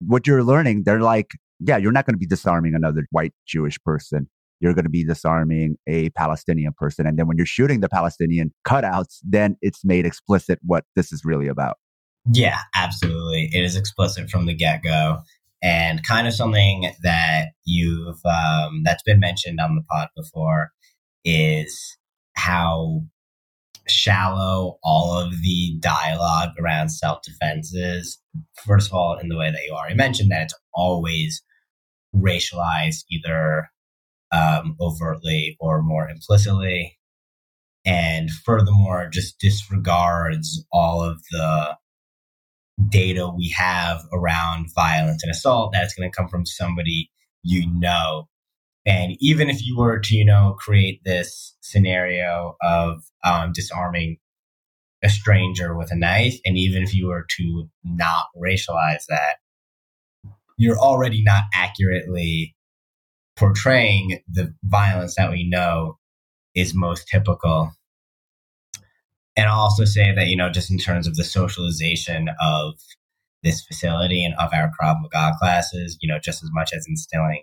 what 0.00 0.26
you're 0.26 0.44
learning, 0.44 0.84
they're 0.84 1.00
like, 1.00 1.32
yeah, 1.60 1.76
you're 1.76 1.92
not 1.92 2.06
going 2.06 2.14
to 2.14 2.18
be 2.18 2.26
disarming 2.26 2.74
another 2.74 3.06
white 3.10 3.32
Jewish 3.46 3.78
person. 3.82 4.28
You're 4.60 4.74
going 4.74 4.84
to 4.84 4.90
be 4.90 5.04
disarming 5.04 5.76
a 5.86 6.10
Palestinian 6.10 6.72
person. 6.76 7.06
And 7.06 7.18
then 7.18 7.26
when 7.26 7.36
you're 7.36 7.46
shooting 7.46 7.80
the 7.80 7.88
Palestinian 7.88 8.52
cutouts, 8.66 9.18
then 9.22 9.56
it's 9.60 9.84
made 9.84 10.06
explicit 10.06 10.58
what 10.62 10.84
this 10.94 11.12
is 11.12 11.24
really 11.24 11.48
about. 11.48 11.76
Yeah, 12.32 12.58
absolutely. 12.74 13.50
It 13.52 13.64
is 13.64 13.76
explicit 13.76 14.30
from 14.30 14.46
the 14.46 14.54
get 14.54 14.82
go. 14.82 15.18
And 15.62 16.06
kind 16.06 16.26
of 16.26 16.34
something 16.34 16.90
that 17.02 17.48
you've, 17.64 18.20
um, 18.24 18.82
that's 18.84 19.02
been 19.02 19.20
mentioned 19.20 19.60
on 19.60 19.74
the 19.74 19.82
pod 19.90 20.08
before 20.16 20.70
is 21.24 21.96
how 22.34 23.02
shallow 23.88 24.78
all 24.82 25.18
of 25.18 25.30
the 25.42 25.76
dialogue 25.80 26.50
around 26.60 26.90
self 26.90 27.22
defense 27.22 27.72
is. 27.74 28.18
First 28.64 28.88
of 28.88 28.94
all, 28.94 29.18
in 29.18 29.28
the 29.28 29.36
way 29.36 29.50
that 29.50 29.62
you 29.66 29.72
already 29.72 29.94
mentioned, 29.94 30.30
that 30.30 30.42
it's 30.42 30.54
always 30.74 31.42
racialized 32.14 33.04
either 33.10 33.68
um, 34.32 34.76
overtly 34.80 35.56
or 35.60 35.82
more 35.82 36.08
implicitly. 36.08 36.98
And 37.84 38.30
furthermore, 38.30 39.08
just 39.12 39.38
disregards 39.38 40.64
all 40.72 41.02
of 41.02 41.22
the 41.30 41.76
data 42.88 43.28
we 43.34 43.54
have 43.56 44.02
around 44.12 44.66
violence 44.74 45.22
and 45.22 45.30
assault 45.30 45.72
that's 45.72 45.94
going 45.94 46.10
to 46.10 46.14
come 46.16 46.28
from 46.28 46.44
somebody 46.44 47.10
you 47.42 47.64
know. 47.78 48.28
And 48.86 49.16
even 49.18 49.50
if 49.50 49.66
you 49.66 49.76
were 49.76 49.98
to, 49.98 50.14
you 50.14 50.24
know, 50.24 50.56
create 50.58 51.00
this 51.04 51.56
scenario 51.60 52.56
of 52.62 53.02
um, 53.24 53.50
disarming 53.52 54.18
a 55.02 55.10
stranger 55.10 55.76
with 55.76 55.90
a 55.90 55.96
knife, 55.96 56.38
and 56.44 56.56
even 56.56 56.84
if 56.84 56.94
you 56.94 57.08
were 57.08 57.26
to 57.36 57.68
not 57.84 58.26
racialize 58.36 59.04
that, 59.08 59.36
you're 60.56 60.78
already 60.78 61.22
not 61.22 61.44
accurately 61.52 62.54
portraying 63.36 64.20
the 64.30 64.54
violence 64.64 65.16
that 65.16 65.30
we 65.30 65.46
know 65.48 65.98
is 66.54 66.74
most 66.74 67.08
typical. 67.08 67.72
And 69.36 69.48
I'll 69.48 69.60
also 69.60 69.84
say 69.84 70.14
that, 70.14 70.28
you 70.28 70.36
know, 70.36 70.48
just 70.48 70.70
in 70.70 70.78
terms 70.78 71.06
of 71.06 71.16
the 71.16 71.24
socialization 71.24 72.28
of 72.40 72.74
this 73.42 73.62
facility 73.62 74.24
and 74.24 74.34
of 74.38 74.54
our 74.54 74.70
Krav 74.80 74.96
Maga 75.02 75.36
classes, 75.38 75.98
you 76.00 76.08
know, 76.08 76.18
just 76.18 76.42
as 76.42 76.50
much 76.52 76.72
as 76.72 76.86
instilling 76.88 77.42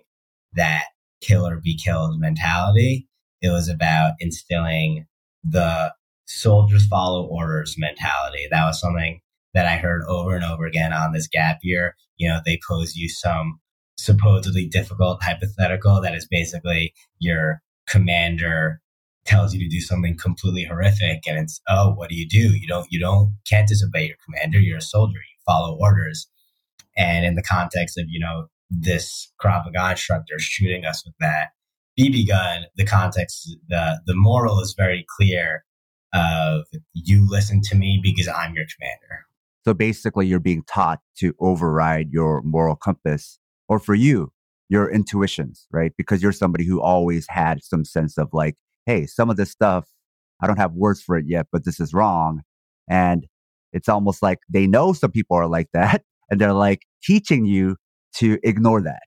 that 0.54 0.84
kill 1.20 1.46
or 1.46 1.60
be 1.60 1.76
killed 1.76 2.20
mentality, 2.20 3.08
it 3.40 3.50
was 3.50 3.68
about 3.68 4.12
instilling 4.20 5.06
the 5.42 5.92
soldiers 6.26 6.86
follow 6.86 7.26
orders 7.26 7.76
mentality. 7.78 8.46
That 8.50 8.64
was 8.64 8.80
something 8.80 9.20
that 9.52 9.66
I 9.66 9.76
heard 9.76 10.02
over 10.08 10.34
and 10.34 10.44
over 10.44 10.66
again 10.66 10.92
on 10.92 11.12
this 11.12 11.28
gap 11.28 11.58
year. 11.62 11.96
You 12.16 12.28
know, 12.28 12.40
they 12.44 12.58
pose 12.66 12.96
you 12.96 13.08
some 13.08 13.60
supposedly 13.96 14.66
difficult 14.66 15.22
hypothetical 15.22 16.00
that 16.00 16.14
is 16.14 16.26
basically 16.28 16.92
your 17.20 17.60
commander 17.86 18.80
tells 19.24 19.54
you 19.54 19.60
to 19.60 19.68
do 19.68 19.80
something 19.80 20.16
completely 20.18 20.64
horrific 20.64 21.22
and 21.26 21.38
it's 21.38 21.60
oh 21.68 21.92
what 21.94 22.10
do 22.10 22.16
you 22.16 22.28
do? 22.28 22.56
You 22.56 22.66
don't 22.66 22.86
you 22.90 23.00
don't 23.00 23.36
can't 23.48 23.68
disobey 23.68 24.06
your 24.06 24.16
commander. 24.24 24.58
You're 24.58 24.78
a 24.78 24.82
soldier. 24.82 25.18
You 25.18 25.38
follow 25.46 25.76
orders. 25.80 26.28
And 26.96 27.24
in 27.24 27.34
the 27.34 27.42
context 27.42 27.98
of 27.98 28.06
you 28.08 28.20
know 28.20 28.48
this 28.70 29.32
Krav 29.42 29.64
Maga 29.64 29.92
instructor 29.92 30.38
shooting 30.38 30.84
us 30.84 31.04
with 31.04 31.14
that 31.20 31.50
BB 31.98 32.26
gun 32.26 32.64
the 32.76 32.84
context 32.84 33.56
the 33.68 34.00
the 34.06 34.14
moral 34.16 34.60
is 34.60 34.74
very 34.76 35.06
clear 35.16 35.64
of 36.14 36.64
you 36.92 37.28
listen 37.28 37.60
to 37.60 37.76
me 37.76 38.00
because 38.02 38.28
I'm 38.28 38.54
your 38.54 38.66
commander. 38.76 39.26
So 39.64 39.74
basically, 39.74 40.26
you're 40.26 40.40
being 40.40 40.62
taught 40.66 41.00
to 41.18 41.34
override 41.40 42.10
your 42.10 42.42
moral 42.42 42.76
compass, 42.76 43.38
or 43.68 43.78
for 43.78 43.94
you, 43.94 44.30
your 44.68 44.90
intuitions, 44.90 45.66
right? 45.72 45.92
Because 45.96 46.22
you're 46.22 46.32
somebody 46.32 46.64
who 46.64 46.80
always 46.80 47.26
had 47.28 47.64
some 47.64 47.84
sense 47.84 48.18
of 48.18 48.28
like, 48.32 48.56
hey, 48.86 49.06
some 49.06 49.30
of 49.30 49.36
this 49.36 49.50
stuff, 49.50 49.88
I 50.42 50.46
don't 50.46 50.58
have 50.58 50.72
words 50.72 51.02
for 51.02 51.16
it 51.16 51.24
yet, 51.26 51.46
but 51.50 51.64
this 51.64 51.80
is 51.80 51.94
wrong. 51.94 52.42
And 52.88 53.26
it's 53.72 53.88
almost 53.88 54.22
like 54.22 54.38
they 54.48 54.66
know 54.66 54.92
some 54.92 55.10
people 55.10 55.36
are 55.36 55.48
like 55.48 55.68
that, 55.72 56.02
and 56.30 56.40
they're 56.40 56.52
like 56.52 56.82
teaching 57.02 57.46
you 57.46 57.76
to 58.16 58.38
ignore 58.42 58.82
that. 58.82 59.02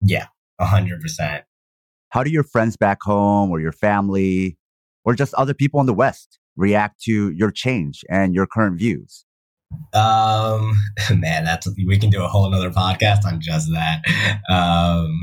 Yeah, 0.00 0.26
100%. 0.60 1.42
How 2.10 2.22
do 2.22 2.30
your 2.30 2.44
friends 2.44 2.76
back 2.76 2.98
home 3.02 3.50
or 3.50 3.60
your 3.60 3.72
family 3.72 4.56
or 5.04 5.14
just 5.14 5.34
other 5.34 5.54
people 5.54 5.80
in 5.80 5.86
the 5.86 5.94
West 5.94 6.38
react 6.56 7.02
to 7.02 7.30
your 7.30 7.50
change 7.50 8.04
and 8.08 8.34
your 8.34 8.46
current 8.46 8.78
views? 8.78 9.24
Um, 9.92 10.80
man, 11.14 11.44
that's 11.44 11.68
we 11.86 11.98
can 11.98 12.10
do 12.10 12.22
a 12.22 12.28
whole 12.28 12.46
another 12.46 12.70
podcast 12.70 13.24
on 13.24 13.40
just 13.40 13.68
that. 13.72 14.02
Um, 14.48 15.18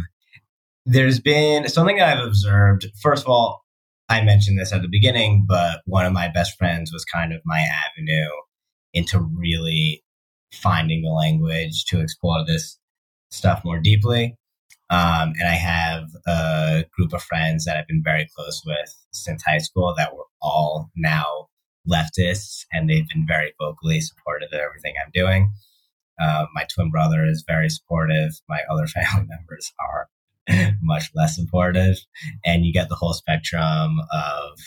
there's 0.85 1.19
been 1.19 1.67
something 1.67 1.97
that 1.97 2.17
I've 2.17 2.25
observed. 2.25 2.87
First 3.01 3.23
of 3.23 3.29
all, 3.29 3.63
I 4.07 4.21
mentioned 4.21 4.59
this 4.59 4.71
at 4.71 4.83
the 4.83 4.87
beginning, 4.87 5.45
but 5.47 5.81
one 5.85 6.05
of 6.05 6.13
my 6.13 6.27
best 6.27 6.57
friends 6.57 6.91
was 6.93 7.03
kind 7.05 7.33
of 7.33 7.41
my 7.43 7.65
avenue 7.87 8.29
into 8.93 9.19
really 9.19 10.03
finding 10.53 11.01
the 11.01 11.09
language 11.09 11.85
to 11.85 11.99
explore 11.99 12.45
this 12.45 12.77
stuff 13.35 13.63
more 13.63 13.79
deeply. 13.79 14.35
Um, 14.89 15.33
and 15.39 15.47
I 15.47 15.55
have 15.55 16.03
a 16.27 16.85
group 16.95 17.13
of 17.13 17.23
friends 17.23 17.65
that 17.65 17.77
I've 17.77 17.87
been 17.87 18.03
very 18.03 18.29
close 18.35 18.61
with 18.65 18.93
since 19.11 19.43
high 19.43 19.57
school 19.57 19.93
that 19.97 20.15
were 20.15 20.25
all 20.41 20.91
now 20.95 21.47
leftists, 21.89 22.65
and 22.71 22.89
they've 22.89 23.07
been 23.07 23.25
very 23.27 23.53
vocally 23.59 23.99
supportive 24.01 24.49
of 24.51 24.59
everything 24.59 24.93
I'm 25.03 25.11
doing. 25.13 25.51
Uh, 26.19 26.45
my 26.53 26.65
twin 26.73 26.89
brother 26.91 27.25
is 27.25 27.43
very 27.47 27.69
supportive. 27.69 28.31
My 28.47 28.61
other 28.71 28.87
family 28.87 29.27
members 29.27 29.73
are 29.79 30.07
much 30.81 31.09
less 31.15 31.35
supportive. 31.35 31.97
And 32.45 32.65
you 32.65 32.73
get 32.73 32.89
the 32.89 32.95
whole 32.95 33.13
spectrum 33.13 33.99
of 34.11 34.59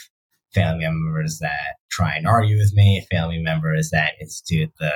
family 0.54 0.84
members 0.84 1.38
that 1.40 1.76
try 1.90 2.14
and 2.14 2.26
argue 2.26 2.56
with 2.56 2.72
me, 2.74 3.06
family 3.10 3.38
members 3.38 3.90
that 3.90 4.14
institute 4.20 4.72
the 4.78 4.92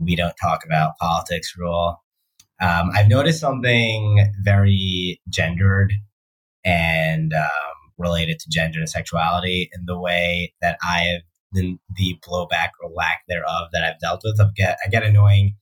we 0.00 0.16
don't 0.16 0.34
talk 0.40 0.64
about 0.64 0.98
politics 1.00 1.54
rule. 1.56 2.02
Um, 2.64 2.90
I've 2.94 3.08
noticed 3.08 3.40
something 3.40 4.26
very 4.42 5.20
gendered 5.28 5.92
and 6.64 7.34
um, 7.34 7.50
related 7.98 8.38
to 8.38 8.46
gender 8.50 8.78
and 8.78 8.88
sexuality 8.88 9.68
in 9.74 9.84
the 9.84 9.98
way 9.98 10.54
that 10.62 10.78
I 10.82 11.00
have 11.00 11.22
the, 11.52 11.76
the 11.96 12.18
blowback 12.26 12.70
or 12.82 12.90
lack 12.90 13.20
thereof 13.28 13.68
that 13.72 13.84
I've 13.84 14.00
dealt 14.00 14.22
with. 14.24 14.40
I 14.40 14.48
get 14.56 14.78
I 14.84 14.88
get 14.88 15.02
annoying, 15.02 15.56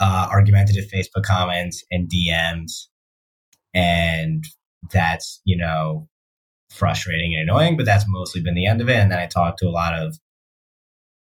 uh, 0.00 0.28
argumentative 0.30 0.84
Facebook 0.92 1.22
comments 1.22 1.82
and 1.90 2.10
DMs, 2.10 2.88
and 3.72 4.44
that's 4.92 5.40
you 5.44 5.56
know 5.56 6.08
frustrating 6.70 7.34
and 7.34 7.48
annoying. 7.48 7.78
But 7.78 7.86
that's 7.86 8.04
mostly 8.06 8.42
been 8.42 8.54
the 8.54 8.66
end 8.66 8.82
of 8.82 8.90
it. 8.90 8.96
And 8.96 9.10
then 9.10 9.18
I 9.18 9.26
talk 9.26 9.56
to 9.58 9.66
a 9.66 9.70
lot 9.70 9.94
of 9.94 10.18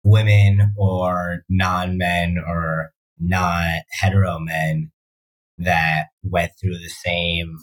women 0.02 0.72
or 0.76 1.44
non 1.48 1.98
men 1.98 2.36
or 2.44 2.90
not 3.20 3.82
hetero 4.00 4.38
men 4.38 4.90
that 5.58 6.06
went 6.22 6.52
through 6.60 6.78
the 6.78 6.88
same 6.88 7.56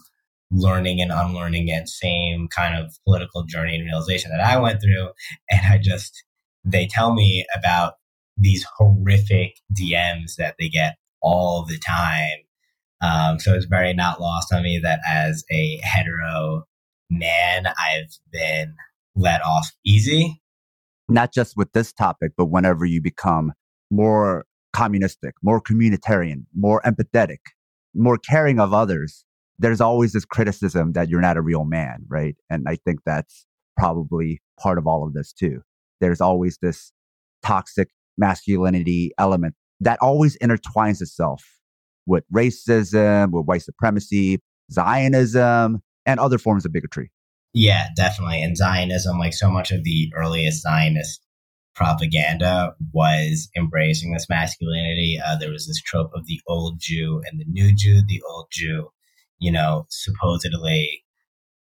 learning 0.52 1.02
and 1.02 1.12
unlearning 1.12 1.72
and 1.72 1.90
same 1.90 2.48
kind 2.48 2.76
of 2.76 2.94
political 3.06 3.44
journey 3.44 3.76
and 3.76 3.86
realization 3.86 4.32
that 4.32 4.46
I 4.46 4.58
went 4.58 4.82
through. 4.82 5.10
And 5.50 5.62
I 5.70 5.80
just, 5.82 6.24
they 6.64 6.88
tell 6.88 7.14
me 7.14 7.46
about 7.56 7.94
these 8.38 8.66
horrific 8.78 9.56
DMs 9.80 10.36
that 10.38 10.56
they 10.60 10.70
get 10.70 10.96
all 11.22 11.66
the 11.66 11.80
time. 11.80 12.40
Um, 13.02 13.40
so 13.40 13.54
it's 13.54 13.66
very 13.66 13.94
not 13.94 14.22
lost 14.22 14.54
on 14.54 14.64
me 14.64 14.80
that 14.84 15.00
as 15.08 15.44
a 15.52 15.80
hetero 15.84 16.64
man, 17.10 17.68
I've 17.68 18.12
been 18.32 18.76
let 19.16 19.42
off 19.42 19.72
easy. 19.86 20.42
Not 21.08 21.34
just 21.34 21.56
with 21.56 21.72
this 21.74 21.94
topic, 21.94 22.32
but 22.38 22.48
whenever 22.48 22.86
you 22.86 23.02
become 23.02 23.54
more 23.92 24.46
communistic, 24.76 25.36
more 25.42 25.62
communitarian, 25.62 26.44
more 26.54 26.82
empathetic, 26.86 27.40
more 27.94 28.18
caring 28.18 28.60
of 28.60 28.74
others, 28.74 29.24
there's 29.58 29.80
always 29.80 30.12
this 30.12 30.26
criticism 30.26 30.92
that 30.92 31.08
you're 31.08 31.22
not 31.22 31.38
a 31.38 31.42
real 31.42 31.64
man, 31.64 32.04
right? 32.10 32.36
And 32.50 32.66
I 32.68 32.76
think 32.76 33.00
that's 33.06 33.46
probably 33.78 34.42
part 34.60 34.78
of 34.78 34.86
all 34.86 35.08
of 35.08 35.14
this 35.14 35.32
too. 35.32 35.62
There's 36.02 36.20
always 36.20 36.58
this 36.62 36.92
toxic 37.42 37.88
masculinity 38.18 39.12
element 39.18 39.56
that 39.80 39.98
always 40.02 40.38
intertwines 40.40 41.02
itself 41.02 41.42
with 42.06 42.26
racism, 42.34 43.32
with 43.32 43.46
white 43.46 43.62
supremacy, 43.62 44.40
Zionism, 44.72 45.82
and 46.06 46.20
other 46.20 46.38
forms 46.38 46.66
of 46.66 46.74
bigotry. 46.74 47.12
Yeah, 47.54 47.88
definitely. 47.96 48.44
And 48.44 48.58
Zionism, 48.58 49.18
like 49.20 49.34
so 49.34 49.50
much 49.50 49.72
of 49.72 49.86
the 49.86 50.12
earliest 50.18 50.64
Zionist 50.64 51.25
propaganda 51.76 52.74
was 52.94 53.50
embracing 53.56 54.14
this 54.14 54.30
masculinity. 54.30 55.20
Uh, 55.24 55.38
there 55.38 55.52
was 55.52 55.68
this 55.68 55.82
trope 55.82 56.12
of 56.16 56.26
the 56.26 56.40
old 56.48 56.80
Jew 56.80 57.22
and 57.30 57.40
the 57.40 57.46
new 57.48 57.76
Jew. 57.76 58.02
The 58.08 58.22
old 58.30 58.48
Jew 58.52 58.90
you 59.40 59.52
know, 59.52 59.86
supposedly 59.90 61.04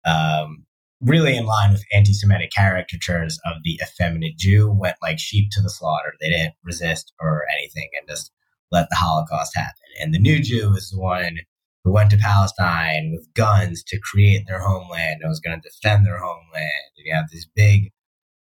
um, 0.05 0.65
really 1.01 1.35
in 1.35 1.45
line 1.45 1.71
with 1.71 1.83
anti 1.93 2.13
Semitic 2.13 2.51
caricatures 2.55 3.39
of 3.45 3.57
the 3.63 3.79
effeminate 3.81 4.37
Jew, 4.37 4.71
went 4.71 4.95
like 5.01 5.19
sheep 5.19 5.49
to 5.51 5.61
the 5.61 5.69
slaughter. 5.69 6.13
They 6.19 6.29
didn't 6.29 6.55
resist 6.63 7.13
or 7.19 7.43
anything 7.57 7.89
and 7.99 8.07
just 8.07 8.31
let 8.71 8.87
the 8.89 8.95
Holocaust 8.95 9.55
happen. 9.55 9.73
And 9.99 10.13
the 10.13 10.19
new 10.19 10.41
Jew 10.41 10.73
is 10.75 10.89
the 10.89 10.99
one 10.99 11.37
who 11.83 11.91
went 11.91 12.09
to 12.11 12.17
Palestine 12.17 13.11
with 13.13 13.33
guns 13.33 13.83
to 13.83 13.99
create 13.99 14.45
their 14.47 14.61
homeland 14.61 15.19
and 15.21 15.29
was 15.29 15.41
going 15.41 15.59
to 15.59 15.69
defend 15.69 16.05
their 16.05 16.19
homeland. 16.19 16.91
And 16.97 17.05
you 17.05 17.13
have 17.13 17.25
these 17.31 17.47
big, 17.55 17.91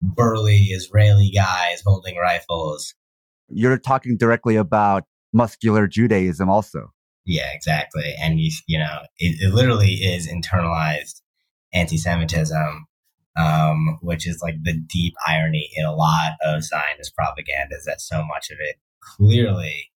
burly 0.02 0.58
Israeli 0.58 1.32
guys 1.32 1.82
holding 1.86 2.18
rifles. 2.18 2.94
You're 3.50 3.78
talking 3.78 4.18
directly 4.18 4.56
about 4.56 5.04
muscular 5.34 5.88
Judaism, 5.88 6.50
also. 6.50 6.92
Yeah, 7.26 7.50
exactly. 7.54 8.16
And 8.22 8.40
you, 8.40 8.52
you 8.68 8.80
know, 8.80 9.00
it, 9.18 9.38
it 9.40 9.54
literally 9.54 9.94
is 9.94 10.28
internalized 10.28 11.22
anti-Semitism, 11.74 12.86
um, 13.38 14.00
which 14.02 14.28
is 14.28 14.40
like 14.42 14.56
the 14.64 14.74
deep 14.74 15.14
irony 15.28 15.70
in 15.76 15.86
a 15.86 15.94
lot 15.94 16.34
of 16.44 16.64
Zionist 16.64 17.16
propaganda 17.16 17.76
is 17.78 17.86
that 17.86 18.02
so 18.02 18.24
much 18.24 18.50
of 18.50 18.58
it 18.60 18.78
clearly 19.02 19.92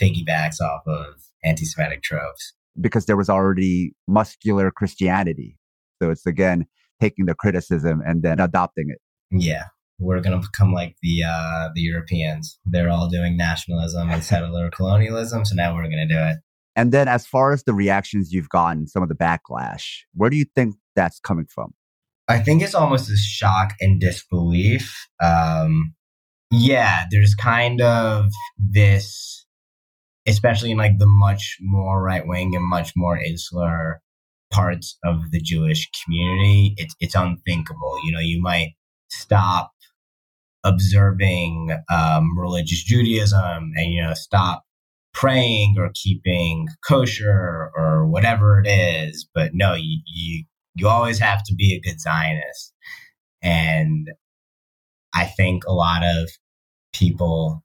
piggybacks 0.00 0.60
off 0.60 0.82
of 0.86 1.14
anti-Semitic 1.44 2.02
tropes. 2.02 2.54
Because 2.80 3.06
there 3.06 3.16
was 3.16 3.28
already 3.28 3.94
muscular 4.08 4.70
Christianity. 4.70 5.56
So 6.02 6.10
it's 6.10 6.26
again 6.26 6.66
taking 7.00 7.26
the 7.26 7.34
criticism 7.34 8.02
and 8.04 8.22
then 8.22 8.40
adopting 8.40 8.90
it. 8.90 8.98
Yeah. 9.30 9.64
We're 9.98 10.20
gonna 10.20 10.40
become 10.40 10.72
like 10.72 10.96
the 11.02 11.22
uh, 11.24 11.68
the 11.74 11.80
Europeans. 11.80 12.58
They're 12.66 12.90
all 12.90 13.08
doing 13.08 13.36
nationalism 13.36 14.10
and 14.10 14.24
settler 14.24 14.68
colonialism, 14.70 15.44
so 15.44 15.54
now 15.54 15.74
we're 15.74 15.84
gonna 15.84 16.08
do 16.08 16.18
it. 16.18 16.38
And 16.76 16.90
then 16.90 17.06
as 17.06 17.26
far 17.26 17.52
as 17.52 17.62
the 17.62 17.74
reactions 17.74 18.32
you've 18.32 18.48
gotten, 18.48 18.88
some 18.88 19.02
of 19.02 19.08
the 19.08 19.14
backlash, 19.14 20.00
where 20.12 20.30
do 20.30 20.36
you 20.36 20.46
think 20.54 20.74
that's 20.96 21.20
coming 21.20 21.46
from? 21.48 21.74
I 22.26 22.38
think 22.40 22.62
it's 22.62 22.74
almost 22.74 23.10
a 23.10 23.16
shock 23.16 23.74
and 23.80 24.00
disbelief. 24.00 25.06
Um, 25.22 25.94
yeah, 26.50 27.04
there's 27.10 27.34
kind 27.34 27.80
of 27.80 28.26
this, 28.58 29.46
especially 30.26 30.72
in 30.72 30.78
like 30.78 30.98
the 30.98 31.06
much 31.06 31.58
more 31.60 32.02
right 32.02 32.26
wing 32.26 32.56
and 32.56 32.64
much 32.64 32.92
more 32.96 33.16
insular 33.16 34.00
parts 34.52 34.98
of 35.04 35.30
the 35.30 35.40
Jewish 35.40 35.88
community. 36.04 36.74
It's 36.78 36.94
it's 36.98 37.14
unthinkable. 37.14 37.98
You 38.04 38.12
know, 38.12 38.20
you 38.20 38.40
might 38.42 38.70
stop 39.08 39.72
observing 40.64 41.70
um, 41.92 42.38
religious 42.38 42.82
Judaism 42.82 43.72
and 43.76 43.92
you 43.92 44.02
know 44.02 44.14
stop 44.14 44.64
praying 45.14 45.76
or 45.78 45.90
keeping 45.94 46.68
kosher 46.86 47.70
or 47.76 48.06
whatever 48.06 48.60
it 48.60 48.68
is. 48.68 49.26
But 49.32 49.52
no, 49.54 49.74
you, 49.74 50.00
you, 50.06 50.44
you 50.74 50.88
always 50.88 51.18
have 51.20 51.42
to 51.44 51.54
be 51.54 51.74
a 51.74 51.80
good 51.80 52.00
Zionist. 52.00 52.74
And 53.40 54.10
I 55.14 55.24
think 55.24 55.64
a 55.64 55.72
lot 55.72 56.02
of 56.02 56.30
people 56.92 57.62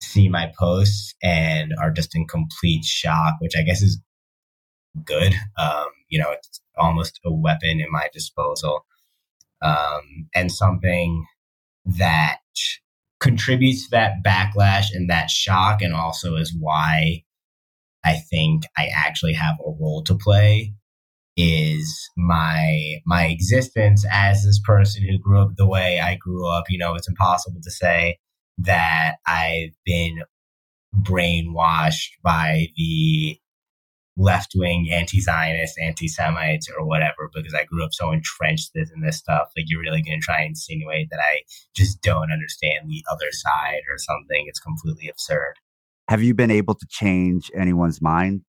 see 0.00 0.28
my 0.28 0.52
posts 0.58 1.14
and 1.22 1.72
are 1.80 1.90
just 1.90 2.14
in 2.14 2.26
complete 2.26 2.84
shock, 2.84 3.34
which 3.40 3.54
I 3.58 3.62
guess 3.62 3.82
is 3.82 4.00
good. 5.04 5.34
Um, 5.60 5.86
you 6.08 6.20
know, 6.20 6.30
it's 6.30 6.60
almost 6.78 7.18
a 7.24 7.32
weapon 7.32 7.80
in 7.80 7.86
my 7.90 8.08
disposal. 8.12 8.86
Um, 9.64 10.28
and 10.34 10.52
something 10.52 11.24
that 11.86 12.38
contributes 13.20 13.84
to 13.84 13.90
that 13.92 14.22
backlash 14.24 14.86
and 14.92 15.08
that 15.08 15.30
shock, 15.30 15.80
and 15.82 15.94
also 15.94 16.36
is 16.36 16.54
why 16.58 17.22
I 18.04 18.16
think 18.30 18.64
I 18.76 18.88
actually 18.94 19.32
have 19.32 19.56
a 19.60 19.70
role 19.70 20.02
to 20.04 20.14
play 20.14 20.74
is 21.36 22.10
my 22.16 22.96
my 23.06 23.26
existence 23.26 24.04
as 24.12 24.44
this 24.44 24.60
person 24.64 25.02
who 25.02 25.18
grew 25.18 25.40
up 25.40 25.56
the 25.56 25.66
way 25.66 25.98
I 26.00 26.16
grew 26.16 26.48
up. 26.48 26.64
You 26.68 26.78
know, 26.78 26.94
it's 26.94 27.08
impossible 27.08 27.60
to 27.62 27.70
say 27.70 28.18
that 28.58 29.16
I've 29.26 29.74
been 29.84 30.22
brainwashed 31.00 32.10
by 32.22 32.68
the 32.76 33.38
left 34.16 34.52
wing 34.54 34.88
anti 34.92 35.20
Zionist, 35.20 35.78
anti 35.78 36.08
Semites, 36.08 36.68
or 36.68 36.86
whatever, 36.86 37.30
because 37.34 37.54
I 37.54 37.64
grew 37.64 37.84
up 37.84 37.92
so 37.92 38.12
entrenched 38.12 38.70
in 38.74 39.00
this 39.02 39.18
stuff. 39.18 39.50
Like, 39.56 39.66
you're 39.68 39.80
really 39.80 40.02
going 40.02 40.20
to 40.20 40.24
try 40.24 40.40
and 40.40 40.50
insinuate 40.50 41.08
that 41.10 41.20
I 41.20 41.42
just 41.74 42.00
don't 42.02 42.32
understand 42.32 42.88
the 42.88 43.04
other 43.10 43.30
side 43.30 43.82
or 43.90 43.98
something. 43.98 44.44
It's 44.46 44.60
completely 44.60 45.08
absurd. 45.08 45.54
Have 46.08 46.22
you 46.22 46.34
been 46.34 46.50
able 46.50 46.74
to 46.74 46.86
change 46.88 47.50
anyone's 47.54 48.02
mind? 48.02 48.42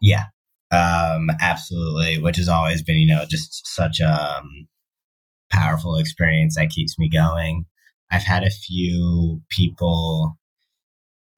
Yeah, 0.00 0.24
um, 0.70 1.30
absolutely. 1.40 2.18
Which 2.18 2.36
has 2.36 2.48
always 2.48 2.82
been, 2.82 2.96
you 2.96 3.14
know, 3.14 3.24
just 3.28 3.66
such 3.66 4.00
a 4.00 4.38
um, 4.38 4.68
powerful 5.50 5.96
experience 5.96 6.56
that 6.56 6.70
keeps 6.70 6.98
me 6.98 7.08
going. 7.08 7.66
I've 8.10 8.22
had 8.22 8.42
a 8.42 8.50
few 8.50 9.42
people 9.50 10.37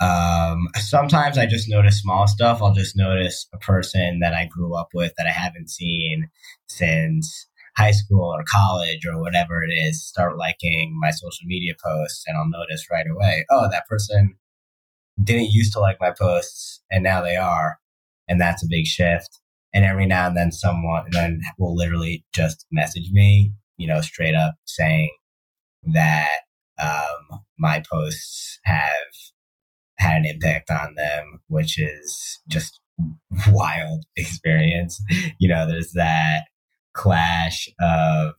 um, 0.00 0.68
sometimes 0.76 1.36
I 1.36 1.46
just 1.46 1.68
notice 1.68 2.00
small 2.00 2.26
stuff. 2.26 2.62
I'll 2.62 2.72
just 2.72 2.96
notice 2.96 3.46
a 3.52 3.58
person 3.58 4.20
that 4.20 4.32
I 4.32 4.46
grew 4.46 4.74
up 4.74 4.88
with 4.94 5.12
that 5.18 5.26
I 5.26 5.32
haven't 5.32 5.68
seen 5.68 6.28
since 6.68 7.46
high 7.76 7.90
school 7.90 8.24
or 8.34 8.44
college 8.50 9.06
or 9.06 9.20
whatever 9.20 9.62
it 9.62 9.72
is 9.72 10.04
start 10.04 10.36
liking 10.36 10.98
my 11.00 11.10
social 11.10 11.46
media 11.46 11.74
posts 11.84 12.24
and 12.26 12.36
I'll 12.36 12.48
notice 12.48 12.86
right 12.90 13.06
away, 13.10 13.44
oh, 13.50 13.68
that 13.70 13.86
person 13.88 14.36
didn't 15.22 15.50
used 15.50 15.72
to 15.74 15.80
like 15.80 15.98
my 16.00 16.10
posts 16.10 16.82
and 16.90 17.04
now 17.04 17.22
they 17.22 17.36
are. 17.36 17.78
And 18.28 18.40
that's 18.40 18.64
a 18.64 18.68
big 18.68 18.86
shift. 18.86 19.38
And 19.72 19.84
every 19.84 20.06
now 20.06 20.26
and 20.26 20.36
then 20.36 20.50
someone 20.50 21.06
then 21.10 21.40
will 21.58 21.76
literally 21.76 22.24
just 22.34 22.66
message 22.72 23.10
me, 23.12 23.52
you 23.76 23.86
know, 23.86 24.00
straight 24.00 24.34
up 24.34 24.54
saying 24.64 25.10
that 25.84 26.40
um, 26.82 27.40
my 27.58 27.82
posts 27.90 28.58
have 28.64 28.88
had 30.00 30.16
an 30.16 30.24
impact 30.24 30.70
on 30.70 30.94
them, 30.96 31.40
which 31.48 31.78
is 31.78 32.40
just 32.48 32.80
wild 33.48 34.04
experience. 34.16 35.00
You 35.38 35.48
know, 35.48 35.66
there's 35.66 35.92
that 35.92 36.44
clash 36.94 37.68
of 37.80 38.32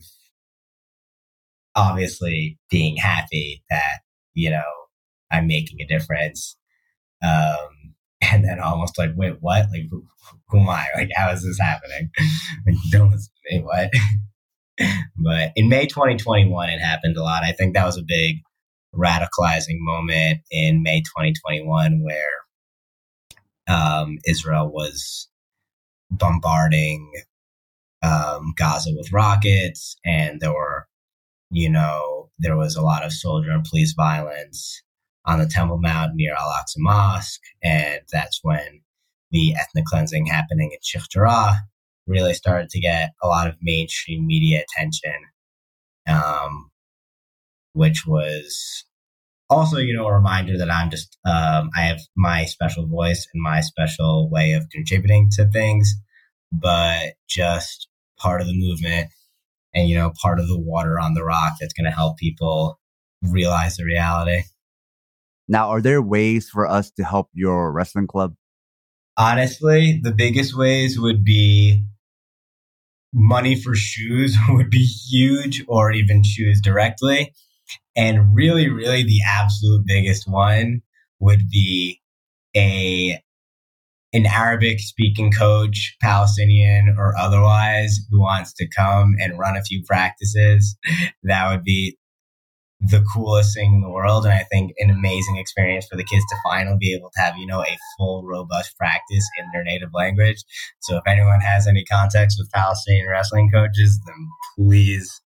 obviously 1.75 2.57
being 2.69 2.97
happy 2.97 3.63
that, 3.69 3.99
you 4.33 4.49
know, 4.49 4.63
I'm 5.31 5.47
making 5.47 5.79
a 5.81 5.87
difference. 5.87 6.57
Um, 7.23 7.95
and 8.31 8.43
then 8.43 8.59
almost 8.59 8.97
like, 8.97 9.11
wait, 9.15 9.37
what? 9.39 9.67
Like, 9.71 9.87
who, 9.89 10.03
who 10.49 10.59
am 10.59 10.69
I? 10.69 10.85
Like, 10.95 11.09
how 11.15 11.31
is 11.31 11.43
this 11.43 11.59
happening? 11.59 12.11
like, 12.65 12.75
don't 12.91 13.11
listen 13.11 13.31
to 13.49 13.57
me. 13.57 13.63
What? 13.63 13.89
but 15.17 15.51
in 15.55 15.69
May 15.69 15.85
2021, 15.85 16.69
it 16.69 16.79
happened 16.79 17.17
a 17.17 17.23
lot. 17.23 17.43
I 17.43 17.51
think 17.51 17.73
that 17.73 17.85
was 17.85 17.97
a 17.97 18.03
big 18.03 18.37
radicalizing 18.95 19.77
moment 19.79 20.39
in 20.51 20.83
May 20.83 20.99
2021 21.01 22.03
where 22.03 22.41
um, 23.67 24.17
Israel 24.27 24.71
was 24.71 25.29
bombarding 26.09 27.11
um, 28.03 28.53
Gaza 28.57 28.91
with 28.95 29.13
rockets, 29.13 29.95
and 30.03 30.39
there 30.39 30.53
were, 30.53 30.87
you 31.51 31.69
know, 31.69 32.29
there 32.39 32.57
was 32.57 32.75
a 32.75 32.81
lot 32.81 33.05
of 33.05 33.13
soldier 33.13 33.51
and 33.51 33.63
police 33.63 33.93
violence 33.93 34.81
on 35.25 35.39
the 35.39 35.45
Temple 35.45 35.77
Mount 35.79 36.15
near 36.15 36.33
Al 36.33 36.49
Aqsa 36.49 36.77
Mosque, 36.77 37.41
and 37.63 38.01
that's 38.11 38.39
when 38.41 38.81
the 39.29 39.53
ethnic 39.53 39.85
cleansing 39.85 40.25
happening 40.25 40.71
in 40.71 40.79
Sheikh 40.81 41.07
Jarrah 41.09 41.55
really 42.07 42.33
started 42.33 42.69
to 42.69 42.79
get 42.79 43.11
a 43.21 43.27
lot 43.27 43.47
of 43.47 43.55
mainstream 43.61 44.25
media 44.25 44.63
attention. 44.63 45.13
Um, 46.07 46.70
which 47.73 48.05
was 48.05 48.85
also, 49.49 49.77
you 49.77 49.93
know, 49.93 50.07
a 50.07 50.13
reminder 50.13 50.57
that 50.57 50.71
I'm 50.71 50.89
just, 50.89 51.17
um, 51.25 51.69
I 51.75 51.81
have 51.81 51.99
my 52.15 52.45
special 52.45 52.87
voice 52.87 53.27
and 53.33 53.41
my 53.41 53.61
special 53.61 54.29
way 54.29 54.53
of 54.53 54.69
contributing 54.69 55.29
to 55.33 55.45
things, 55.45 55.93
but 56.51 57.13
just 57.29 57.87
part 58.17 58.41
of 58.41 58.47
the 58.47 58.57
movement 58.57 59.09
and, 59.73 59.89
you 59.89 59.95
know, 59.95 60.13
part 60.21 60.39
of 60.39 60.47
the 60.47 60.59
water 60.59 60.99
on 60.99 61.13
the 61.13 61.23
rock 61.23 61.53
that's 61.59 61.73
going 61.73 61.89
to 61.89 61.95
help 61.95 62.17
people 62.17 62.79
realize 63.21 63.77
the 63.77 63.85
reality. 63.85 64.43
Now, 65.47 65.69
are 65.69 65.81
there 65.81 66.01
ways 66.01 66.49
for 66.49 66.67
us 66.67 66.91
to 66.91 67.03
help 67.03 67.29
your 67.33 67.71
wrestling 67.71 68.07
club? 68.07 68.35
Honestly, 69.17 69.99
the 70.01 70.13
biggest 70.13 70.55
ways 70.55 70.97
would 70.97 71.25
be 71.25 71.83
money 73.13 73.55
for 73.55 73.75
shoes 73.75 74.37
would 74.49 74.69
be 74.69 74.83
huge 74.83 75.63
or 75.67 75.91
even 75.91 76.23
shoes 76.23 76.61
directly. 76.61 77.33
And 77.95 78.33
really, 78.33 78.69
really 78.69 79.03
the 79.03 79.19
absolute 79.27 79.83
biggest 79.85 80.27
one 80.27 80.81
would 81.19 81.49
be 81.49 82.01
a 82.55 83.21
an 84.13 84.25
Arabic 84.25 84.79
speaking 84.79 85.31
coach, 85.31 85.95
Palestinian 86.01 86.95
or 86.97 87.15
otherwise, 87.17 87.97
who 88.09 88.19
wants 88.19 88.53
to 88.53 88.67
come 88.67 89.15
and 89.19 89.39
run 89.39 89.55
a 89.55 89.63
few 89.63 89.83
practices. 89.87 90.75
That 91.23 91.49
would 91.49 91.63
be 91.63 91.97
the 92.81 93.05
coolest 93.13 93.55
thing 93.55 93.75
in 93.75 93.81
the 93.81 93.89
world. 93.89 94.25
And 94.25 94.33
I 94.33 94.43
think 94.51 94.73
an 94.79 94.89
amazing 94.89 95.37
experience 95.37 95.85
for 95.89 95.95
the 95.95 96.03
kids 96.03 96.25
to 96.29 96.35
finally 96.43 96.77
be 96.79 96.93
able 96.93 97.11
to 97.15 97.21
have, 97.21 97.37
you 97.37 97.45
know, 97.45 97.61
a 97.61 97.77
full, 97.97 98.25
robust 98.25 98.75
practice 98.77 99.29
in 99.39 99.45
their 99.53 99.63
native 99.63 99.91
language. 99.93 100.43
So 100.79 100.97
if 100.97 101.03
anyone 101.07 101.39
has 101.41 101.67
any 101.67 101.85
contacts 101.85 102.37
with 102.37 102.51
Palestinian 102.51 103.07
wrestling 103.07 103.49
coaches, 103.51 103.99
then 104.05 104.27
please 104.57 105.21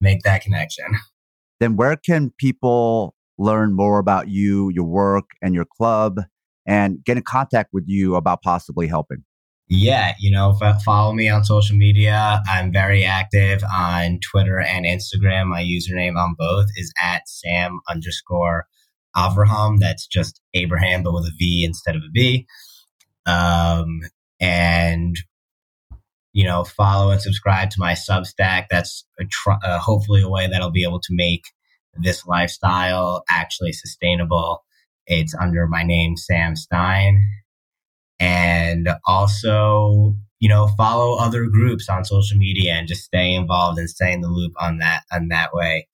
make 0.00 0.22
that 0.22 0.42
connection 0.42 0.86
then 1.60 1.76
where 1.76 1.96
can 1.96 2.32
people 2.38 3.14
learn 3.38 3.74
more 3.74 3.98
about 3.98 4.28
you, 4.28 4.70
your 4.70 4.84
work, 4.84 5.24
and 5.42 5.54
your 5.54 5.66
club, 5.76 6.20
and 6.66 7.04
get 7.04 7.16
in 7.16 7.22
contact 7.22 7.70
with 7.72 7.84
you 7.86 8.16
about 8.16 8.42
possibly 8.42 8.86
helping? 8.86 9.24
Yeah, 9.68 10.14
you 10.20 10.30
know, 10.30 10.56
f- 10.60 10.82
follow 10.84 11.12
me 11.12 11.28
on 11.28 11.44
social 11.44 11.76
media. 11.76 12.40
I'm 12.48 12.72
very 12.72 13.04
active 13.04 13.64
on 13.64 14.20
Twitter 14.30 14.60
and 14.60 14.86
Instagram. 14.86 15.46
My 15.46 15.62
username 15.62 16.16
on 16.16 16.36
both 16.38 16.66
is 16.76 16.92
at 17.02 17.28
Sam 17.28 17.80
underscore 17.90 18.66
Avraham. 19.16 19.78
That's 19.80 20.06
just 20.06 20.40
Abraham, 20.54 21.02
but 21.02 21.14
with 21.14 21.24
a 21.24 21.32
V 21.36 21.64
instead 21.64 21.96
of 21.96 22.02
a 22.02 22.10
B. 22.12 22.46
Um, 23.26 24.02
and 24.38 25.16
you 26.36 26.44
know, 26.44 26.64
follow 26.64 27.10
and 27.10 27.22
subscribe 27.22 27.70
to 27.70 27.80
my 27.80 27.94
Substack. 27.94 28.66
That's 28.70 29.06
a 29.18 29.24
tr- 29.24 29.52
uh, 29.64 29.78
hopefully 29.78 30.20
a 30.20 30.28
way 30.28 30.46
that 30.46 30.60
I'll 30.60 30.70
be 30.70 30.82
able 30.82 31.00
to 31.00 31.08
make 31.12 31.44
this 31.94 32.26
lifestyle 32.26 33.24
actually 33.30 33.72
sustainable. 33.72 34.62
It's 35.06 35.34
under 35.34 35.66
my 35.66 35.82
name, 35.82 36.18
Sam 36.18 36.54
Stein. 36.54 37.22
And 38.20 38.90
also, 39.06 40.14
you 40.38 40.50
know, 40.50 40.68
follow 40.76 41.16
other 41.18 41.46
groups 41.46 41.88
on 41.88 42.04
social 42.04 42.36
media 42.36 42.74
and 42.74 42.86
just 42.86 43.04
stay 43.04 43.32
involved 43.32 43.78
and 43.78 43.88
stay 43.88 44.12
in 44.12 44.20
the 44.20 44.28
loop 44.28 44.52
on 44.60 44.76
that 44.80 45.04
on 45.10 45.28
that 45.28 45.54
way. 45.54 45.88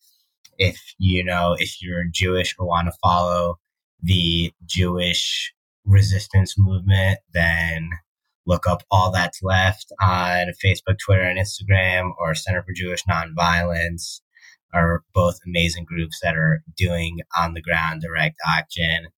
If 0.58 0.80
you 0.98 1.22
know, 1.22 1.54
if 1.56 1.80
you're 1.80 2.02
Jewish 2.10 2.56
or 2.58 2.66
want 2.66 2.88
to 2.88 2.98
follow 3.00 3.60
the 4.02 4.52
Jewish 4.66 5.54
resistance 5.84 6.56
movement, 6.58 7.20
then 7.32 7.90
look 8.46 8.66
up 8.66 8.82
All 8.90 9.10
That's 9.12 9.42
Left 9.42 9.92
on 10.00 10.52
Facebook, 10.64 10.98
Twitter, 11.04 11.22
and 11.22 11.38
Instagram, 11.38 12.10
or 12.18 12.34
Center 12.34 12.62
for 12.62 12.72
Jewish 12.74 13.04
Nonviolence 13.04 14.20
are 14.74 15.02
both 15.14 15.38
amazing 15.46 15.84
groups 15.84 16.18
that 16.22 16.36
are 16.36 16.62
doing 16.76 17.18
on 17.38 17.54
the 17.54 17.62
ground 17.62 18.02
direct 18.02 18.36
action. 18.46 19.08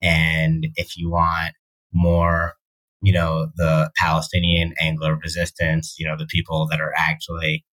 And 0.00 0.68
if 0.76 0.96
you 0.96 1.10
want 1.10 1.52
more, 1.92 2.54
you 3.02 3.12
know, 3.12 3.48
the 3.56 3.90
Palestinian 3.96 4.72
Anglo 4.80 5.10
resistance, 5.22 5.94
you 5.98 6.06
know, 6.06 6.16
the 6.16 6.26
people 6.26 6.66
that 6.68 6.80
are 6.80 6.94
actually 6.96 7.64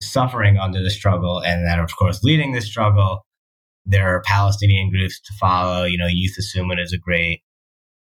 suffering 0.00 0.56
under 0.56 0.82
the 0.82 0.90
struggle 0.90 1.42
and 1.44 1.66
that, 1.66 1.78
are, 1.78 1.84
of 1.84 1.96
course, 1.96 2.22
leading 2.22 2.52
the 2.52 2.60
struggle, 2.60 3.26
there 3.84 4.14
are 4.14 4.22
Palestinian 4.22 4.90
groups 4.90 5.20
to 5.20 5.32
follow. 5.40 5.84
You 5.84 5.98
know, 5.98 6.06
Youth 6.06 6.36
of 6.38 6.44
Sumud 6.44 6.80
is 6.80 6.92
a 6.92 6.98
great 6.98 7.42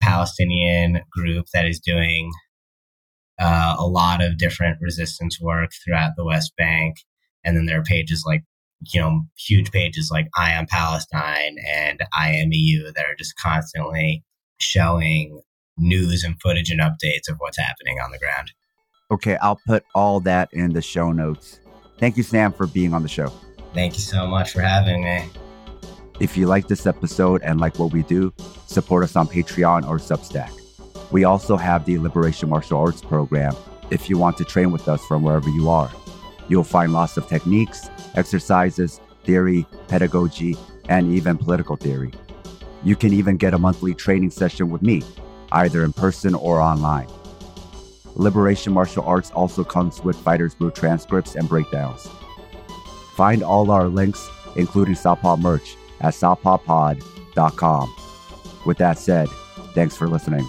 Palestinian 0.06 1.00
group 1.10 1.46
that 1.52 1.66
is 1.66 1.80
doing 1.80 2.30
uh, 3.40 3.74
a 3.78 3.86
lot 3.86 4.22
of 4.22 4.38
different 4.38 4.78
resistance 4.80 5.40
work 5.40 5.70
throughout 5.84 6.12
the 6.16 6.24
West 6.24 6.52
Bank. 6.56 6.96
And 7.44 7.56
then 7.56 7.66
there 7.66 7.80
are 7.80 7.84
pages 7.84 8.24
like, 8.26 8.42
you 8.92 9.00
know, 9.00 9.22
huge 9.36 9.72
pages 9.72 10.10
like 10.12 10.28
Eye 10.36 10.56
on 10.56 10.66
Palestine 10.66 11.56
and 11.74 12.02
I 12.16 12.30
Am 12.30 12.48
EU 12.52 12.92
that 12.92 13.04
are 13.04 13.16
just 13.18 13.36
constantly 13.36 14.24
showing 14.58 15.40
news 15.76 16.24
and 16.24 16.40
footage 16.40 16.70
and 16.70 16.80
updates 16.80 17.28
of 17.28 17.36
what's 17.38 17.58
happening 17.58 17.98
on 18.02 18.12
the 18.12 18.18
ground. 18.18 18.52
Okay, 19.10 19.36
I'll 19.36 19.60
put 19.66 19.84
all 19.94 20.20
that 20.20 20.48
in 20.52 20.72
the 20.72 20.82
show 20.82 21.12
notes. 21.12 21.60
Thank 21.98 22.16
you, 22.16 22.22
Sam, 22.22 22.52
for 22.52 22.66
being 22.66 22.94
on 22.94 23.02
the 23.02 23.08
show. 23.08 23.32
Thank 23.74 23.94
you 23.94 24.00
so 24.00 24.26
much 24.26 24.52
for 24.52 24.60
having 24.60 25.02
me. 25.04 25.28
If 26.18 26.34
you 26.34 26.46
like 26.46 26.66
this 26.66 26.86
episode 26.86 27.42
and 27.42 27.60
like 27.60 27.78
what 27.78 27.92
we 27.92 28.02
do, 28.02 28.32
support 28.66 29.04
us 29.04 29.16
on 29.16 29.28
Patreon 29.28 29.86
or 29.86 29.98
Substack. 29.98 30.50
We 31.10 31.24
also 31.24 31.58
have 31.58 31.84
the 31.84 31.98
Liberation 31.98 32.48
Martial 32.48 32.80
Arts 32.80 33.02
program, 33.02 33.54
if 33.90 34.08
you 34.08 34.16
want 34.16 34.38
to 34.38 34.44
train 34.44 34.72
with 34.72 34.88
us 34.88 35.04
from 35.04 35.22
wherever 35.22 35.50
you 35.50 35.68
are. 35.68 35.90
You'll 36.48 36.64
find 36.64 36.94
lots 36.94 37.18
of 37.18 37.28
techniques, 37.28 37.90
exercises, 38.14 38.98
theory, 39.24 39.66
pedagogy, 39.88 40.56
and 40.88 41.12
even 41.12 41.36
political 41.36 41.76
theory. 41.76 42.12
You 42.82 42.96
can 42.96 43.12
even 43.12 43.36
get 43.36 43.52
a 43.52 43.58
monthly 43.58 43.92
training 43.92 44.30
session 44.30 44.70
with 44.70 44.80
me, 44.80 45.02
either 45.52 45.84
in 45.84 45.92
person 45.92 46.34
or 46.34 46.60
online. 46.60 47.08
Liberation 48.14 48.72
Martial 48.72 49.04
Arts 49.04 49.30
also 49.32 49.64
comes 49.64 50.02
with 50.02 50.16
Fighters 50.16 50.54
Brew 50.54 50.70
transcripts 50.70 51.34
and 51.34 51.46
breakdowns. 51.46 52.08
Find 53.16 53.42
all 53.42 53.70
our 53.70 53.88
links, 53.88 54.26
including 54.56 54.94
Southpaw 54.94 55.36
merch, 55.36 55.76
at 56.00 56.14
southpawpod.com. 56.14 57.94
With 58.64 58.78
that 58.78 58.98
said, 58.98 59.28
thanks 59.74 59.96
for 59.96 60.08
listening. 60.08 60.48